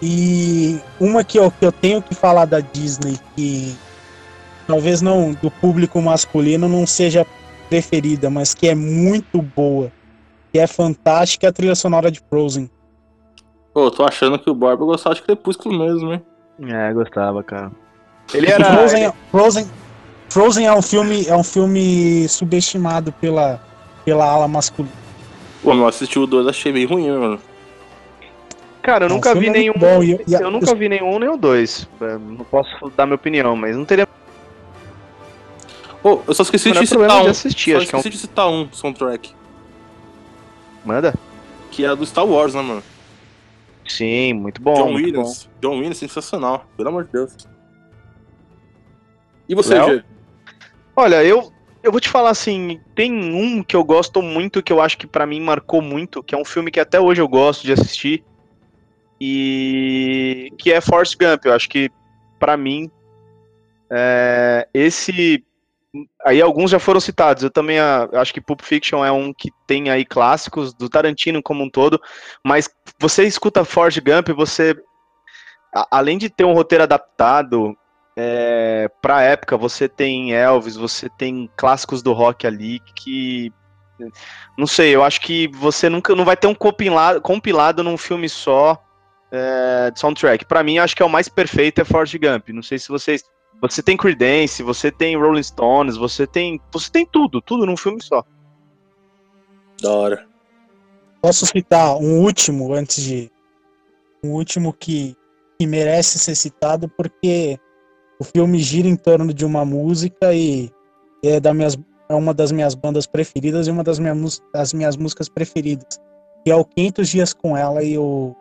E 0.01 0.79
uma 0.99 1.23
que 1.23 1.39
eu, 1.39 1.49
que 1.51 1.65
eu 1.65 1.71
tenho 1.71 2.01
que 2.01 2.13
falar 2.13 2.45
da 2.45 2.59
Disney, 2.59 3.19
que 3.35 3.75
talvez 4.67 5.01
não 5.01 5.33
do 5.33 5.49
público 5.49 6.01
masculino 6.01 6.67
não 6.67 6.85
seja 6.85 7.25
preferida, 7.69 8.29
mas 8.29 8.53
que 8.53 8.67
é 8.67 8.75
muito 8.75 9.41
boa, 9.41 9.91
que 10.51 10.59
é 10.59 10.67
fantástica, 10.67 11.47
é 11.47 11.49
a 11.49 11.53
trilha 11.53 11.75
sonora 11.75 12.11
de 12.11 12.21
Frozen. 12.29 12.69
Pô, 13.73 13.91
tô 13.91 14.03
achando 14.03 14.39
que 14.39 14.49
o 14.49 14.55
Barba 14.55 14.85
gostava 14.85 15.15
de 15.15 15.21
Crepúsculo 15.21 15.77
mesmo, 15.77 16.13
hein? 16.13 16.23
É, 16.67 16.93
gostava, 16.93 17.43
cara. 17.43 17.71
Ele 18.33 18.49
era. 18.49 18.73
Frozen, 18.73 19.13
Frozen, 19.31 19.67
Frozen 20.29 20.67
é 20.67 20.73
um 20.73 20.81
filme, 20.81 21.25
é 21.27 21.35
um 21.35 21.43
filme 21.43 22.27
subestimado 22.27 23.11
pela, 23.13 23.61
pela 24.03 24.25
ala 24.25 24.47
masculina. 24.47 24.93
Pô, 25.63 25.73
eu 25.73 25.87
assisti 25.87 26.19
o 26.19 26.27
2, 26.27 26.47
achei 26.47 26.71
meio 26.71 26.89
ruim, 26.89 27.09
mano. 27.09 27.39
Cara, 28.87 29.03
eu 29.03 29.09
nunca 29.09 29.35
vi 29.35 29.47
é 29.47 29.49
nenhum. 29.49 29.73
Bom, 29.73 30.01
eu 30.01 30.49
nunca 30.49 30.73
vi 30.73 30.87
nenhum 30.87 31.19
nem 31.19 31.27
o 31.27 31.35
dois. 31.35 31.89
É, 31.99 32.17
não 32.17 32.45
posso 32.45 32.89
dar 32.95 33.05
minha 33.05 33.15
opinião, 33.15 33.53
mas 33.53 33.75
não 33.75 33.83
teria. 33.83 34.07
Pô, 36.01 36.21
eu 36.25 36.33
só 36.33 36.43
esqueci 36.43 36.71
de 36.71 36.87
citar 36.87 37.19
um. 37.19 37.23
De 37.23 37.29
assistir, 37.29 37.71
só 37.71 37.77
acho 37.77 37.85
esqueci 37.85 37.89
que 37.89 37.95
é 37.95 37.97
um... 37.97 38.11
de 38.11 38.17
citar 38.17 38.49
um 38.49 38.69
soundtrack. 38.71 39.35
Manda. 40.85 41.13
Que 41.69 41.83
é 41.83 41.89
a 41.89 41.95
do 41.95 42.05
Star 42.05 42.25
Wars, 42.25 42.53
né, 42.53 42.61
mano? 42.61 42.81
Sim, 43.85 44.31
muito 44.31 44.61
bom. 44.61 44.73
John 44.73 44.91
muito 44.93 45.05
Williams. 45.05 45.49
John 45.61 45.71
Williams, 45.71 45.97
sensacional. 45.97 46.65
Pelo 46.77 46.87
amor 46.87 47.03
de 47.03 47.11
Deus. 47.11 47.35
E 49.49 49.53
você, 49.53 49.73
Léo? 49.73 49.85
Diego? 49.85 50.16
Olha, 50.99 51.23
eu, 51.23 51.53
eu 51.83 51.91
vou 51.91 52.01
te 52.01 52.09
falar 52.09 52.31
assim, 52.31 52.81
tem 52.95 53.13
um 53.13 53.61
que 53.61 53.75
eu 53.75 53.83
gosto 53.83 54.19
muito, 54.19 54.63
que 54.63 54.73
eu 54.73 54.81
acho 54.81 54.97
que 54.97 55.05
pra 55.05 55.27
mim 55.27 55.39
marcou 55.39 55.79
muito, 55.79 56.23
que 56.23 56.33
é 56.33 56.37
um 56.37 56.43
filme 56.43 56.71
que 56.71 56.79
até 56.79 56.99
hoje 56.99 57.21
eu 57.21 57.27
gosto 57.27 57.61
de 57.61 57.71
assistir, 57.71 58.25
e 59.21 60.51
que 60.57 60.73
é 60.73 60.81
Forrest 60.81 61.15
Gump. 61.15 61.45
Eu 61.45 61.53
acho 61.53 61.69
que 61.69 61.91
pra 62.39 62.57
mim 62.57 62.89
é, 63.91 64.67
esse 64.73 65.45
aí 66.25 66.41
alguns 66.41 66.71
já 66.71 66.79
foram 66.79 66.99
citados. 66.99 67.43
Eu 67.43 67.51
também 67.51 67.77
ah, 67.77 68.09
acho 68.13 68.33
que 68.33 68.41
Pulp 68.41 68.61
Fiction 68.63 69.05
é 69.05 69.11
um 69.11 69.31
que 69.31 69.51
tem 69.67 69.91
aí 69.91 70.03
clássicos 70.03 70.73
do 70.73 70.89
Tarantino 70.89 71.43
como 71.43 71.63
um 71.63 71.69
todo, 71.69 72.01
mas 72.43 72.67
você 72.99 73.23
escuta 73.23 73.63
Forrest 73.63 73.99
Gump, 74.01 74.29
você 74.29 74.75
além 75.91 76.17
de 76.17 76.27
ter 76.27 76.43
um 76.43 76.53
roteiro 76.53 76.85
adaptado, 76.85 77.77
é, 78.19 78.89
pra 78.99 79.21
época, 79.21 79.55
você 79.55 79.87
tem 79.87 80.33
Elvis, 80.33 80.75
você 80.75 81.07
tem 81.07 81.47
clássicos 81.55 82.01
do 82.01 82.13
rock 82.13 82.47
ali 82.47 82.79
que. 82.95 83.53
Não 84.57 84.65
sei, 84.65 84.95
eu 84.95 85.03
acho 85.03 85.21
que 85.21 85.47
você 85.49 85.87
nunca 85.87 86.15
não 86.15 86.25
vai 86.25 86.35
ter 86.35 86.47
um 86.47 86.55
compilado, 86.55 87.21
compilado 87.21 87.83
num 87.83 87.95
filme 87.95 88.27
só 88.27 88.83
é, 89.31 89.91
de 89.91 89.99
soundtrack. 89.99 90.45
Pra 90.45 90.63
mim, 90.63 90.79
acho 90.79 90.95
que 90.95 91.03
é 91.03 91.05
o 91.05 91.09
mais 91.09 91.29
perfeito 91.29 91.79
é 91.79 91.85
Forrest 91.85 92.17
Gump. 92.17 92.49
Não 92.49 92.63
sei 92.63 92.79
se 92.79 92.89
vocês. 92.89 93.23
Você 93.61 93.83
tem 93.83 93.95
Creedence, 93.95 94.63
você 94.63 94.91
tem 94.91 95.15
Rolling 95.15 95.43
Stones, 95.43 95.95
você 95.95 96.25
tem. 96.25 96.59
Você 96.71 96.91
tem 96.91 97.05
tudo, 97.05 97.39
tudo 97.39 97.67
num 97.67 97.77
filme 97.77 98.01
só. 98.01 98.23
Da 99.79 99.91
hora. 99.91 100.27
Posso 101.21 101.45
citar 101.45 101.95
um 101.97 102.21
último 102.21 102.73
antes 102.73 103.03
de. 103.03 103.31
Um 104.23 104.31
último 104.31 104.73
que, 104.73 105.15
que 105.59 105.67
merece 105.67 106.17
ser 106.17 106.33
citado 106.33 106.89
porque 106.89 107.59
o 108.19 108.23
filme 108.23 108.57
gira 108.59 108.87
em 108.87 108.95
torno 108.95 109.33
de 109.33 109.45
uma 109.45 109.63
música 109.65 110.33
e 110.33 110.71
é, 111.23 111.39
da 111.39 111.53
minhas, 111.53 111.77
é 112.09 112.15
uma 112.15 112.33
das 112.33 112.51
minhas 112.51 112.73
bandas 112.75 113.05
preferidas 113.05 113.67
e 113.67 113.71
uma 113.71 113.83
das, 113.83 113.99
minha, 113.99 114.15
mus- 114.15 114.41
das 114.53 114.73
minhas 114.73 114.95
músicas 114.97 115.29
preferidas. 115.29 115.99
Que 116.43 116.51
é 116.51 116.55
o 116.55 116.63
500 116.65 117.09
Dias 117.09 117.33
com 117.33 117.55
Ela 117.57 117.83
e 117.83 117.97
o. 117.97 118.35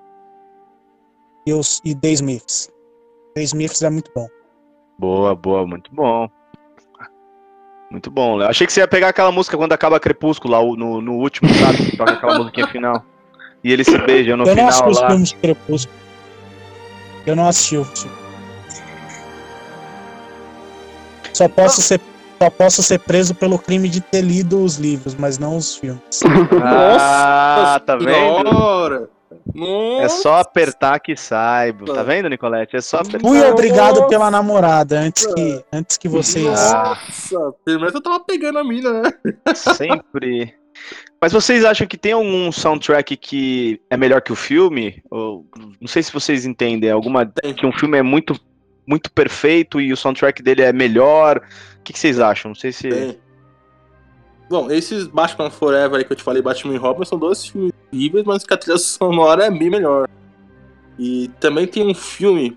E, 1.47 1.53
os, 1.53 1.81
e 1.85 1.95
The 1.95 2.09
Smiths. 2.13 2.71
The 3.35 3.43
Smiths 3.43 3.83
é 3.83 3.91
muito 3.91 4.11
bom. 4.15 4.27
Boa, 4.99 5.35
boa, 5.35 5.67
muito 5.67 5.91
bom. 5.95 6.29
Muito 7.91 8.11
bom, 8.11 8.37
Léo. 8.37 8.49
Achei 8.49 8.67
que 8.67 8.73
você 8.73 8.81
ia 8.81 8.89
pegar 8.89 9.09
aquela 9.11 9.31
música 9.31 9.57
quando 9.57 9.73
acaba 9.73 10.01
Crepúsculo, 10.01 10.53
lá 10.55 10.61
no, 10.77 11.01
no 11.01 11.13
último, 11.15 11.49
sabe? 11.55 11.91
Que 11.91 11.97
Toca 11.97 12.13
aquela 12.13 12.39
musiquinha 12.39 12.67
final. 12.67 13.05
E 13.63 13.73
eles 13.73 13.87
se 13.87 13.97
beijam 13.99 14.37
no 14.37 14.45
eu 14.45 14.49
não 14.49 14.55
final 14.55 14.69
assisti 14.69 14.89
os 14.91 15.01
lá. 15.01 15.09
filmes 15.11 15.29
de 15.31 15.37
Crepúsculo. 15.37 15.99
Eu 17.27 17.37
não 17.37 17.47
assisti 17.49 17.77
o 17.77 17.85
filme. 17.85 18.17
Só 21.37 21.51
posso 21.51 21.83
ser 21.83 22.01
só 22.41 22.51
posso 22.51 22.83
ser 22.83 22.99
preso 22.99 23.35
pelo 23.35 23.59
crime 23.59 23.89
de 23.89 24.01
ter 24.01 24.23
lido 24.23 24.63
os 24.63 24.77
livros, 24.77 25.15
mas 25.15 25.39
não 25.39 25.57
os 25.57 25.77
filmes. 25.77 26.01
Ah, 26.63 27.81
tá 27.85 27.97
vendo? 27.97 29.09
Nossa! 29.55 30.05
É 30.05 30.09
só 30.09 30.37
apertar 30.37 30.99
que 30.99 31.15
sai. 31.15 31.73
Tá 31.73 32.03
vendo, 32.03 32.29
Nicolete? 32.31 32.77
É 32.77 32.81
só 32.81 32.99
apertar. 32.99 33.21
Fui 33.21 33.39
Nossa. 33.39 33.53
obrigado 33.53 34.07
pela 34.07 34.31
namorada 34.31 34.99
antes 34.99 35.27
que 35.27 35.65
antes 35.71 35.99
que 35.99 36.09
vocês. 36.09 36.45
Nossa! 36.45 37.53
Primeiro 37.65 37.95
eu 37.95 38.03
tava 38.03 38.21
pegando 38.21 38.59
a 38.59 38.65
mina, 38.65 39.03
né? 39.03 39.13
Sempre. 39.55 40.55
Mas 41.21 41.33
vocês 41.33 41.65
acham 41.65 41.87
que 41.87 41.97
tem 41.99 42.13
algum 42.13 42.51
soundtrack 42.51 43.17
que 43.17 43.81
é 43.91 43.97
melhor 43.97 44.23
que 44.23 44.33
o 44.33 44.37
filme? 44.37 45.03
Ou, 45.11 45.47
não 45.81 45.89
sei 45.89 46.03
se 46.03 46.13
vocês 46.13 46.47
entendem. 46.47 46.91
Alguma 46.91 47.27
Tem. 47.27 47.55
que 47.55 47.67
um 47.67 47.73
filme 47.73 47.99
é 47.99 48.03
muito, 48.03 48.39
muito 48.87 49.11
perfeito 49.11 49.81
e 49.81 49.93
o 49.93 49.97
soundtrack 49.97 50.43
dele 50.43 50.63
é 50.63 50.73
melhor? 50.73 51.39
O 51.39 51.83
que, 51.83 51.93
que 51.93 51.99
vocês 51.99 52.21
acham? 52.21 52.51
Não 52.51 52.55
sei 52.55 52.73
se. 52.73 52.89
Tem. 52.89 53.19
Bom, 54.49 54.71
esses 54.71 55.07
Batman 55.09 55.51
Forever 55.51 55.99
aí 55.99 56.05
que 56.05 56.13
eu 56.13 56.17
te 56.17 56.23
falei, 56.23 56.41
Batman 56.41 56.75
e 56.75 56.77
Robin, 56.77 57.05
são 57.05 57.19
dois 57.19 57.47
filmes 57.47 57.73
incríveis, 57.93 58.25
mas 58.25 58.45
que 58.45 58.55
a 58.55 58.57
trilha 58.57 58.79
sonora 58.79 59.47
é 59.47 59.51
bem 59.51 59.69
melhor. 59.69 60.09
E 60.99 61.29
também 61.41 61.67
tem 61.67 61.85
um 61.85 61.95
filme. 61.95 62.57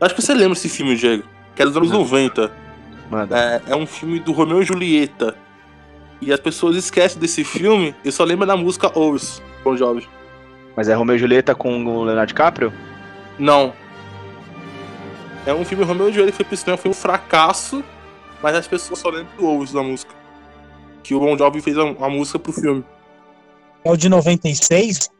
Acho 0.00 0.14
que 0.14 0.22
você 0.22 0.34
lembra 0.34 0.50
desse 0.50 0.68
filme, 0.68 0.94
Diego. 0.94 1.24
Que 1.54 1.62
é 1.62 1.64
dos 1.64 1.76
anos 1.76 1.90
Não. 1.90 2.00
90. 2.00 2.52
Manda. 3.10 3.38
É, 3.38 3.72
é 3.72 3.76
um 3.76 3.86
filme 3.86 4.18
do 4.18 4.32
Romeu 4.32 4.62
e 4.62 4.64
Julieta. 4.64 5.34
E 6.20 6.32
as 6.32 6.38
pessoas 6.38 6.76
esquecem 6.76 7.20
desse 7.20 7.42
filme 7.42 7.94
e 8.04 8.12
só 8.12 8.22
lembram 8.22 8.46
da 8.46 8.56
música 8.56 8.90
Always, 8.94 9.42
Bon 9.64 9.76
Jovi. 9.76 10.06
Mas 10.76 10.88
é 10.88 10.94
Romeu 10.94 11.16
e 11.16 11.18
Julieta 11.18 11.54
com 11.54 11.84
o 11.84 12.04
Leonardo 12.04 12.28
DiCaprio? 12.28 12.72
Não. 13.38 13.72
É 15.44 15.52
um 15.52 15.64
filme 15.64 15.82
Romeu 15.82 16.08
e 16.08 16.12
Julieta 16.12 16.30
que 16.30 16.36
foi 16.36 16.44
pro 16.44 16.56
cinema, 16.56 16.76
foi 16.76 16.90
um 16.90 16.94
fracasso, 16.94 17.82
mas 18.40 18.54
as 18.54 18.68
pessoas 18.68 19.00
só 19.00 19.08
lembram 19.08 19.36
do 19.36 19.46
Always 19.46 19.72
da 19.72 19.82
música. 19.82 20.14
Que 21.02 21.14
o 21.14 21.20
Bon 21.20 21.36
Jovi 21.36 21.60
fez 21.60 21.76
a, 21.76 21.82
a 21.82 22.08
música 22.08 22.38
pro 22.38 22.52
filme. 22.52 22.84
É 23.84 23.90
o 23.90 23.96
de 23.96 24.08
96? 24.08 25.10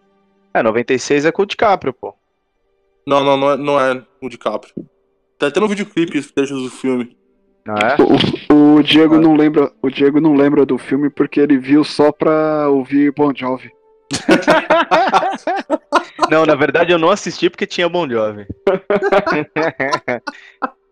É, 0.54 0.62
96 0.62 1.26
é 1.26 1.32
com 1.32 1.42
o 1.42 1.46
DiCaprio, 1.46 1.92
pô. 1.92 2.14
Não, 3.04 3.24
não, 3.24 3.36
não 3.36 3.50
é, 3.50 3.56
não 3.56 3.80
é 3.80 4.02
o 4.20 4.28
DiCaprio. 4.28 4.72
Tá 5.38 5.48
até 5.48 5.58
no 5.58 5.66
videoclipe 5.66 6.18
os 6.18 6.30
trechos 6.30 6.62
do 6.62 6.70
filme. 6.70 7.16
Não 7.66 7.74
é? 7.74 7.96
O, 8.52 8.76
o 8.76 8.82
Diego 8.82 9.18
não 9.18 9.34
lembra, 9.34 9.72
o 9.82 9.90
Diego 9.90 10.20
não 10.20 10.34
lembra 10.34 10.64
do 10.64 10.78
filme 10.78 11.10
porque 11.10 11.40
ele 11.40 11.58
viu 11.58 11.82
só 11.82 12.12
pra 12.12 12.68
ouvir 12.68 13.12
Bon 13.12 13.32
Jovi. 13.34 13.72
Não, 16.30 16.46
na 16.46 16.54
verdade 16.54 16.92
eu 16.92 16.98
não 16.98 17.10
assisti 17.10 17.50
porque 17.50 17.66
tinha 17.66 17.88
Bon 17.88 18.08
Jovi. 18.08 18.46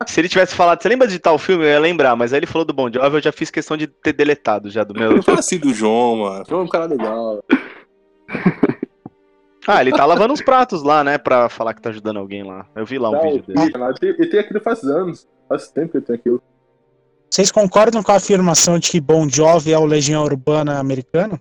Se 0.06 0.20
ele 0.20 0.28
tivesse 0.28 0.54
falado, 0.54 0.82
você 0.82 0.88
lembra 0.88 1.06
de 1.06 1.18
tal 1.18 1.38
filme? 1.38 1.64
Eu 1.64 1.68
ia 1.70 1.78
lembrar, 1.80 2.16
mas 2.16 2.32
aí 2.32 2.38
ele 2.38 2.46
falou 2.46 2.64
do 2.64 2.72
Bon 2.72 2.90
Jovi, 2.90 3.16
eu 3.16 3.22
já 3.22 3.32
fiz 3.32 3.50
questão 3.50 3.76
de 3.76 3.86
ter 3.86 4.12
deletado 4.14 4.70
já 4.70 4.82
do 4.82 4.94
meu. 4.94 5.16
Eu 5.16 5.22
falo 5.22 5.38
assim 5.38 5.58
do 5.58 5.74
João, 5.74 6.16
mano. 6.16 6.44
João 6.48 6.62
é 6.62 6.64
um 6.64 6.68
cara 6.68 6.86
legal. 6.86 7.44
Ah, 9.66 9.82
ele 9.82 9.92
tá 9.92 10.06
lavando 10.06 10.32
os 10.32 10.40
pratos 10.40 10.82
lá, 10.82 11.04
né? 11.04 11.18
Pra 11.18 11.48
falar 11.48 11.74
que 11.74 11.82
tá 11.82 11.90
ajudando 11.90 12.16
alguém 12.18 12.42
lá. 12.42 12.66
Eu 12.74 12.86
vi 12.86 12.98
lá 12.98 13.10
um 13.10 13.12
Não, 13.12 13.22
vídeo 13.22 13.42
dele. 13.42 13.72
ele 14.18 14.26
tem 14.30 14.40
aquilo 14.40 14.60
faz 14.60 14.82
anos. 14.84 15.28
Faz 15.48 15.70
tempo 15.70 15.90
que 15.92 15.96
ele 15.98 16.06
tem 16.06 16.16
aquilo. 16.16 16.42
Vocês 17.30 17.52
concordam 17.52 18.02
com 18.02 18.10
a 18.10 18.16
afirmação 18.16 18.78
de 18.78 18.90
que 18.90 19.00
Bon 19.00 19.28
Jovi 19.28 19.72
é 19.72 19.78
o 19.78 19.84
Legião 19.84 20.24
Urbana 20.24 20.78
americano? 20.80 21.40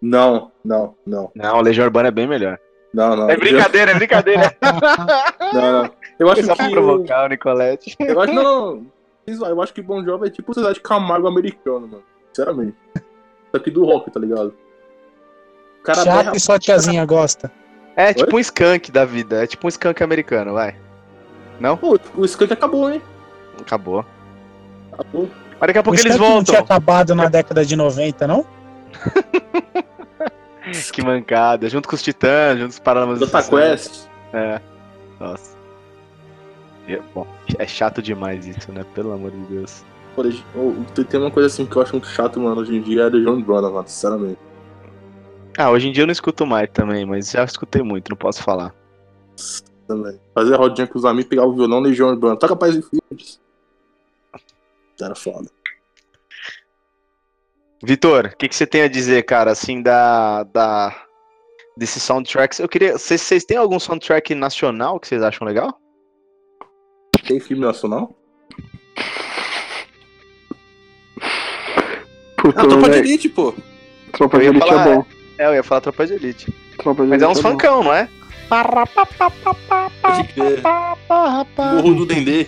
Não, 0.00 0.52
não, 0.64 0.94
não. 1.06 1.32
Não, 1.34 1.58
o 1.58 1.62
Legião 1.62 1.86
Urbana 1.86 2.08
é 2.08 2.12
bem 2.12 2.26
melhor. 2.26 2.58
Não, 2.92 3.16
não. 3.16 3.30
É 3.30 3.36
brincadeira, 3.36 3.90
é 3.90 3.94
brincadeira. 3.94 4.56
Não, 5.52 5.82
não. 5.82 5.90
Eu 6.24 6.30
acho 6.32 6.44
Só 6.44 6.56
pra 6.56 6.66
que. 6.66 6.72
provocar 6.72 7.24
o 7.24 7.28
Nicolete. 7.28 7.96
Eu 7.98 8.20
acho, 8.20 8.32
não. 8.32 8.86
Eu 9.26 9.62
acho 9.62 9.72
que 9.72 9.80
Bon 9.80 10.04
Jovi 10.04 10.26
é 10.26 10.30
tipo 10.30 10.52
o 10.52 10.54
Cidade 10.54 10.80
Camargo 10.80 11.26
americano, 11.26 11.88
mano. 11.88 12.02
Sinceramente. 12.28 12.76
Isso 12.94 13.56
aqui 13.56 13.70
do 13.70 13.84
rock, 13.84 14.10
tá 14.10 14.20
ligado? 14.20 14.54
Cara 15.82 16.04
Chato 16.04 16.16
berra- 16.24 16.32
e 16.36 16.40
só 16.40 16.54
a 16.54 16.58
tiazinha 16.58 17.04
gosta. 17.06 17.50
É 17.96 18.12
tipo 18.12 18.36
um 18.36 18.40
skunk 18.40 18.90
da 18.92 19.04
vida, 19.04 19.44
é 19.44 19.46
tipo 19.46 19.66
um 19.66 19.68
skunk 19.68 20.02
americano, 20.02 20.52
vai. 20.54 20.76
Não? 21.60 21.76
Pô, 21.76 21.98
o 22.16 22.24
Skunk 22.24 22.52
acabou, 22.52 22.90
hein? 22.90 23.00
Acabou. 23.60 24.04
Acabou. 24.92 25.30
Mas 25.52 25.60
daqui 25.68 25.78
a 25.78 25.82
pouco 25.84 25.96
o 25.96 26.00
eles 26.02 26.14
Skank 26.14 26.18
não 26.18 26.42
tinha 26.44 26.58
voltam. 26.58 26.76
acabado 26.76 27.14
na 27.14 27.28
década 27.28 27.64
de 27.64 27.76
90, 27.76 28.26
não? 28.26 28.44
Que 30.92 31.02
mancada. 31.02 31.68
Junto 31.68 31.88
com 31.88 31.94
os 31.94 32.02
Titãs, 32.02 32.58
junto 32.58 32.68
com 32.70 32.72
os 32.72 32.78
Paralamas 32.78 33.18
do 33.18 33.26
Dota 33.26 33.42
Sucesso. 33.42 33.90
Quest. 33.90 34.08
É. 34.32 34.60
Nossa. 35.20 35.53
E, 36.86 36.96
bom, 37.14 37.26
é 37.58 37.66
chato 37.66 38.02
demais 38.02 38.46
isso, 38.46 38.70
né? 38.72 38.84
Pelo 38.94 39.12
amor 39.12 39.30
de 39.30 39.44
Deus. 39.46 39.84
Pô, 40.14 40.22
tem- 40.22 41.20
uma 41.20 41.30
coisa 41.30 41.48
assim 41.48 41.66
que 41.66 41.74
eu 41.74 41.82
acho 41.82 41.92
muito 41.92 42.06
chato, 42.08 42.38
mano, 42.38 42.60
hoje 42.60 42.76
em 42.76 42.80
dia 42.80 43.02
é 43.02 43.08
Legião 43.08 43.34
Urbana, 43.34 43.70
mano, 43.70 43.88
sinceramente. 43.88 44.38
Ah, 45.56 45.70
hoje 45.70 45.88
em 45.88 45.92
dia 45.92 46.02
eu 46.02 46.06
não 46.06 46.12
escuto 46.12 46.46
mais 46.46 46.68
também, 46.70 47.04
mas 47.04 47.30
já 47.30 47.44
escutei 47.44 47.82
muito, 47.82 48.10
não 48.10 48.16
posso 48.16 48.42
falar. 48.42 48.74
Também. 49.86 50.18
Fazer 50.34 50.56
rodinha 50.56 50.86
com 50.86 50.98
os 50.98 51.04
amigos, 51.04 51.28
pegar 51.28 51.44
o 51.44 51.54
violão, 51.54 51.80
Legião 51.80 52.08
Urbana. 52.10 52.36
Toca 52.36 52.56
Paz 52.56 52.74
e 52.74 52.82
Filhos. 52.82 53.40
Era 55.00 55.14
foda. 55.14 55.48
Vitor, 57.82 58.30
o 58.32 58.36
que, 58.36 58.48
que 58.48 58.54
você 58.56 58.66
tem 58.66 58.82
a 58.82 58.88
dizer, 58.88 59.24
cara, 59.24 59.50
assim, 59.50 59.82
da. 59.82 60.44
da 60.44 61.04
desses 61.76 62.02
soundtracks? 62.02 62.58
Eu 62.60 62.68
queria. 62.68 62.96
Vocês 62.96 63.44
têm 63.44 63.56
algum 63.56 63.78
soundtrack 63.78 64.34
nacional 64.34 64.98
que 64.98 65.06
vocês 65.06 65.22
acham 65.22 65.46
legal? 65.46 65.78
Tem 67.26 67.40
filme 67.40 67.64
nacional? 67.64 68.14
Puta, 72.36 72.60
Ah, 72.60 72.66
Tropa 72.66 72.90
de 72.90 72.98
Elite, 72.98 73.28
pô. 73.28 73.54
Tropa 74.12 74.38
de 74.38 74.46
Elite 74.46 74.66
falar, 74.68 74.88
é 74.88 74.94
bom. 74.96 75.06
É, 75.38 75.46
eu 75.46 75.54
ia 75.54 75.62
falar 75.62 75.80
Tropa 75.80 76.06
de 76.06 76.12
Elite. 76.14 76.52
Tropa 76.78 77.02
de 77.04 77.08
Mas 77.08 77.22
é 77.22 77.24
Elite 77.24 77.38
uns 77.38 77.42
bom. 77.42 77.50
funkão, 77.50 77.82
não 77.84 77.94
é? 77.94 78.08
Pode 80.02 80.24
crer. 80.34 80.62
Morro 81.58 81.94
do 81.94 82.06
Dendê. 82.06 82.46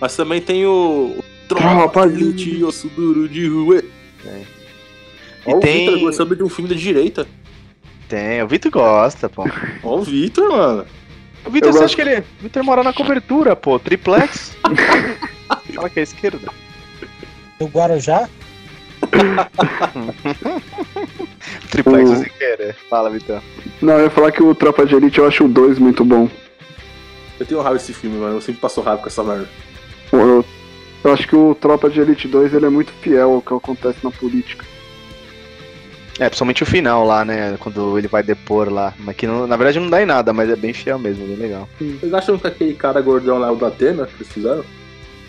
Mas 0.00 0.14
também 0.16 0.40
tem 0.40 0.64
o. 0.64 1.16
o 1.18 1.24
Tropa 1.48 2.08
de 2.08 2.14
Elite, 2.22 2.62
osso 2.64 2.88
duro 2.90 3.28
de 3.28 3.48
rua. 3.48 3.82
E 5.46 5.50
Ó, 5.52 5.56
o 5.56 5.60
tem- 5.60 5.86
Vitor 5.86 6.00
gostando 6.00 6.36
de 6.36 6.42
um 6.44 6.48
filme 6.48 6.70
da 6.70 6.76
direita. 6.76 7.26
Tem, 8.08 8.42
o 8.42 8.48
Vitor 8.48 8.70
gosta, 8.70 9.28
pô. 9.28 9.44
Ó, 9.82 9.96
o 9.98 10.02
Vitor, 10.02 10.48
mano. 10.50 10.86
O 11.48 11.50
Vitor, 11.50 11.72
você 11.72 11.84
acha 11.84 11.94
que 11.96 12.02
ele. 12.02 12.22
Vitor 12.40 12.62
mora 12.62 12.82
na 12.84 12.92
cobertura, 12.92 13.56
pô. 13.56 13.78
Triplex. 13.78 14.54
Fala 15.74 15.88
que 15.90 16.00
é 16.00 16.02
esquerda. 16.02 16.48
Do 17.58 17.66
Guarujá? 17.66 18.28
Triplex 21.70 22.10
O- 22.10 22.16
você 22.16 22.28
quer. 22.30 22.74
Fala, 22.90 23.10
Vitor. 23.10 23.40
Não, 23.80 23.94
eu 23.94 24.04
ia 24.04 24.10
falar 24.10 24.32
que 24.32 24.42
o 24.42 24.54
Tropa 24.54 24.84
de 24.84 24.94
Elite 24.94 25.18
eu 25.18 25.26
acho 25.26 25.44
o 25.44 25.48
2 25.48 25.78
muito 25.78 26.04
bom. 26.04 26.28
Eu 27.40 27.46
tenho 27.46 27.60
raiva 27.60 27.78
desse 27.78 27.92
filme, 27.94 28.18
mano. 28.18 28.36
Eu 28.36 28.40
sempre 28.40 28.60
passo 28.60 28.80
raiva 28.80 29.00
com 29.00 29.08
essa 29.08 29.22
merda. 29.22 29.48
Eu, 30.12 30.44
eu 31.04 31.12
acho 31.12 31.26
que 31.28 31.36
o 31.36 31.54
Tropa 31.54 31.88
de 31.88 32.00
Elite 32.00 32.26
2 32.28 32.52
ele 32.54 32.66
é 32.66 32.70
muito 32.70 32.92
fiel 33.00 33.32
ao 33.34 33.42
que 33.42 33.54
acontece 33.54 33.98
na 34.02 34.10
política. 34.10 34.64
É, 36.18 36.26
principalmente 36.28 36.62
o 36.62 36.66
final 36.66 37.06
lá, 37.06 37.24
né? 37.24 37.56
Quando 37.60 37.96
ele 37.96 38.08
vai 38.08 38.22
depor 38.22 38.72
lá. 38.72 38.92
Mas 38.98 39.14
que 39.16 39.26
não- 39.26 39.46
na 39.46 39.56
verdade 39.56 39.78
não 39.78 39.88
dá 39.88 40.02
em 40.02 40.06
nada, 40.06 40.32
mas 40.32 40.50
é 40.50 40.56
bem 40.56 40.72
fiel 40.72 40.98
mesmo, 40.98 41.24
bem 41.26 41.36
legal. 41.36 41.68
Vocês 41.80 42.12
acham 42.12 42.36
que 42.38 42.46
aquele 42.46 42.74
cara 42.74 43.00
gordão 43.00 43.38
lá 43.38 43.48
é 43.48 43.50
o 43.50 43.56
da 43.56 43.68
Atena 43.68 44.06
que 44.06 44.14
eles 44.22 44.32
fizeram? 44.32 44.64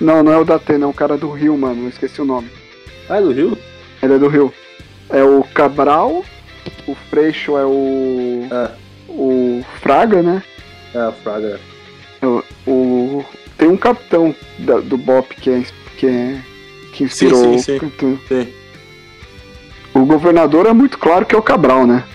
Não, 0.02 0.24
não 0.24 0.32
é 0.32 0.38
o 0.38 0.44
da 0.46 0.56
Atena, 0.56 0.86
é 0.86 0.88
um 0.88 0.94
cara 0.94 1.16
do 1.18 1.30
Rio, 1.30 1.56
mano. 1.58 1.84
Eu 1.84 1.90
esqueci 1.90 2.20
o 2.22 2.26
nome. 2.26 2.50
Ah, 3.08 3.18
é 3.18 3.22
do 3.22 3.32
Rio? 3.32 3.58
Ele 4.02 4.14
é 4.14 4.18
do 4.18 4.28
Rio. 4.28 4.52
É 5.10 5.24
o 5.24 5.44
Cabral, 5.54 6.24
o 6.88 6.96
Freixo 7.10 7.58
é 7.58 7.66
o. 7.66 8.48
É, 8.52 8.72
o 9.10 9.64
Fraga, 9.82 10.22
né? 10.24 10.42
é 10.96 11.00
a 11.00 11.12
Fraga. 11.12 11.60
O. 12.68 13.24
Tem 13.58 13.68
um 13.68 13.78
capitão 13.78 14.34
da- 14.60 14.80
do 14.80 14.98
Bop 14.98 15.36
que 15.36 15.50
é. 15.50 15.64
que, 15.98 16.08
é, 16.08 16.38
que 16.94 17.04
inspirou. 17.04 17.38
Sim, 17.44 17.58
sim, 17.60 17.80
sim. 17.80 18.06
o- 18.06 18.20
Sim. 18.28 18.48
O 20.00 20.06
governador 20.06 20.66
é 20.66 20.72
muito 20.72 20.98
claro 20.98 21.26
que 21.26 21.36
é 21.36 21.38
o 21.38 21.42
Cabral, 21.42 21.86
né? 21.86 22.06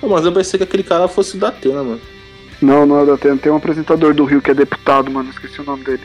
Pô, 0.00 0.08
mas 0.08 0.24
eu 0.24 0.32
pensei 0.32 0.56
que 0.56 0.62
aquele 0.62 0.84
cara 0.84 1.08
fosse 1.08 1.36
da 1.36 1.48
Atena, 1.48 1.82
mano. 1.82 2.00
Não, 2.60 2.86
não 2.86 3.00
é 3.00 3.02
o 3.02 3.06
da 3.06 3.14
Atena. 3.14 3.36
Tem 3.36 3.50
um 3.50 3.56
apresentador 3.56 4.14
do 4.14 4.24
Rio 4.24 4.40
que 4.40 4.52
é 4.52 4.54
deputado, 4.54 5.10
mano. 5.10 5.28
Esqueci 5.28 5.60
o 5.60 5.64
nome 5.64 5.82
dele. 5.82 6.02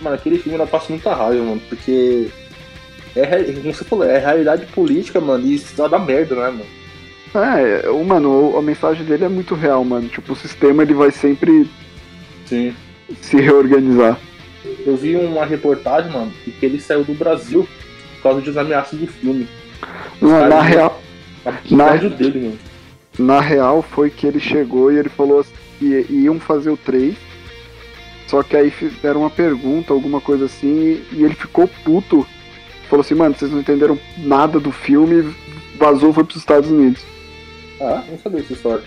Mano, 0.00 0.16
aquele 0.16 0.38
filme 0.38 0.58
eu 0.58 0.66
passa 0.66 0.86
muita 0.88 1.14
raiva, 1.14 1.44
mano, 1.44 1.62
porque. 1.68 2.28
É, 3.14 3.44
como 3.44 3.72
você 3.72 3.84
falou, 3.84 4.04
é 4.04 4.18
realidade 4.18 4.66
política, 4.66 5.20
mano, 5.20 5.46
e 5.46 5.54
isso 5.54 5.88
dá 5.88 5.98
merda, 5.98 6.34
né, 6.34 6.50
mano? 6.50 6.66
É, 7.34 7.88
o, 7.88 8.04
mano, 8.04 8.56
a 8.58 8.62
mensagem 8.62 9.04
dele 9.04 9.24
é 9.24 9.28
muito 9.28 9.54
real, 9.54 9.84
mano. 9.84 10.08
Tipo, 10.08 10.32
o 10.32 10.36
sistema 10.36 10.82
ele 10.82 10.94
vai 10.94 11.12
sempre 11.12 11.70
Sim. 12.44 12.74
se 13.22 13.36
reorganizar. 13.36 14.18
Eu 14.84 14.96
vi 14.96 15.14
uma 15.14 15.46
reportagem, 15.46 16.10
mano, 16.10 16.32
de 16.44 16.50
que 16.50 16.66
ele 16.66 16.80
saiu 16.80 17.04
do 17.04 17.14
Brasil 17.14 17.66
causa 18.30 18.42
de 18.50 18.58
ameaças 18.58 18.98
do 18.98 19.06
filme. 19.06 19.46
Não, 20.20 20.48
na 20.48 20.62
real, 20.62 21.02
Na- 21.70 21.96
dele, 21.96 22.40
mano. 22.40 22.58
na 23.18 23.40
real 23.40 23.82
foi 23.82 24.10
que 24.10 24.26
ele 24.26 24.40
chegou 24.40 24.90
e 24.92 24.98
ele 24.98 25.08
falou 25.08 25.40
assim, 25.40 25.52
que 25.78 26.06
iam 26.10 26.40
fazer 26.40 26.70
o 26.70 26.76
3. 26.76 27.14
Só 28.26 28.42
que 28.42 28.56
aí 28.56 28.70
fizeram 28.70 29.20
uma 29.20 29.30
pergunta, 29.30 29.92
alguma 29.92 30.20
coisa 30.20 30.46
assim, 30.46 31.00
e 31.12 31.22
ele 31.22 31.34
ficou 31.34 31.68
puto. 31.84 32.26
Falou 32.88 33.02
assim, 33.04 33.14
mano, 33.14 33.34
vocês 33.36 33.50
não 33.50 33.60
entenderam 33.60 33.98
nada 34.18 34.58
do 34.58 34.72
filme, 34.72 35.34
vazou 35.78 36.12
foi 36.12 36.24
pros 36.24 36.38
Estados 36.38 36.70
Unidos. 36.70 37.02
Ah, 37.80 38.02
não 38.08 38.18
sabia 38.18 38.40
essa 38.40 38.52
história. 38.52 38.82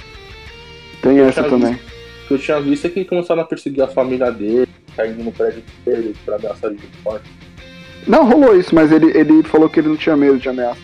Tem 1.02 1.20
essa 1.20 1.44
tinha 1.44 1.50
também. 1.50 1.74
O 1.74 2.28
que 2.28 2.34
eu 2.34 2.40
tinha 2.40 2.60
visto 2.60 2.86
é 2.86 2.90
que 2.90 3.06
começaram 3.06 3.42
a 3.42 3.46
perseguir 3.46 3.84
a 3.84 3.88
família 3.88 4.32
dele, 4.32 4.68
caindo 4.96 5.24
no 5.24 5.32
prédio 5.32 5.64
dele 5.86 6.16
pra 6.26 6.36
ameaçar 6.36 6.70
ele 6.72 6.80
de 6.80 6.88
morte. 7.04 7.30
Não 8.08 8.26
rolou 8.28 8.58
isso, 8.58 8.74
mas 8.74 8.92
ele, 8.92 9.16
ele 9.18 9.44
falou 9.44 9.70
que 9.70 9.80
ele 9.80 9.90
não 9.90 9.98
tinha 9.98 10.16
medo 10.18 10.38
de 10.38 10.50
ameaça. 10.50 10.80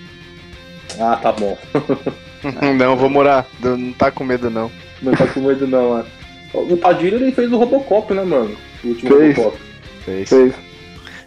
Ah, 0.99 1.18
tá 1.18 1.32
bom. 1.32 1.57
não, 2.78 2.95
vou 2.95 3.09
morar. 3.09 3.45
Não 3.59 3.91
tá 3.93 4.11
com 4.11 4.24
medo, 4.24 4.49
não. 4.49 4.72
Não 5.01 5.13
tá 5.13 5.28
com 5.28 5.41
medo 5.41 5.68
não, 5.68 5.89
mano. 5.89 6.05
O 6.53 6.78
Padilha 6.78 7.16
ele 7.16 7.32
fez 7.32 7.51
o 7.51 7.57
Robocop, 7.57 8.13
né, 8.13 8.24
mano? 8.24 8.55
O 8.84 8.88
último 8.89 9.18
Fez. 9.18 9.36
Robocop. 9.38 9.61
Fez. 10.05 10.30
Fez. 10.30 10.53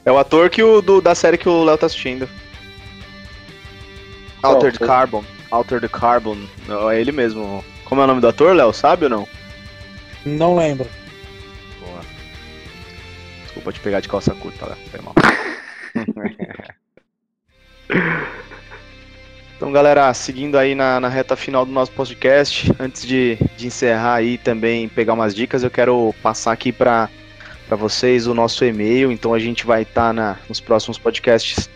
É 0.05 0.13
o 0.13 0.19
ator 0.19 0.49
que 0.49 0.63
o, 0.63 0.81
do- 0.81 1.01
da 1.03 1.15
série 1.15 1.37
que 1.37 1.49
o 1.49 1.65
Léo 1.65 1.77
tá 1.77 1.87
assistindo. 1.87 2.29
Altered 4.43 4.79
Qual? 4.79 4.89
Carbon. 4.89 5.25
Altered 5.51 5.89
Carbon. 5.89 6.37
Não, 6.67 6.91
É 6.91 7.01
ele 7.01 7.13
mesmo. 7.13 7.65
Como 7.85 8.01
é 8.01 8.05
o 8.05 8.07
nome 8.07 8.21
do 8.21 8.29
ator, 8.29 8.55
Léo? 8.55 8.73
Sabe 8.73 9.05
ou 9.05 9.11
não? 9.11 9.29
Não 10.25 10.57
lembro. 10.57 10.87
Boa. 11.81 12.01
Desculpa 13.45 13.73
te 13.73 13.81
pegar 13.81 14.01
de 14.01 14.09
calça 14.09 14.35
curta, 14.35 14.67
Léo. 14.67 14.77
Foi 14.91 15.01
mal. 15.01 15.15
Então, 19.59 19.73
galera, 19.73 20.15
seguindo 20.15 20.57
aí 20.57 20.73
na, 20.73 21.01
na 21.01 21.09
reta 21.09 21.35
final 21.35 21.67
do 21.67 21.73
nosso 21.73 21.91
podcast, 21.91 22.73
antes 22.79 23.05
de, 23.05 23.37
de 23.57 23.67
encerrar 23.67 24.15
aí 24.15 24.39
também 24.39 24.89
pegar 24.89 25.15
umas 25.15 25.35
dicas, 25.35 25.65
eu 25.65 25.71
quero 25.71 26.15
passar 26.23 26.53
aqui 26.53 26.71
para 26.71 27.11
vocês 27.71 28.29
o 28.29 28.35
nosso 28.35 28.65
e-mail. 28.65 29.11
Então, 29.11 29.35
a 29.35 29.39
gente 29.41 29.67
vai 29.67 29.83
estar 29.83 30.15
nos 30.49 30.61
próximos 30.61 30.97
podcasts 30.97 31.69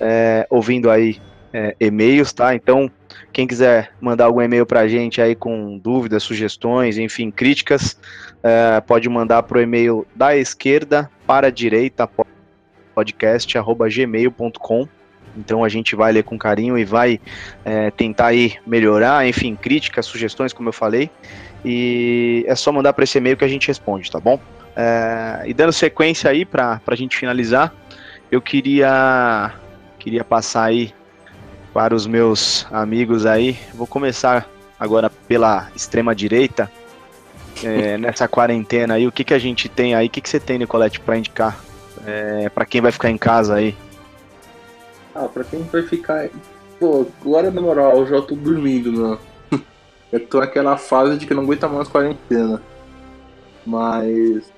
é, 0.00 0.48
ouvindo 0.50 0.90
aí 0.90 1.20
é, 1.52 1.76
e-mails, 1.78 2.32
tá? 2.32 2.56
Então, 2.56 2.90
quem 3.32 3.46
quiser 3.46 3.92
mandar 4.00 4.24
algum 4.24 4.42
e-mail 4.42 4.66
para 4.66 4.80
a 4.80 4.88
gente 4.88 5.22
aí 5.22 5.36
com 5.36 5.78
dúvidas, 5.78 6.24
sugestões, 6.24 6.98
enfim, 6.98 7.30
críticas, 7.30 7.96
é, 8.42 8.80
pode 8.80 9.08
mandar 9.08 9.44
para 9.44 9.58
o 9.58 9.60
e-mail 9.60 10.04
da 10.12 10.36
esquerda 10.36 11.08
para 11.24 11.46
a 11.46 11.50
direita 11.50 12.08
podcast 12.98 13.56
arroba 13.56 13.88
gmail.com 13.88 14.88
então 15.36 15.62
a 15.62 15.68
gente 15.68 15.94
vai 15.94 16.10
ler 16.10 16.24
com 16.24 16.36
carinho 16.36 16.76
e 16.76 16.84
vai 16.84 17.20
é, 17.64 17.92
tentar 17.92 18.28
aí 18.28 18.56
melhorar, 18.66 19.24
enfim, 19.24 19.54
críticas, 19.54 20.04
sugestões, 20.04 20.52
como 20.52 20.68
eu 20.68 20.72
falei. 20.72 21.08
E 21.64 22.44
é 22.48 22.56
só 22.56 22.72
mandar 22.72 22.92
para 22.92 23.04
esse 23.04 23.18
e-mail 23.18 23.36
que 23.36 23.44
a 23.44 23.48
gente 23.48 23.68
responde, 23.68 24.10
tá 24.10 24.18
bom? 24.18 24.40
É, 24.74 25.44
e 25.46 25.54
dando 25.54 25.72
sequência 25.72 26.28
aí 26.28 26.44
para 26.44 26.80
a 26.84 26.94
gente 26.96 27.16
finalizar, 27.16 27.72
eu 28.32 28.42
queria 28.42 29.54
queria 30.00 30.24
passar 30.24 30.64
aí 30.64 30.92
para 31.72 31.94
os 31.94 32.04
meus 32.06 32.66
amigos 32.72 33.24
aí. 33.24 33.56
Vou 33.74 33.86
começar 33.86 34.48
agora 34.78 35.08
pela 35.08 35.70
extrema 35.76 36.16
direita. 36.16 36.68
É, 37.62 37.96
nessa 37.96 38.26
quarentena 38.26 38.94
aí, 38.94 39.06
o 39.06 39.12
que, 39.12 39.22
que 39.22 39.34
a 39.34 39.38
gente 39.38 39.68
tem 39.68 39.94
aí? 39.94 40.06
O 40.06 40.10
que, 40.10 40.20
que 40.20 40.28
você 40.28 40.40
tem, 40.40 40.58
Nicolete, 40.58 40.98
para 40.98 41.16
indicar? 41.16 41.67
É, 42.10 42.48
para 42.48 42.64
quem 42.64 42.80
vai 42.80 42.90
ficar 42.90 43.10
em 43.10 43.18
casa 43.18 43.56
aí? 43.56 43.76
Ah, 45.14 45.28
pra 45.28 45.44
quem 45.44 45.62
vai 45.64 45.82
ficar. 45.82 46.30
Pô, 46.80 47.06
agora 47.20 47.50
na 47.50 47.60
moral, 47.60 47.98
eu 47.98 48.06
já 48.06 48.22
tô 48.22 48.34
dormindo, 48.34 48.90
mano. 48.92 49.18
Eu 50.10 50.26
tô 50.26 50.40
naquela 50.40 50.78
fase 50.78 51.18
de 51.18 51.26
que 51.26 51.34
não 51.34 51.42
aguenta 51.42 51.68
mais 51.68 51.86
quarentena. 51.86 52.62
Mas. 53.66 54.50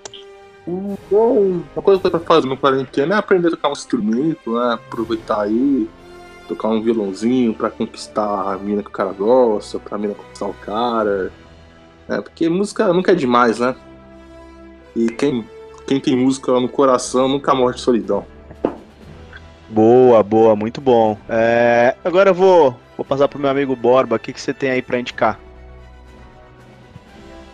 bom- 0.64 1.60
Uma 1.74 1.82
coisa 1.82 2.00
que 2.00 2.06
eu 2.06 2.10
tô 2.12 2.20
fazer 2.20 2.46
na 2.46 2.56
quarentena 2.56 3.16
é 3.16 3.18
aprender 3.18 3.48
a 3.48 3.50
tocar 3.52 3.70
um 3.70 3.72
instrumento, 3.72 4.54
né? 4.56 4.74
Aproveitar 4.74 5.40
aí, 5.42 5.88
tocar 6.46 6.68
um 6.68 6.80
violãozinho 6.80 7.52
pra 7.52 7.68
conquistar 7.68 8.52
a 8.52 8.56
mina 8.58 8.80
que 8.80 8.88
o 8.90 8.92
cara 8.92 9.12
gosta, 9.12 9.80
pra 9.80 9.98
mina 9.98 10.14
conquistar 10.14 10.46
o 10.46 10.54
cara. 10.54 11.32
É, 12.08 12.20
porque 12.20 12.48
música 12.48 12.92
nunca 12.92 13.10
é 13.10 13.14
demais, 13.16 13.58
né? 13.58 13.74
E 14.94 15.08
quem, 15.08 15.44
quem 15.86 16.00
tem 16.00 16.16
música 16.16 16.52
no 16.52 16.68
coração 16.68 17.28
nunca 17.28 17.54
morre 17.54 17.74
de 17.74 17.80
solidão. 17.80 18.24
Boa, 19.68 20.22
boa, 20.22 20.56
muito 20.56 20.80
bom. 20.80 21.16
É, 21.28 21.94
agora 22.04 22.30
eu 22.30 22.34
vou, 22.34 22.74
vou 22.96 23.04
passar 23.04 23.28
pro 23.28 23.38
meu 23.38 23.50
amigo 23.50 23.76
Borba. 23.76 24.16
O 24.16 24.18
que, 24.18 24.32
que 24.32 24.40
você 24.40 24.52
tem 24.52 24.70
aí 24.70 24.82
para 24.82 24.98
indicar? 24.98 25.38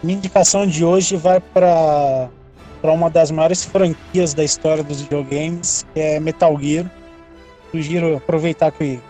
Minha 0.02 0.16
indicação 0.18 0.66
de 0.66 0.84
hoje 0.84 1.16
vai 1.16 1.40
para 1.40 2.28
para 2.82 2.92
uma 2.92 3.08
das 3.10 3.30
maiores 3.30 3.64
franquias 3.64 4.34
da 4.34 4.44
história 4.44 4.84
dos 4.84 5.00
videogames, 5.00 5.84
que 5.92 5.98
é 5.98 6.20
Metal 6.20 6.56
Gear. 6.60 6.88
Sugiro 7.72 8.16
aproveitar 8.16 8.70
que 8.70 9.00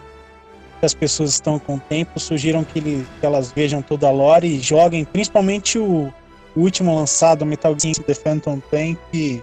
as 0.80 0.94
pessoas 0.94 1.30
estão 1.30 1.58
com 1.58 1.76
tempo, 1.76 2.18
sugiram 2.18 2.62
que, 2.64 2.78
ele- 2.78 3.06
que 3.20 3.26
elas 3.26 3.50
vejam 3.52 3.82
toda 3.82 4.06
a 4.06 4.10
lore 4.10 4.46
e 4.46 4.60
joguem, 4.60 5.04
principalmente 5.04 5.78
o, 5.78 6.12
o 6.57 6.61
último 6.61 6.94
lançado, 6.96 7.44
Metal 7.44 7.76
Gear 7.78 7.94
The 7.94 8.14
Phantom 8.14 8.59
Pain, 8.70 8.96
que, 9.12 9.42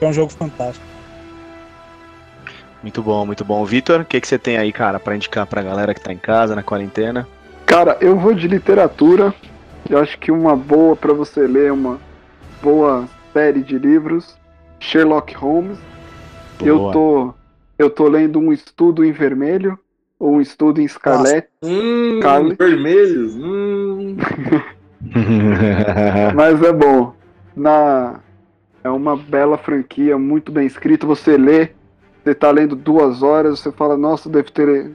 é 0.00 0.06
um 0.06 0.12
jogo 0.12 0.32
fantástico. 0.32 0.84
Muito 2.82 3.00
bom, 3.02 3.24
muito 3.24 3.44
bom. 3.44 3.64
Vitor, 3.64 4.00
o 4.00 4.04
que, 4.04 4.20
que 4.20 4.28
você 4.28 4.38
tem 4.38 4.58
aí, 4.58 4.72
cara, 4.72 5.00
para 5.00 5.16
indicar 5.16 5.46
pra 5.46 5.62
galera 5.62 5.94
que 5.94 6.00
tá 6.00 6.12
em 6.12 6.18
casa, 6.18 6.54
na 6.54 6.62
quarentena? 6.62 7.26
Cara, 7.64 7.96
eu 8.00 8.18
vou 8.18 8.34
de 8.34 8.46
literatura. 8.46 9.32
Eu 9.88 9.98
acho 9.98 10.18
que 10.18 10.30
uma 10.30 10.54
boa 10.54 10.94
pra 10.94 11.14
você 11.14 11.46
ler, 11.46 11.72
uma 11.72 11.98
boa 12.62 13.08
série 13.32 13.62
de 13.62 13.78
livros. 13.78 14.36
Sherlock 14.80 15.34
Holmes. 15.34 15.78
Eu 16.62 16.78
Boa. 16.78 16.92
tô, 16.92 17.34
eu 17.78 17.90
tô 17.90 18.06
lendo 18.06 18.38
um 18.38 18.52
estudo 18.52 19.04
em 19.04 19.12
vermelho 19.12 19.78
ou 20.18 20.36
um 20.36 20.40
estudo 20.40 20.80
em 20.80 20.84
escarlate, 20.84 21.48
Hum, 21.62 22.20
vermelhos. 22.58 23.34
Hum. 23.34 24.16
mas 26.34 26.62
é 26.62 26.72
bom. 26.72 27.14
Na 27.56 28.20
é 28.82 28.90
uma 28.90 29.16
bela 29.16 29.56
franquia, 29.56 30.18
muito 30.18 30.52
bem 30.52 30.66
escrito. 30.66 31.06
Você 31.06 31.38
lê 31.38 31.70
Você 32.22 32.34
tá 32.34 32.50
lendo 32.50 32.76
duas 32.76 33.22
horas, 33.22 33.60
você 33.60 33.72
fala, 33.72 33.96
nossa, 33.96 34.28
deve 34.28 34.50
ter. 34.50 34.92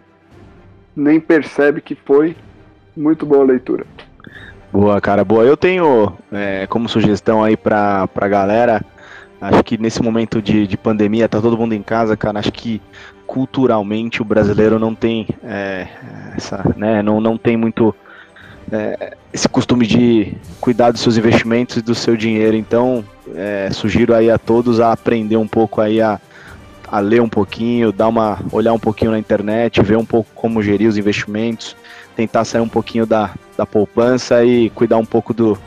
Nem 0.96 1.20
percebe 1.20 1.82
que 1.82 1.96
foi. 1.96 2.36
Muito 2.96 3.26
boa 3.26 3.44
leitura. 3.44 3.86
Boa, 4.72 5.00
cara, 5.02 5.24
boa. 5.24 5.44
Eu 5.44 5.58
tenho 5.58 6.14
é, 6.32 6.68
como 6.68 6.88
sugestão 6.88 7.44
aí 7.44 7.58
pra, 7.58 8.08
pra 8.08 8.28
galera. 8.28 8.84
Acho 9.42 9.64
que 9.64 9.78
nesse 9.78 10.04
momento 10.04 10.42
de, 10.42 10.68
de 10.68 10.78
pandemia, 10.78 11.30
tá 11.30 11.42
todo 11.42 11.58
mundo 11.58 11.74
em 11.74 11.82
casa, 11.82 12.18
cara. 12.18 12.40
Acho 12.40 12.52
que 12.52 12.82
culturalmente 13.26 14.22
o 14.22 14.26
brasileiro 14.26 14.78
não 14.78 14.94
tem 14.94 15.28
é, 15.44 15.88
essa, 16.36 16.64
né, 16.76 17.04
não, 17.04 17.22
não 17.22 17.38
tem 17.38 17.56
muito 17.56 17.96
é, 18.72 19.18
esse 19.34 19.48
costume 19.48 19.86
de 19.86 20.34
cuidar 20.60 20.92
dos 20.92 21.02
seus 21.02 21.18
investimentos 21.18 21.78
e 21.78 21.82
do 21.82 21.96
seu 21.96 22.16
dinheiro. 22.16 22.56
Então, 22.56 23.04
é, 23.36 23.70
sugiro 23.72 24.14
aí 24.14 24.30
a 24.30 24.38
todos 24.38 24.80
a 24.80 24.92
aprender 24.92 25.38
um 25.38 25.48
pouco 25.48 25.82
aí 25.82 26.02
a, 26.02 26.20
a 26.88 27.00
ler 27.00 27.22
um 27.22 27.30
pouquinho, 27.30 27.92
dar 27.92 28.08
uma 28.08 28.40
olhar 28.52 28.74
um 28.74 28.80
pouquinho 28.80 29.12
na 29.12 29.20
internet, 29.20 29.82
ver 29.82 29.98
um 29.98 30.06
pouco 30.06 30.30
como 30.36 30.62
gerir 30.62 30.88
os 30.88 30.98
investimentos, 30.98 31.76
tentar 32.16 32.46
sair 32.46 32.62
um 32.62 32.70
pouquinho 32.70 33.06
da, 33.06 33.32
da 33.58 33.66
poupança 33.66 34.44
e 34.44 34.70
cuidar 34.72 34.98
um 34.98 35.06
pouco 35.06 35.34
do, 35.34 35.58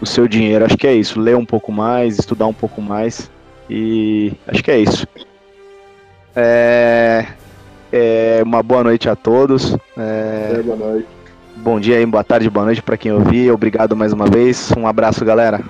do 0.00 0.06
seu 0.06 0.28
dinheiro. 0.28 0.64
Acho 0.64 0.76
que 0.76 0.86
é 0.86 0.94
isso. 0.94 1.20
Ler 1.20 1.36
um 1.36 1.46
pouco 1.46 1.72
mais, 1.72 2.18
estudar 2.18 2.46
um 2.46 2.54
pouco 2.54 2.80
mais 2.80 3.30
e 3.68 4.32
acho 4.46 4.62
que 4.62 4.70
é 4.70 4.78
isso. 4.78 5.06
É, 6.34 7.26
é 7.92 8.40
uma 8.44 8.62
boa 8.62 8.84
noite 8.84 9.08
a 9.08 9.16
todos. 9.16 9.76
É, 9.96 10.60
boa 10.62 10.76
noite. 10.76 11.15
Bom 11.56 11.80
dia 11.80 12.06
boa 12.06 12.22
tarde, 12.22 12.50
boa 12.50 12.66
noite 12.66 12.82
para 12.82 12.96
quem 12.98 13.12
ouvir. 13.12 13.50
Obrigado 13.50 13.96
mais 13.96 14.12
uma 14.12 14.26
vez. 14.26 14.70
Um 14.76 14.86
abraço, 14.86 15.24
galera. 15.24 15.64